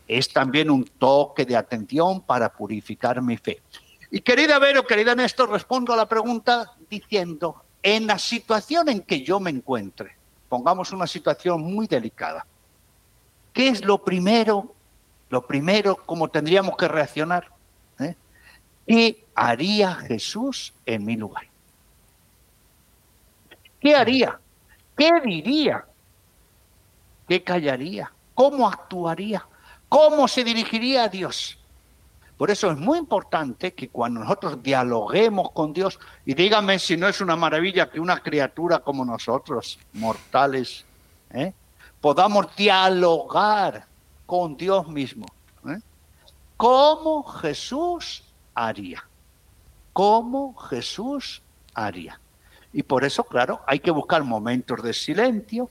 es 0.09 0.33
también 0.33 0.71
un 0.71 0.85
toque 0.85 1.45
de 1.45 1.57
atención 1.57 2.21
para 2.23 2.53
purificar 2.53 3.21
mi 3.23 3.37
fe. 3.37 3.63
Y 4.11 4.21
querida 4.21 4.59
Vero, 4.59 4.87
querida 4.87 5.15
Néstor, 5.15 5.51
respondo 5.51 5.93
a 5.93 5.97
la 5.97 6.09
pregunta 6.09 6.73
diciendo, 6.91 7.63
en 7.83 8.07
la 8.07 8.19
situación 8.19 8.89
en 8.89 9.03
que 9.03 9.23
yo 9.23 9.41
me 9.41 9.51
encuentre, 9.51 10.17
pongamos 10.49 10.93
una 10.93 11.07
situación 11.07 11.63
muy 11.63 11.87
delicada, 11.87 12.47
¿qué 13.53 13.69
es 13.69 13.85
lo 13.85 14.05
primero, 14.05 14.75
lo 15.31 15.47
primero, 15.47 15.97
cómo 16.05 16.29
tendríamos 16.29 16.77
que 16.77 16.89
reaccionar? 16.89 17.49
¿Eh? 17.99 18.15
¿Qué 18.87 19.25
haría 19.35 19.95
Jesús 19.95 20.75
en 20.85 21.05
mi 21.05 21.17
lugar? 21.17 21.47
¿Qué 23.81 23.97
haría? 23.97 24.39
¿Qué 24.97 25.11
diría? 25.25 25.85
¿Qué 27.27 27.43
callaría? 27.43 28.13
¿Cómo 28.35 28.69
actuaría? 28.69 29.47
¿Cómo 29.93 30.26
se 30.26 30.43
dirigiría 30.43 31.05
a 31.05 31.09
Dios? 31.09 31.59
Por 32.38 32.51
eso 32.51 32.70
es 32.70 32.78
muy 32.78 32.99
importante 32.99 33.74
que 33.74 33.90
cuando 33.90 34.20
nosotros 34.20 34.62
dialoguemos 34.62 35.51
con 35.51 35.74
Dios, 35.74 36.01
y 36.24 36.32
dígame 36.32 36.78
si 36.78 36.97
no 36.97 37.09
es 37.09 37.20
una 37.20 37.36
maravilla 37.36 37.90
que 37.90 38.01
una 38.01 38.18
criatura 38.22 38.78
como 38.78 39.05
nosotros, 39.05 39.78
mortales, 39.93 40.86
¿eh? 41.28 41.53
podamos 42.01 42.57
dialogar 42.57 43.84
con 44.24 44.57
Dios 44.57 44.88
mismo. 44.88 45.26
¿eh? 45.68 45.78
¿Cómo 46.57 47.22
Jesús 47.24 48.24
haría? 48.55 49.05
¿Cómo 49.93 50.55
Jesús 50.55 51.43
haría? 51.74 52.18
Y 52.72 52.82
por 52.82 53.05
eso, 53.05 53.24
claro, 53.24 53.61
hay 53.66 53.80
que 53.80 53.90
buscar 53.90 54.24
momentos 54.24 54.82
de 54.82 54.95
silencio, 54.95 55.68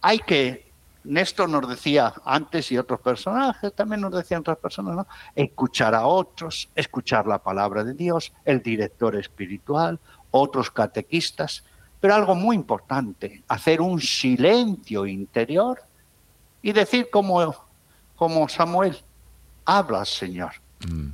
hay 0.00 0.20
que, 0.20 0.63
Néstor 1.04 1.48
nos 1.48 1.68
decía 1.68 2.14
antes 2.24 2.72
y 2.72 2.78
otros 2.78 3.00
personajes, 3.00 3.74
también 3.74 4.00
nos 4.00 4.12
decían 4.12 4.40
otras 4.40 4.58
personas, 4.58 4.96
¿no? 4.96 5.06
escuchar 5.34 5.94
a 5.94 6.06
otros, 6.06 6.68
escuchar 6.74 7.26
la 7.26 7.38
palabra 7.38 7.84
de 7.84 7.92
Dios, 7.92 8.32
el 8.44 8.62
director 8.62 9.14
espiritual, 9.16 10.00
otros 10.30 10.70
catequistas, 10.70 11.62
pero 12.00 12.14
algo 12.14 12.34
muy 12.34 12.56
importante, 12.56 13.44
hacer 13.48 13.80
un 13.80 14.00
silencio 14.00 15.06
interior 15.06 15.82
y 16.62 16.72
decir 16.72 17.08
como, 17.10 17.54
como 18.16 18.48
Samuel, 18.48 18.96
habla 19.64 20.04
Señor, 20.04 20.52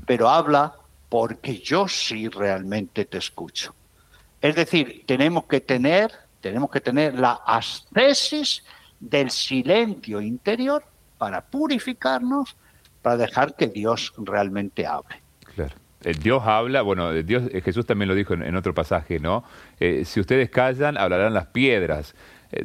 pero 0.07 0.29
habla 0.29 0.75
porque 1.09 1.59
yo 1.59 1.89
sí 1.89 2.29
realmente 2.29 3.05
te 3.05 3.19
escucho. 3.19 3.75
Es 4.41 4.55
decir, 4.55 5.05
tenemos 5.07 5.45
que 5.45 5.61
tener, 5.61 6.13
tenemos 6.41 6.71
que 6.71 6.81
tener 6.81 7.19
la 7.19 7.41
ascesis 7.45 8.65
del 9.01 9.31
silencio 9.31 10.21
interior 10.21 10.85
para 11.19 11.41
purificarnos, 11.41 12.57
para 13.03 13.17
dejar 13.17 13.57
que 13.57 13.67
Dios 13.67 14.13
realmente 14.19 14.87
hable. 14.87 15.21
Claro. 15.55 15.75
Eh, 16.03 16.15
Dios 16.15 16.43
habla, 16.47 16.83
bueno, 16.83 17.13
eh, 17.13 17.23
Dios, 17.23 17.45
eh, 17.53 17.61
Jesús 17.61 17.85
también 17.85 18.09
lo 18.09 18.15
dijo 18.15 18.35
en, 18.35 18.57
otro 18.57 18.75
pasaje, 18.75 19.19
¿no? 19.19 19.45
Si 19.79 20.21
ustedes 20.21 20.51
callan, 20.51 20.97
hablarán 20.97 21.35
las 21.35 21.47
piedras. 21.47 22.15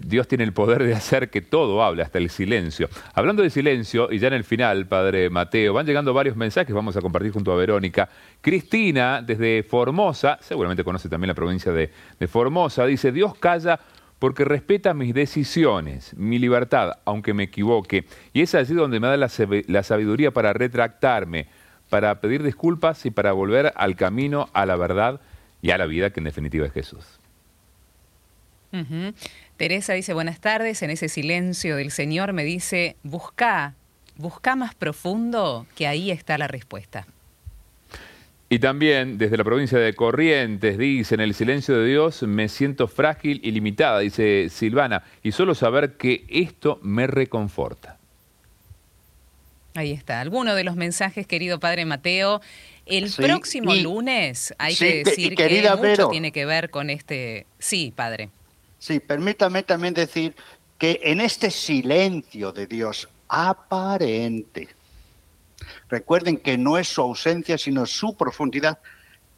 Dios 0.01 0.27
tiene 0.27 0.43
el 0.43 0.51
poder 0.51 0.83
de 0.83 0.95
hacer 0.95 1.29
que 1.29 1.41
todo 1.41 1.83
hable, 1.83 2.01
hasta 2.01 2.17
el 2.17 2.29
silencio. 2.29 2.89
Hablando 3.13 3.43
de 3.43 3.51
silencio, 3.51 4.11
y 4.11 4.17
ya 4.17 4.29
en 4.29 4.33
el 4.33 4.43
final, 4.43 4.87
Padre 4.87 5.29
Mateo, 5.29 5.73
van 5.73 5.85
llegando 5.85 6.13
varios 6.13 6.35
mensajes, 6.35 6.73
vamos 6.73 6.97
a 6.97 7.01
compartir 7.01 7.31
junto 7.31 7.51
a 7.51 7.55
Verónica. 7.55 8.09
Cristina, 8.41 9.21
desde 9.21 9.63
Formosa, 9.63 10.39
seguramente 10.41 10.83
conoce 10.83 11.07
también 11.07 11.27
la 11.27 11.35
provincia 11.35 11.71
de, 11.71 11.91
de 12.19 12.27
Formosa, 12.27 12.85
dice, 12.85 13.11
Dios 13.11 13.35
calla 13.35 13.79
porque 14.25 14.43
respeta 14.43 14.95
mis 14.95 15.13
decisiones, 15.13 16.15
mi 16.17 16.39
libertad, 16.39 16.93
aunque 17.05 17.35
me 17.35 17.43
equivoque. 17.43 18.05
Y 18.33 18.41
es 18.41 18.55
allí 18.55 18.73
donde 18.73 18.99
me 18.99 19.05
da 19.05 19.17
la, 19.17 19.83
sabiduría 19.83 20.31
para 20.31 20.51
retractarme, 20.51 21.45
para 21.91 22.19
pedir 22.21 22.41
disculpas 22.41 23.05
y 23.05 23.11
para 23.11 23.33
volver 23.33 23.71
al 23.75 23.95
camino, 23.95 24.49
a 24.53 24.65
la 24.65 24.77
verdad 24.77 25.21
y 25.61 25.69
a 25.69 25.77
la 25.77 25.85
vida, 25.85 26.09
que 26.09 26.21
en 26.21 26.23
definitiva 26.23 26.65
es 26.65 26.73
Jesús. 26.73 27.05
Teresa 29.57 29.93
dice, 29.93 30.15
buenas 30.15 30.39
tardes, 30.39 30.81
en 30.81 30.89
ese 30.89 31.07
silencio 31.07 31.75
del 31.75 31.91
Señor 31.91 32.33
me 32.33 32.43
dice, 32.43 32.95
busca, 33.03 33.75
busca 34.17 34.55
más 34.55 34.73
profundo, 34.73 35.67
que 35.75 35.85
ahí 35.85 36.09
está 36.09 36.39
la 36.39 36.47
respuesta. 36.47 37.05
Y 38.47 38.59
también 38.59 39.17
desde 39.17 39.37
la 39.37 39.43
provincia 39.43 39.79
de 39.79 39.95
Corrientes 39.95 40.77
dice, 40.77 41.15
en 41.15 41.21
el 41.21 41.33
silencio 41.33 41.77
de 41.79 41.87
Dios 41.87 42.21
me 42.23 42.47
siento 42.47 42.87
frágil 42.87 43.41
y 43.43 43.51
limitada, 43.51 43.99
dice 43.99 44.49
Silvana, 44.49 45.03
y 45.23 45.31
solo 45.31 45.55
saber 45.55 45.93
que 45.97 46.25
esto 46.29 46.79
me 46.83 47.07
reconforta. 47.07 47.97
Ahí 49.73 49.91
está. 49.91 50.21
Alguno 50.21 50.55
de 50.55 50.63
los 50.63 50.75
mensajes, 50.75 51.25
querido 51.27 51.59
Padre 51.59 51.85
Mateo. 51.85 52.39
El 52.85 53.09
Sí, 53.09 53.21
próximo 53.23 53.73
y- 53.73 53.81
lunes 53.81 54.53
hay 54.59 54.75
sí, 54.75 54.85
que 54.85 55.03
decir 55.03 55.35
que 55.35 55.49
mucho 55.49 55.81
Vero. 55.81 56.09
tiene 56.09 56.31
que 56.31 56.45
ver 56.45 56.69
con 56.69 56.89
este... 56.91 57.47
Sí, 57.57 57.91
Padre. 57.95 58.29
Sí, 58.77 58.99
permítame 58.99 59.63
también 59.63 59.95
decir 59.95 60.35
que 60.77 61.01
en 61.03 61.19
este 61.19 61.49
silencio 61.49 62.51
de 62.51 62.67
Dios 62.67 63.09
aparente, 63.27 64.67
recuerden 65.89 66.37
que 66.37 66.57
no 66.57 66.77
es 66.77 66.87
su 66.87 67.01
ausencia, 67.01 67.57
sino 67.57 67.85
su 67.85 68.15
profundidad, 68.15 68.79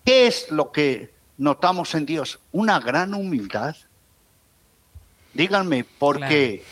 ¿qué 0.05 0.27
es 0.27 0.49
lo 0.51 0.71
que 0.71 1.13
notamos 1.37 1.93
en 1.95 2.05
Dios? 2.05 2.39
Una 2.51 2.79
gran 2.79 3.13
humildad. 3.13 3.75
Díganme, 5.33 5.85
porque 5.99 6.63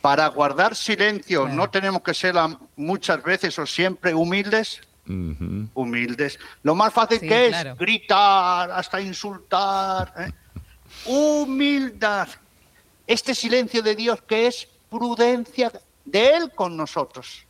para 0.00 0.26
guardar 0.28 0.74
silencio 0.76 1.42
Claro. 1.44 1.56
no 1.56 1.70
tenemos 1.70 2.02
que 2.02 2.14
ser 2.14 2.34
muchas 2.76 3.22
veces 3.22 3.58
o 3.58 3.66
siempre 3.66 4.14
humildes. 4.14 4.80
Humildes. 5.08 6.38
Lo 6.64 6.74
más 6.74 6.92
fácil 6.92 7.20
Sí, 7.20 7.28
que 7.28 7.48
claro. 7.48 7.72
es 7.72 7.78
gritar, 7.78 8.70
hasta 8.72 9.00
insultar. 9.00 10.12
¿eh? 10.18 10.32
Humildad. 11.06 12.28
Este 13.06 13.34
silencio 13.34 13.82
de 13.82 13.94
Dios 13.94 14.20
que 14.22 14.48
es 14.48 14.66
prudencia 14.90 15.70
de 16.04 16.30
Él 16.30 16.50
con 16.54 16.76
nosotros. 16.76 17.44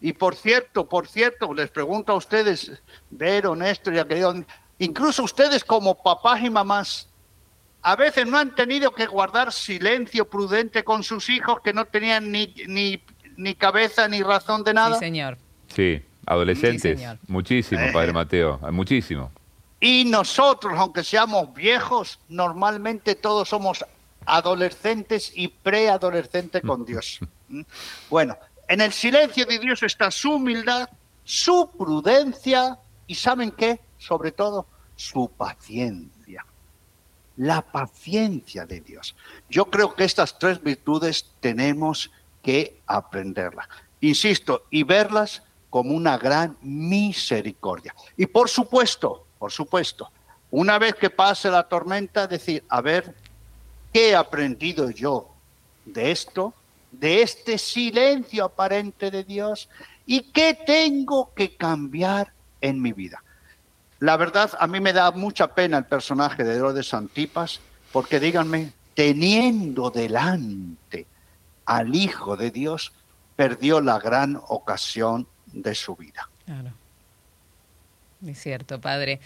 Y 0.00 0.12
por 0.12 0.36
cierto, 0.36 0.88
por 0.88 1.08
cierto, 1.08 1.52
les 1.52 1.70
pregunto 1.70 2.12
a 2.12 2.16
ustedes, 2.16 2.70
Vero, 3.10 3.56
Néstor 3.56 3.94
y 3.94 3.98
aquello, 3.98 4.32
incluso 4.78 5.24
ustedes 5.24 5.64
como 5.64 6.00
papás 6.00 6.40
y 6.42 6.50
mamás, 6.50 7.08
a 7.82 7.96
veces 7.96 8.26
no 8.26 8.38
han 8.38 8.54
tenido 8.54 8.92
que 8.92 9.06
guardar 9.06 9.52
silencio 9.52 10.28
prudente 10.28 10.84
con 10.84 11.02
sus 11.02 11.28
hijos 11.30 11.60
que 11.62 11.72
no 11.72 11.84
tenían 11.86 12.30
ni, 12.30 12.54
ni, 12.66 13.02
ni 13.36 13.54
cabeza 13.54 14.06
ni 14.08 14.22
razón 14.22 14.62
de 14.64 14.74
nada. 14.74 14.94
Sí, 14.98 15.04
señor. 15.04 15.38
Sí, 15.74 16.02
adolescentes, 16.26 16.82
Sí, 16.82 16.96
señor. 16.96 17.18
muchísimo, 17.26 17.80
Eh. 17.82 17.90
Padre 17.92 18.12
Mateo, 18.12 18.58
muchísimo. 18.72 19.32
Y 19.80 20.04
nosotros, 20.06 20.74
aunque 20.76 21.02
seamos 21.04 21.54
viejos, 21.54 22.18
normalmente 22.28 23.14
todos 23.14 23.48
somos 23.48 23.84
adolescentes 24.26 25.32
y 25.34 25.48
preadolescentes 25.48 26.62
con 26.62 26.84
Dios. 26.86 27.20
¿Mm? 27.48 27.62
Bueno, 28.10 28.36
en 28.68 28.80
el 28.82 28.92
silencio 28.92 29.46
de 29.46 29.58
Dios 29.58 29.82
está 29.82 30.10
su 30.10 30.32
humildad, 30.32 30.88
su 31.24 31.70
prudencia 31.76 32.78
y 33.06 33.14
¿saben 33.14 33.50
qué? 33.50 33.80
Sobre 33.98 34.30
todo, 34.32 34.66
su 34.94 35.30
paciencia. 35.30 36.44
La 37.36 37.62
paciencia 37.62 38.66
de 38.66 38.80
Dios. 38.80 39.16
Yo 39.48 39.66
creo 39.66 39.94
que 39.94 40.04
estas 40.04 40.38
tres 40.38 40.62
virtudes 40.62 41.32
tenemos 41.40 42.10
que 42.42 42.80
aprenderlas. 42.86 43.68
Insisto, 44.00 44.64
y 44.70 44.82
verlas 44.82 45.42
como 45.70 45.94
una 45.94 46.18
gran 46.18 46.56
misericordia. 46.60 47.94
Y 48.16 48.26
por 48.26 48.48
supuesto, 48.48 49.26
por 49.38 49.52
supuesto, 49.52 50.10
una 50.50 50.78
vez 50.78 50.94
que 50.94 51.10
pase 51.10 51.50
la 51.50 51.68
tormenta, 51.68 52.26
decir, 52.26 52.64
a 52.68 52.80
ver, 52.80 53.14
¿qué 53.92 54.10
he 54.10 54.16
aprendido 54.16 54.90
yo 54.90 55.28
de 55.84 56.10
esto? 56.10 56.54
De 56.90 57.22
este 57.22 57.58
silencio 57.58 58.44
aparente 58.44 59.10
de 59.10 59.24
Dios 59.24 59.68
y 60.06 60.22
qué 60.32 60.58
tengo 60.66 61.32
que 61.34 61.56
cambiar 61.56 62.32
en 62.60 62.80
mi 62.80 62.92
vida. 62.92 63.22
La 64.00 64.16
verdad, 64.16 64.52
a 64.58 64.66
mí 64.66 64.80
me 64.80 64.92
da 64.92 65.10
mucha 65.10 65.54
pena 65.54 65.78
el 65.78 65.84
personaje 65.84 66.44
de 66.44 66.54
Herodes 66.54 66.94
Antipas, 66.94 67.60
porque 67.92 68.20
díganme, 68.20 68.72
teniendo 68.94 69.90
delante 69.90 71.06
al 71.66 71.94
Hijo 71.94 72.36
de 72.36 72.50
Dios, 72.50 72.92
perdió 73.36 73.80
la 73.80 73.98
gran 73.98 74.40
ocasión 74.48 75.26
de 75.46 75.74
su 75.74 75.94
vida. 75.96 76.28
Claro. 76.44 76.72
Es 78.26 78.40
cierto, 78.40 78.80
padre. 78.80 79.20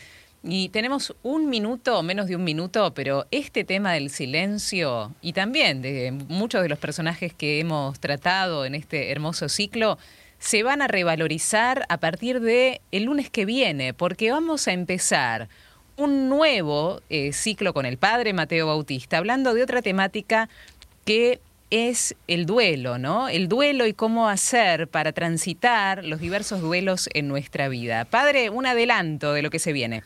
Y 0.44 0.70
tenemos 0.70 1.14
un 1.22 1.48
minuto, 1.48 2.02
menos 2.02 2.26
de 2.26 2.34
un 2.34 2.42
minuto, 2.42 2.92
pero 2.94 3.26
este 3.30 3.62
tema 3.62 3.92
del 3.92 4.10
silencio 4.10 5.14
y 5.22 5.34
también 5.34 5.82
de 5.82 6.10
muchos 6.28 6.62
de 6.62 6.68
los 6.68 6.80
personajes 6.80 7.32
que 7.32 7.60
hemos 7.60 8.00
tratado 8.00 8.64
en 8.64 8.74
este 8.74 9.12
hermoso 9.12 9.48
ciclo 9.48 9.98
se 10.40 10.64
van 10.64 10.82
a 10.82 10.88
revalorizar 10.88 11.86
a 11.88 11.98
partir 11.98 12.40
de 12.40 12.80
el 12.90 13.04
lunes 13.04 13.30
que 13.30 13.44
viene, 13.44 13.94
porque 13.94 14.32
vamos 14.32 14.66
a 14.66 14.72
empezar 14.72 15.48
un 15.96 16.28
nuevo 16.28 17.00
eh, 17.08 17.32
ciclo 17.32 17.72
con 17.72 17.86
el 17.86 17.96
padre 17.96 18.32
Mateo 18.32 18.66
Bautista, 18.66 19.18
hablando 19.18 19.54
de 19.54 19.62
otra 19.62 19.80
temática 19.80 20.48
que 21.04 21.40
es 21.70 22.16
el 22.26 22.44
duelo, 22.44 22.98
¿no? 22.98 23.28
El 23.28 23.48
duelo 23.48 23.86
y 23.86 23.94
cómo 23.94 24.28
hacer 24.28 24.88
para 24.88 25.12
transitar 25.12 26.04
los 26.04 26.20
diversos 26.20 26.60
duelos 26.60 27.08
en 27.14 27.28
nuestra 27.28 27.68
vida. 27.68 28.04
Padre, 28.04 28.50
un 28.50 28.66
adelanto 28.66 29.32
de 29.32 29.40
lo 29.40 29.50
que 29.50 29.58
se 29.58 29.72
viene. 29.72 30.02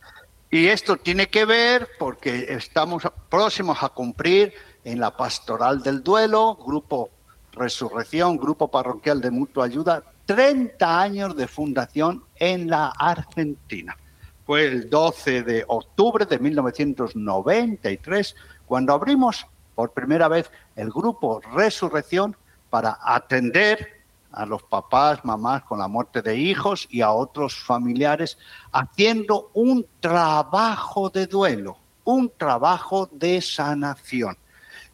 Y 0.50 0.68
esto 0.68 0.96
tiene 0.96 1.26
que 1.26 1.44
ver 1.44 1.88
porque 1.98 2.46
estamos 2.50 3.02
próximos 3.28 3.82
a 3.82 3.88
cumplir 3.88 4.54
en 4.84 5.00
la 5.00 5.16
pastoral 5.16 5.82
del 5.82 6.02
duelo, 6.02 6.54
grupo 6.54 7.10
Resurrección, 7.52 8.36
grupo 8.36 8.68
parroquial 8.68 9.20
de 9.20 9.30
mutua 9.30 9.64
ayuda, 9.64 10.02
30 10.26 11.00
años 11.00 11.34
de 11.36 11.48
fundación 11.48 12.22
en 12.36 12.68
la 12.68 12.92
Argentina. 12.98 13.96
Fue 14.44 14.66
el 14.66 14.90
12 14.90 15.42
de 15.42 15.64
octubre 15.66 16.26
de 16.26 16.38
1993 16.38 18.36
cuando 18.66 18.92
abrimos 18.92 19.46
por 19.74 19.92
primera 19.92 20.28
vez 20.28 20.50
el 20.76 20.90
grupo 20.90 21.40
Resurrección 21.54 22.36
para 22.70 22.98
atender 23.02 23.95
a 24.32 24.46
los 24.46 24.62
papás, 24.62 25.24
mamás 25.24 25.62
con 25.64 25.78
la 25.78 25.88
muerte 25.88 26.22
de 26.22 26.36
hijos 26.36 26.86
y 26.90 27.00
a 27.00 27.10
otros 27.10 27.56
familiares, 27.58 28.38
haciendo 28.72 29.50
un 29.54 29.86
trabajo 30.00 31.10
de 31.10 31.26
duelo, 31.26 31.78
un 32.04 32.30
trabajo 32.36 33.08
de 33.12 33.40
sanación. 33.40 34.36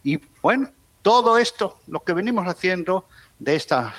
Y 0.04 0.20
bueno, 0.40 0.70
todo 1.02 1.38
esto, 1.38 1.78
lo 1.88 2.00
que 2.00 2.12
venimos 2.12 2.46
haciendo 2.46 3.06
de 3.38 3.56
estas 3.56 3.92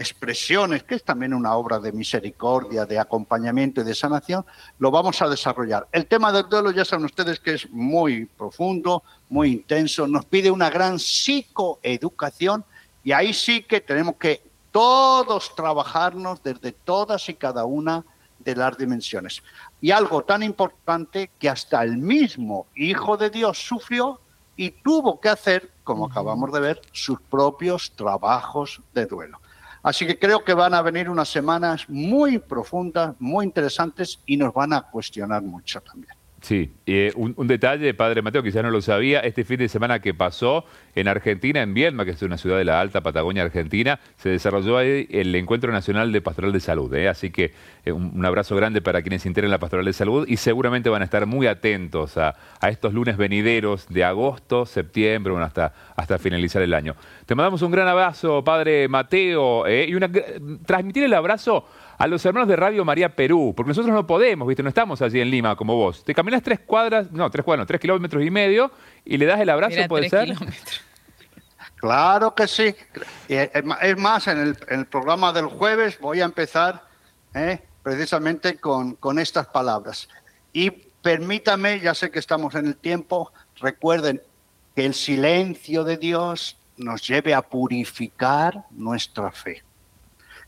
expresiones, 0.00 0.82
que 0.82 0.94
es 0.94 1.04
también 1.04 1.34
una 1.34 1.54
obra 1.54 1.78
de 1.78 1.92
misericordia, 1.92 2.86
de 2.86 2.98
acompañamiento 2.98 3.82
y 3.82 3.84
de 3.84 3.94
sanación, 3.94 4.46
lo 4.78 4.90
vamos 4.90 5.20
a 5.20 5.28
desarrollar. 5.28 5.86
El 5.92 6.06
tema 6.06 6.32
del 6.32 6.48
duelo 6.48 6.70
ya 6.70 6.86
saben 6.86 7.04
ustedes 7.04 7.38
que 7.38 7.54
es 7.54 7.70
muy 7.70 8.24
profundo, 8.24 9.02
muy 9.28 9.52
intenso, 9.52 10.06
nos 10.06 10.24
pide 10.24 10.50
una 10.50 10.70
gran 10.70 10.98
psicoeducación 10.98 12.64
y 13.04 13.12
ahí 13.12 13.34
sí 13.34 13.62
que 13.62 13.82
tenemos 13.82 14.16
que 14.16 14.49
todos 14.70 15.54
trabajarnos 15.54 16.42
desde 16.42 16.72
todas 16.72 17.28
y 17.28 17.34
cada 17.34 17.64
una 17.64 18.04
de 18.38 18.56
las 18.56 18.76
dimensiones. 18.76 19.42
Y 19.80 19.90
algo 19.90 20.22
tan 20.22 20.42
importante 20.42 21.30
que 21.38 21.48
hasta 21.48 21.82
el 21.82 21.98
mismo 21.98 22.66
Hijo 22.74 23.16
de 23.16 23.30
Dios 23.30 23.58
sufrió 23.58 24.20
y 24.56 24.70
tuvo 24.70 25.20
que 25.20 25.28
hacer, 25.28 25.70
como 25.84 26.06
acabamos 26.06 26.52
de 26.52 26.60
ver, 26.60 26.82
sus 26.92 27.20
propios 27.20 27.92
trabajos 27.92 28.80
de 28.94 29.06
duelo. 29.06 29.40
Así 29.82 30.06
que 30.06 30.18
creo 30.18 30.44
que 30.44 30.52
van 30.52 30.74
a 30.74 30.82
venir 30.82 31.08
unas 31.08 31.30
semanas 31.30 31.88
muy 31.88 32.38
profundas, 32.38 33.14
muy 33.18 33.46
interesantes 33.46 34.20
y 34.26 34.36
nos 34.36 34.52
van 34.52 34.74
a 34.74 34.82
cuestionar 34.82 35.42
mucho 35.42 35.80
también. 35.80 36.19
Sí, 36.40 36.72
eh, 36.86 37.12
un, 37.16 37.46
detalle, 37.46 37.92
padre 37.92 38.22
Mateo, 38.22 38.42
quizás 38.42 38.62
no 38.62 38.70
lo 38.70 38.80
sabía, 38.80 39.20
este 39.20 39.44
fin 39.44 39.58
de 39.58 39.68
semana 39.68 40.00
que 40.00 40.14
pasó 40.14 40.64
en 40.94 41.06
Argentina, 41.06 41.60
en 41.60 41.74
Viedma, 41.74 42.06
que 42.06 42.12
es 42.12 42.22
una 42.22 42.38
ciudad 42.38 42.56
de 42.56 42.64
la 42.64 42.80
alta 42.80 43.02
Patagonia 43.02 43.42
Argentina, 43.42 44.00
se 44.16 44.30
desarrolló 44.30 44.78
ahí 44.78 45.06
el 45.10 45.34
Encuentro 45.34 45.70
Nacional 45.70 46.12
de 46.12 46.22
Pastoral 46.22 46.52
de 46.52 46.60
Salud. 46.60 46.92
¿eh? 46.94 47.08
Así 47.08 47.30
que 47.30 47.52
eh, 47.84 47.92
un, 47.92 48.24
abrazo 48.24 48.56
grande 48.56 48.80
para 48.80 49.02
quienes 49.02 49.22
se 49.22 49.28
integren 49.28 49.50
la 49.50 49.58
Pastoral 49.58 49.84
de 49.84 49.92
Salud 49.92 50.26
y 50.26 50.38
seguramente 50.38 50.88
van 50.88 51.02
a 51.02 51.04
estar 51.04 51.26
muy 51.26 51.46
atentos 51.46 52.16
a, 52.16 52.34
estos 52.62 52.94
lunes 52.94 53.18
venideros 53.18 53.86
de 53.88 54.04
agosto, 54.04 54.64
septiembre, 54.64 55.32
bueno, 55.32 55.44
hasta, 55.44 55.74
hasta 55.94 56.18
finalizar 56.18 56.62
el 56.62 56.72
año. 56.72 56.96
Te 57.26 57.34
mandamos 57.34 57.60
un 57.60 57.70
gran 57.70 57.86
abrazo, 57.86 58.42
padre 58.42 58.88
Mateo, 58.88 59.68
y 59.68 59.94
una, 59.94 60.10
transmitir 60.64 61.04
el 61.04 61.12
abrazo 61.12 61.66
a 62.00 62.06
los 62.06 62.24
hermanos 62.24 62.48
de 62.48 62.56
Radio 62.56 62.82
María 62.82 63.14
Perú, 63.14 63.52
porque 63.54 63.68
nosotros 63.68 63.92
no 63.94 64.06
podemos, 64.06 64.48
¿viste? 64.48 64.62
No 64.62 64.70
estamos 64.70 65.02
allí 65.02 65.20
en 65.20 65.30
Lima 65.30 65.54
como 65.54 65.76
vos. 65.76 66.02
Te 66.02 66.14
caminas 66.14 66.42
tres 66.42 66.60
cuadras, 66.60 67.12
no, 67.12 67.30
tres 67.30 67.44
cuadras, 67.44 67.64
no, 67.64 67.66
tres 67.66 67.78
kilómetros 67.78 68.24
y 68.24 68.30
medio 68.30 68.70
y 69.04 69.18
le 69.18 69.26
das 69.26 69.38
el 69.38 69.50
abrazo, 69.50 69.76
¿puede 69.86 70.08
ser? 70.08 70.34
Claro 71.76 72.34
que 72.34 72.48
sí. 72.48 72.74
Es 73.28 73.98
más, 73.98 74.28
en 74.28 74.56
el, 74.68 74.86
programa 74.86 75.30
del 75.34 75.44
jueves 75.44 75.98
voy 76.00 76.22
a 76.22 76.24
empezar 76.24 76.82
¿eh? 77.34 77.60
precisamente 77.82 78.56
con, 78.56 78.94
con 78.94 79.18
estas 79.18 79.46
palabras. 79.48 80.08
Y 80.54 80.70
permítame, 80.70 81.80
ya 81.80 81.94
sé 81.94 82.10
que 82.10 82.18
estamos 82.18 82.54
en 82.54 82.66
el 82.66 82.76
tiempo, 82.76 83.30
recuerden 83.56 84.22
que 84.74 84.86
el 84.86 84.94
silencio 84.94 85.84
de 85.84 85.98
Dios 85.98 86.56
nos 86.78 87.06
lleve 87.06 87.34
a 87.34 87.42
purificar 87.42 88.64
nuestra 88.70 89.30
fe 89.32 89.62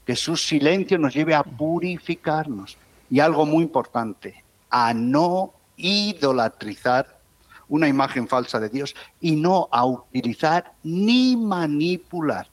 que 0.07 0.17
su 0.17 0.37
silencio 0.37 0.99
nos 0.99 1.15
lleve 1.15 1.35
a 1.35 1.43
purificarnos. 1.43 2.77
Y 3.11 3.21
algo 3.21 3.45
muy 3.45 3.63
importante, 3.63 4.43
a 4.71 4.95
no 4.95 5.53
idolatrizar 5.77 7.21
una 7.69 7.89
imagen 7.89 8.29
falsa 8.29 8.61
de 8.61 8.69
Dios 8.69 8.95
y 9.21 9.33
no 9.37 9.69
a 9.71 9.85
utilizar 9.85 10.73
ni 10.83 11.37
manipular. 11.37 12.47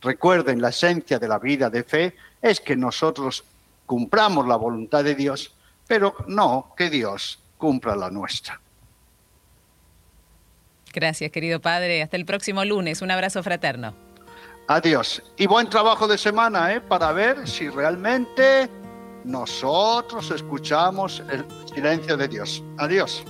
Recuerden, 0.00 0.60
la 0.60 0.68
esencia 0.68 1.18
de 1.18 1.28
la 1.28 1.38
vida 1.38 1.70
de 1.70 1.82
fe 1.82 2.14
es 2.42 2.60
que 2.60 2.76
nosotros 2.76 3.44
cumplamos 3.86 4.46
la 4.46 4.56
voluntad 4.56 5.04
de 5.04 5.14
Dios, 5.14 5.54
pero 5.86 6.14
no 6.26 6.74
que 6.76 6.90
Dios 6.90 7.38
cumpla 7.56 7.96
la 7.96 8.10
nuestra. 8.10 8.60
Gracias, 10.92 11.30
querido 11.32 11.60
Padre. 11.60 12.02
Hasta 12.02 12.16
el 12.16 12.24
próximo 12.24 12.64
lunes. 12.64 13.02
Un 13.02 13.10
abrazo 13.10 13.42
fraterno. 13.42 14.03
Adiós. 14.66 15.22
Y 15.36 15.46
buen 15.46 15.68
trabajo 15.68 16.08
de 16.08 16.16
semana, 16.16 16.72
¿eh? 16.72 16.80
Para 16.80 17.12
ver 17.12 17.46
si 17.46 17.68
realmente 17.68 18.70
nosotros 19.24 20.30
escuchamos 20.30 21.22
el 21.30 21.44
silencio 21.72 22.16
de 22.16 22.28
Dios. 22.28 22.62
Adiós. 22.78 23.22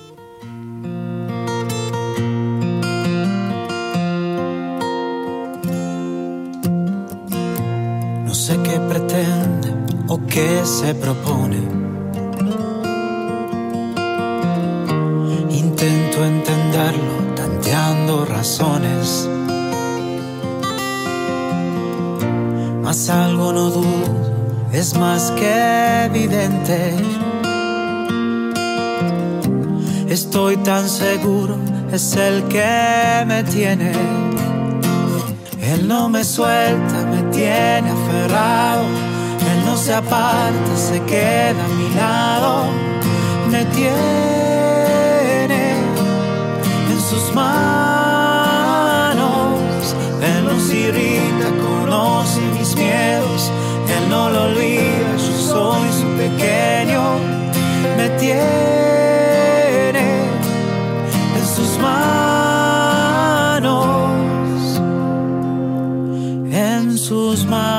No 8.24 8.34
sé 8.34 8.56
qué 8.62 8.78
pretende 8.88 9.74
o 10.06 10.20
qué 10.26 10.64
se 10.64 10.94
propone. 10.94 11.58
Intento 15.50 16.24
entenderlo 16.24 17.34
tanteando 17.34 18.24
razones 18.24 19.28
algo 23.08 23.52
no 23.52 23.70
dudo, 23.70 24.68
es 24.72 24.96
más 24.96 25.30
que 25.32 26.04
evidente. 26.04 26.94
Estoy 30.08 30.56
tan 30.58 30.88
seguro, 30.88 31.56
es 31.90 32.14
el 32.14 32.44
que 32.44 33.24
me 33.26 33.42
tiene. 33.44 33.92
Él 35.60 35.88
no 35.88 36.08
me 36.08 36.24
suelta, 36.24 37.04
me 37.10 37.22
tiene 37.32 37.90
aferrado. 37.90 38.84
Él 39.50 39.64
no 39.66 39.76
se 39.76 39.92
aparta, 39.94 40.76
se 40.76 41.02
queda 41.02 41.64
a 41.64 41.68
mi 41.68 41.88
lado. 41.96 42.66
Me 43.50 43.64
tiene 43.76 43.94
en 46.92 47.00
sus 47.10 47.34
manos. 47.34 48.44
Él 50.22 50.44
nos 50.44 50.72
irrita, 50.72 51.50
conoce 51.66 52.40
Él 52.94 54.08
no 54.08 54.30
lo 54.30 54.44
olvida, 54.44 55.16
yo 55.16 55.32
soy 55.52 55.88
su 56.00 56.06
pequeño, 56.16 57.02
me 57.96 58.08
tiene 58.20 60.04
en 61.36 61.46
sus 61.56 61.78
manos, 61.78 62.80
en 66.52 66.98
sus 66.98 67.44
manos. 67.44 67.73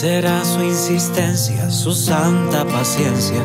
Será 0.00 0.42
su 0.46 0.62
insistencia, 0.62 1.70
su 1.70 1.92
santa 1.92 2.64
paciencia. 2.64 3.42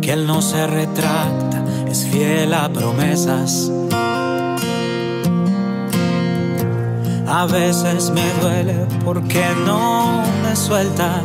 Que 0.00 0.14
Él 0.14 0.26
no 0.26 0.40
se 0.40 0.66
retracta, 0.66 1.62
es 1.86 2.06
fiel 2.06 2.54
a 2.54 2.70
promesas. 2.70 3.70
A 7.26 7.44
veces 7.44 8.08
me 8.08 8.26
duele 8.40 8.86
porque 9.04 9.44
no 9.66 10.22
me 10.42 10.56
suelta. 10.56 11.20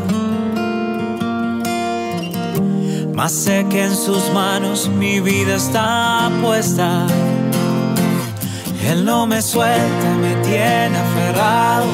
Mas 3.14 3.32
sé 3.32 3.66
que 3.70 3.86
en 3.86 3.96
sus 3.96 4.34
manos 4.34 4.90
mi 4.90 5.22
vida 5.22 5.56
está 5.56 6.30
puesta. 6.42 7.08
Él 8.90 9.06
no 9.06 9.28
me 9.28 9.40
suelta, 9.40 10.08
me 10.20 10.36
tiene 10.38 10.98
aferrado. 10.98 11.86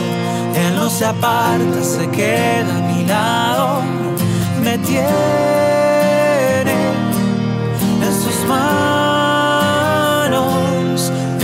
Él 0.56 0.76
no 0.78 0.90
se 0.90 1.04
aparta, 1.04 1.84
se 1.84 2.10
queda 2.10 2.78
a 2.78 2.82
mi 2.90 3.06
lado. 3.06 3.82
Me 4.64 4.78
tiene 4.78 5.04
en 8.02 8.14
sus 8.24 8.48
manos. 8.48 8.72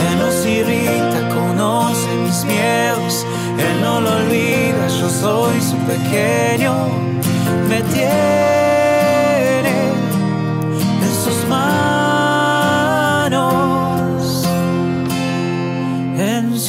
Él 0.07 0.19
nos 0.19 0.45
irrita, 0.45 1.27
conoce 1.35 2.07
mis 2.23 2.45
miedos. 2.45 3.25
Él 3.59 3.81
no 3.81 3.99
lo 3.99 4.09
olvida, 4.09 4.87
yo 4.87 5.09
soy 5.09 5.59
su 5.59 5.75
pequeño. 5.79 6.73
Me 7.67 7.81
tiene 7.93 8.60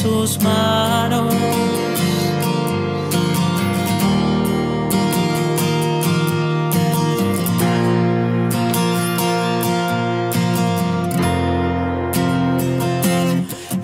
sus 0.03 0.37
manos. 0.41 1.33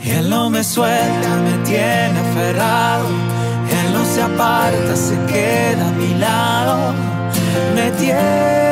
Y 0.04 0.10
Él 0.10 0.30
no 0.30 0.50
me 0.50 0.62
suelta, 0.64 1.30
me 1.48 1.64
tiene 1.66 2.20
aferrado. 2.20 3.06
Él 3.80 3.94
no 3.94 4.04
se 4.04 4.22
aparta, 4.22 4.96
se 4.96 5.16
queda 5.32 5.88
a 5.88 5.92
mi 5.92 6.14
lado. 6.16 6.94
Me 7.76 7.92
tiene 7.92 8.69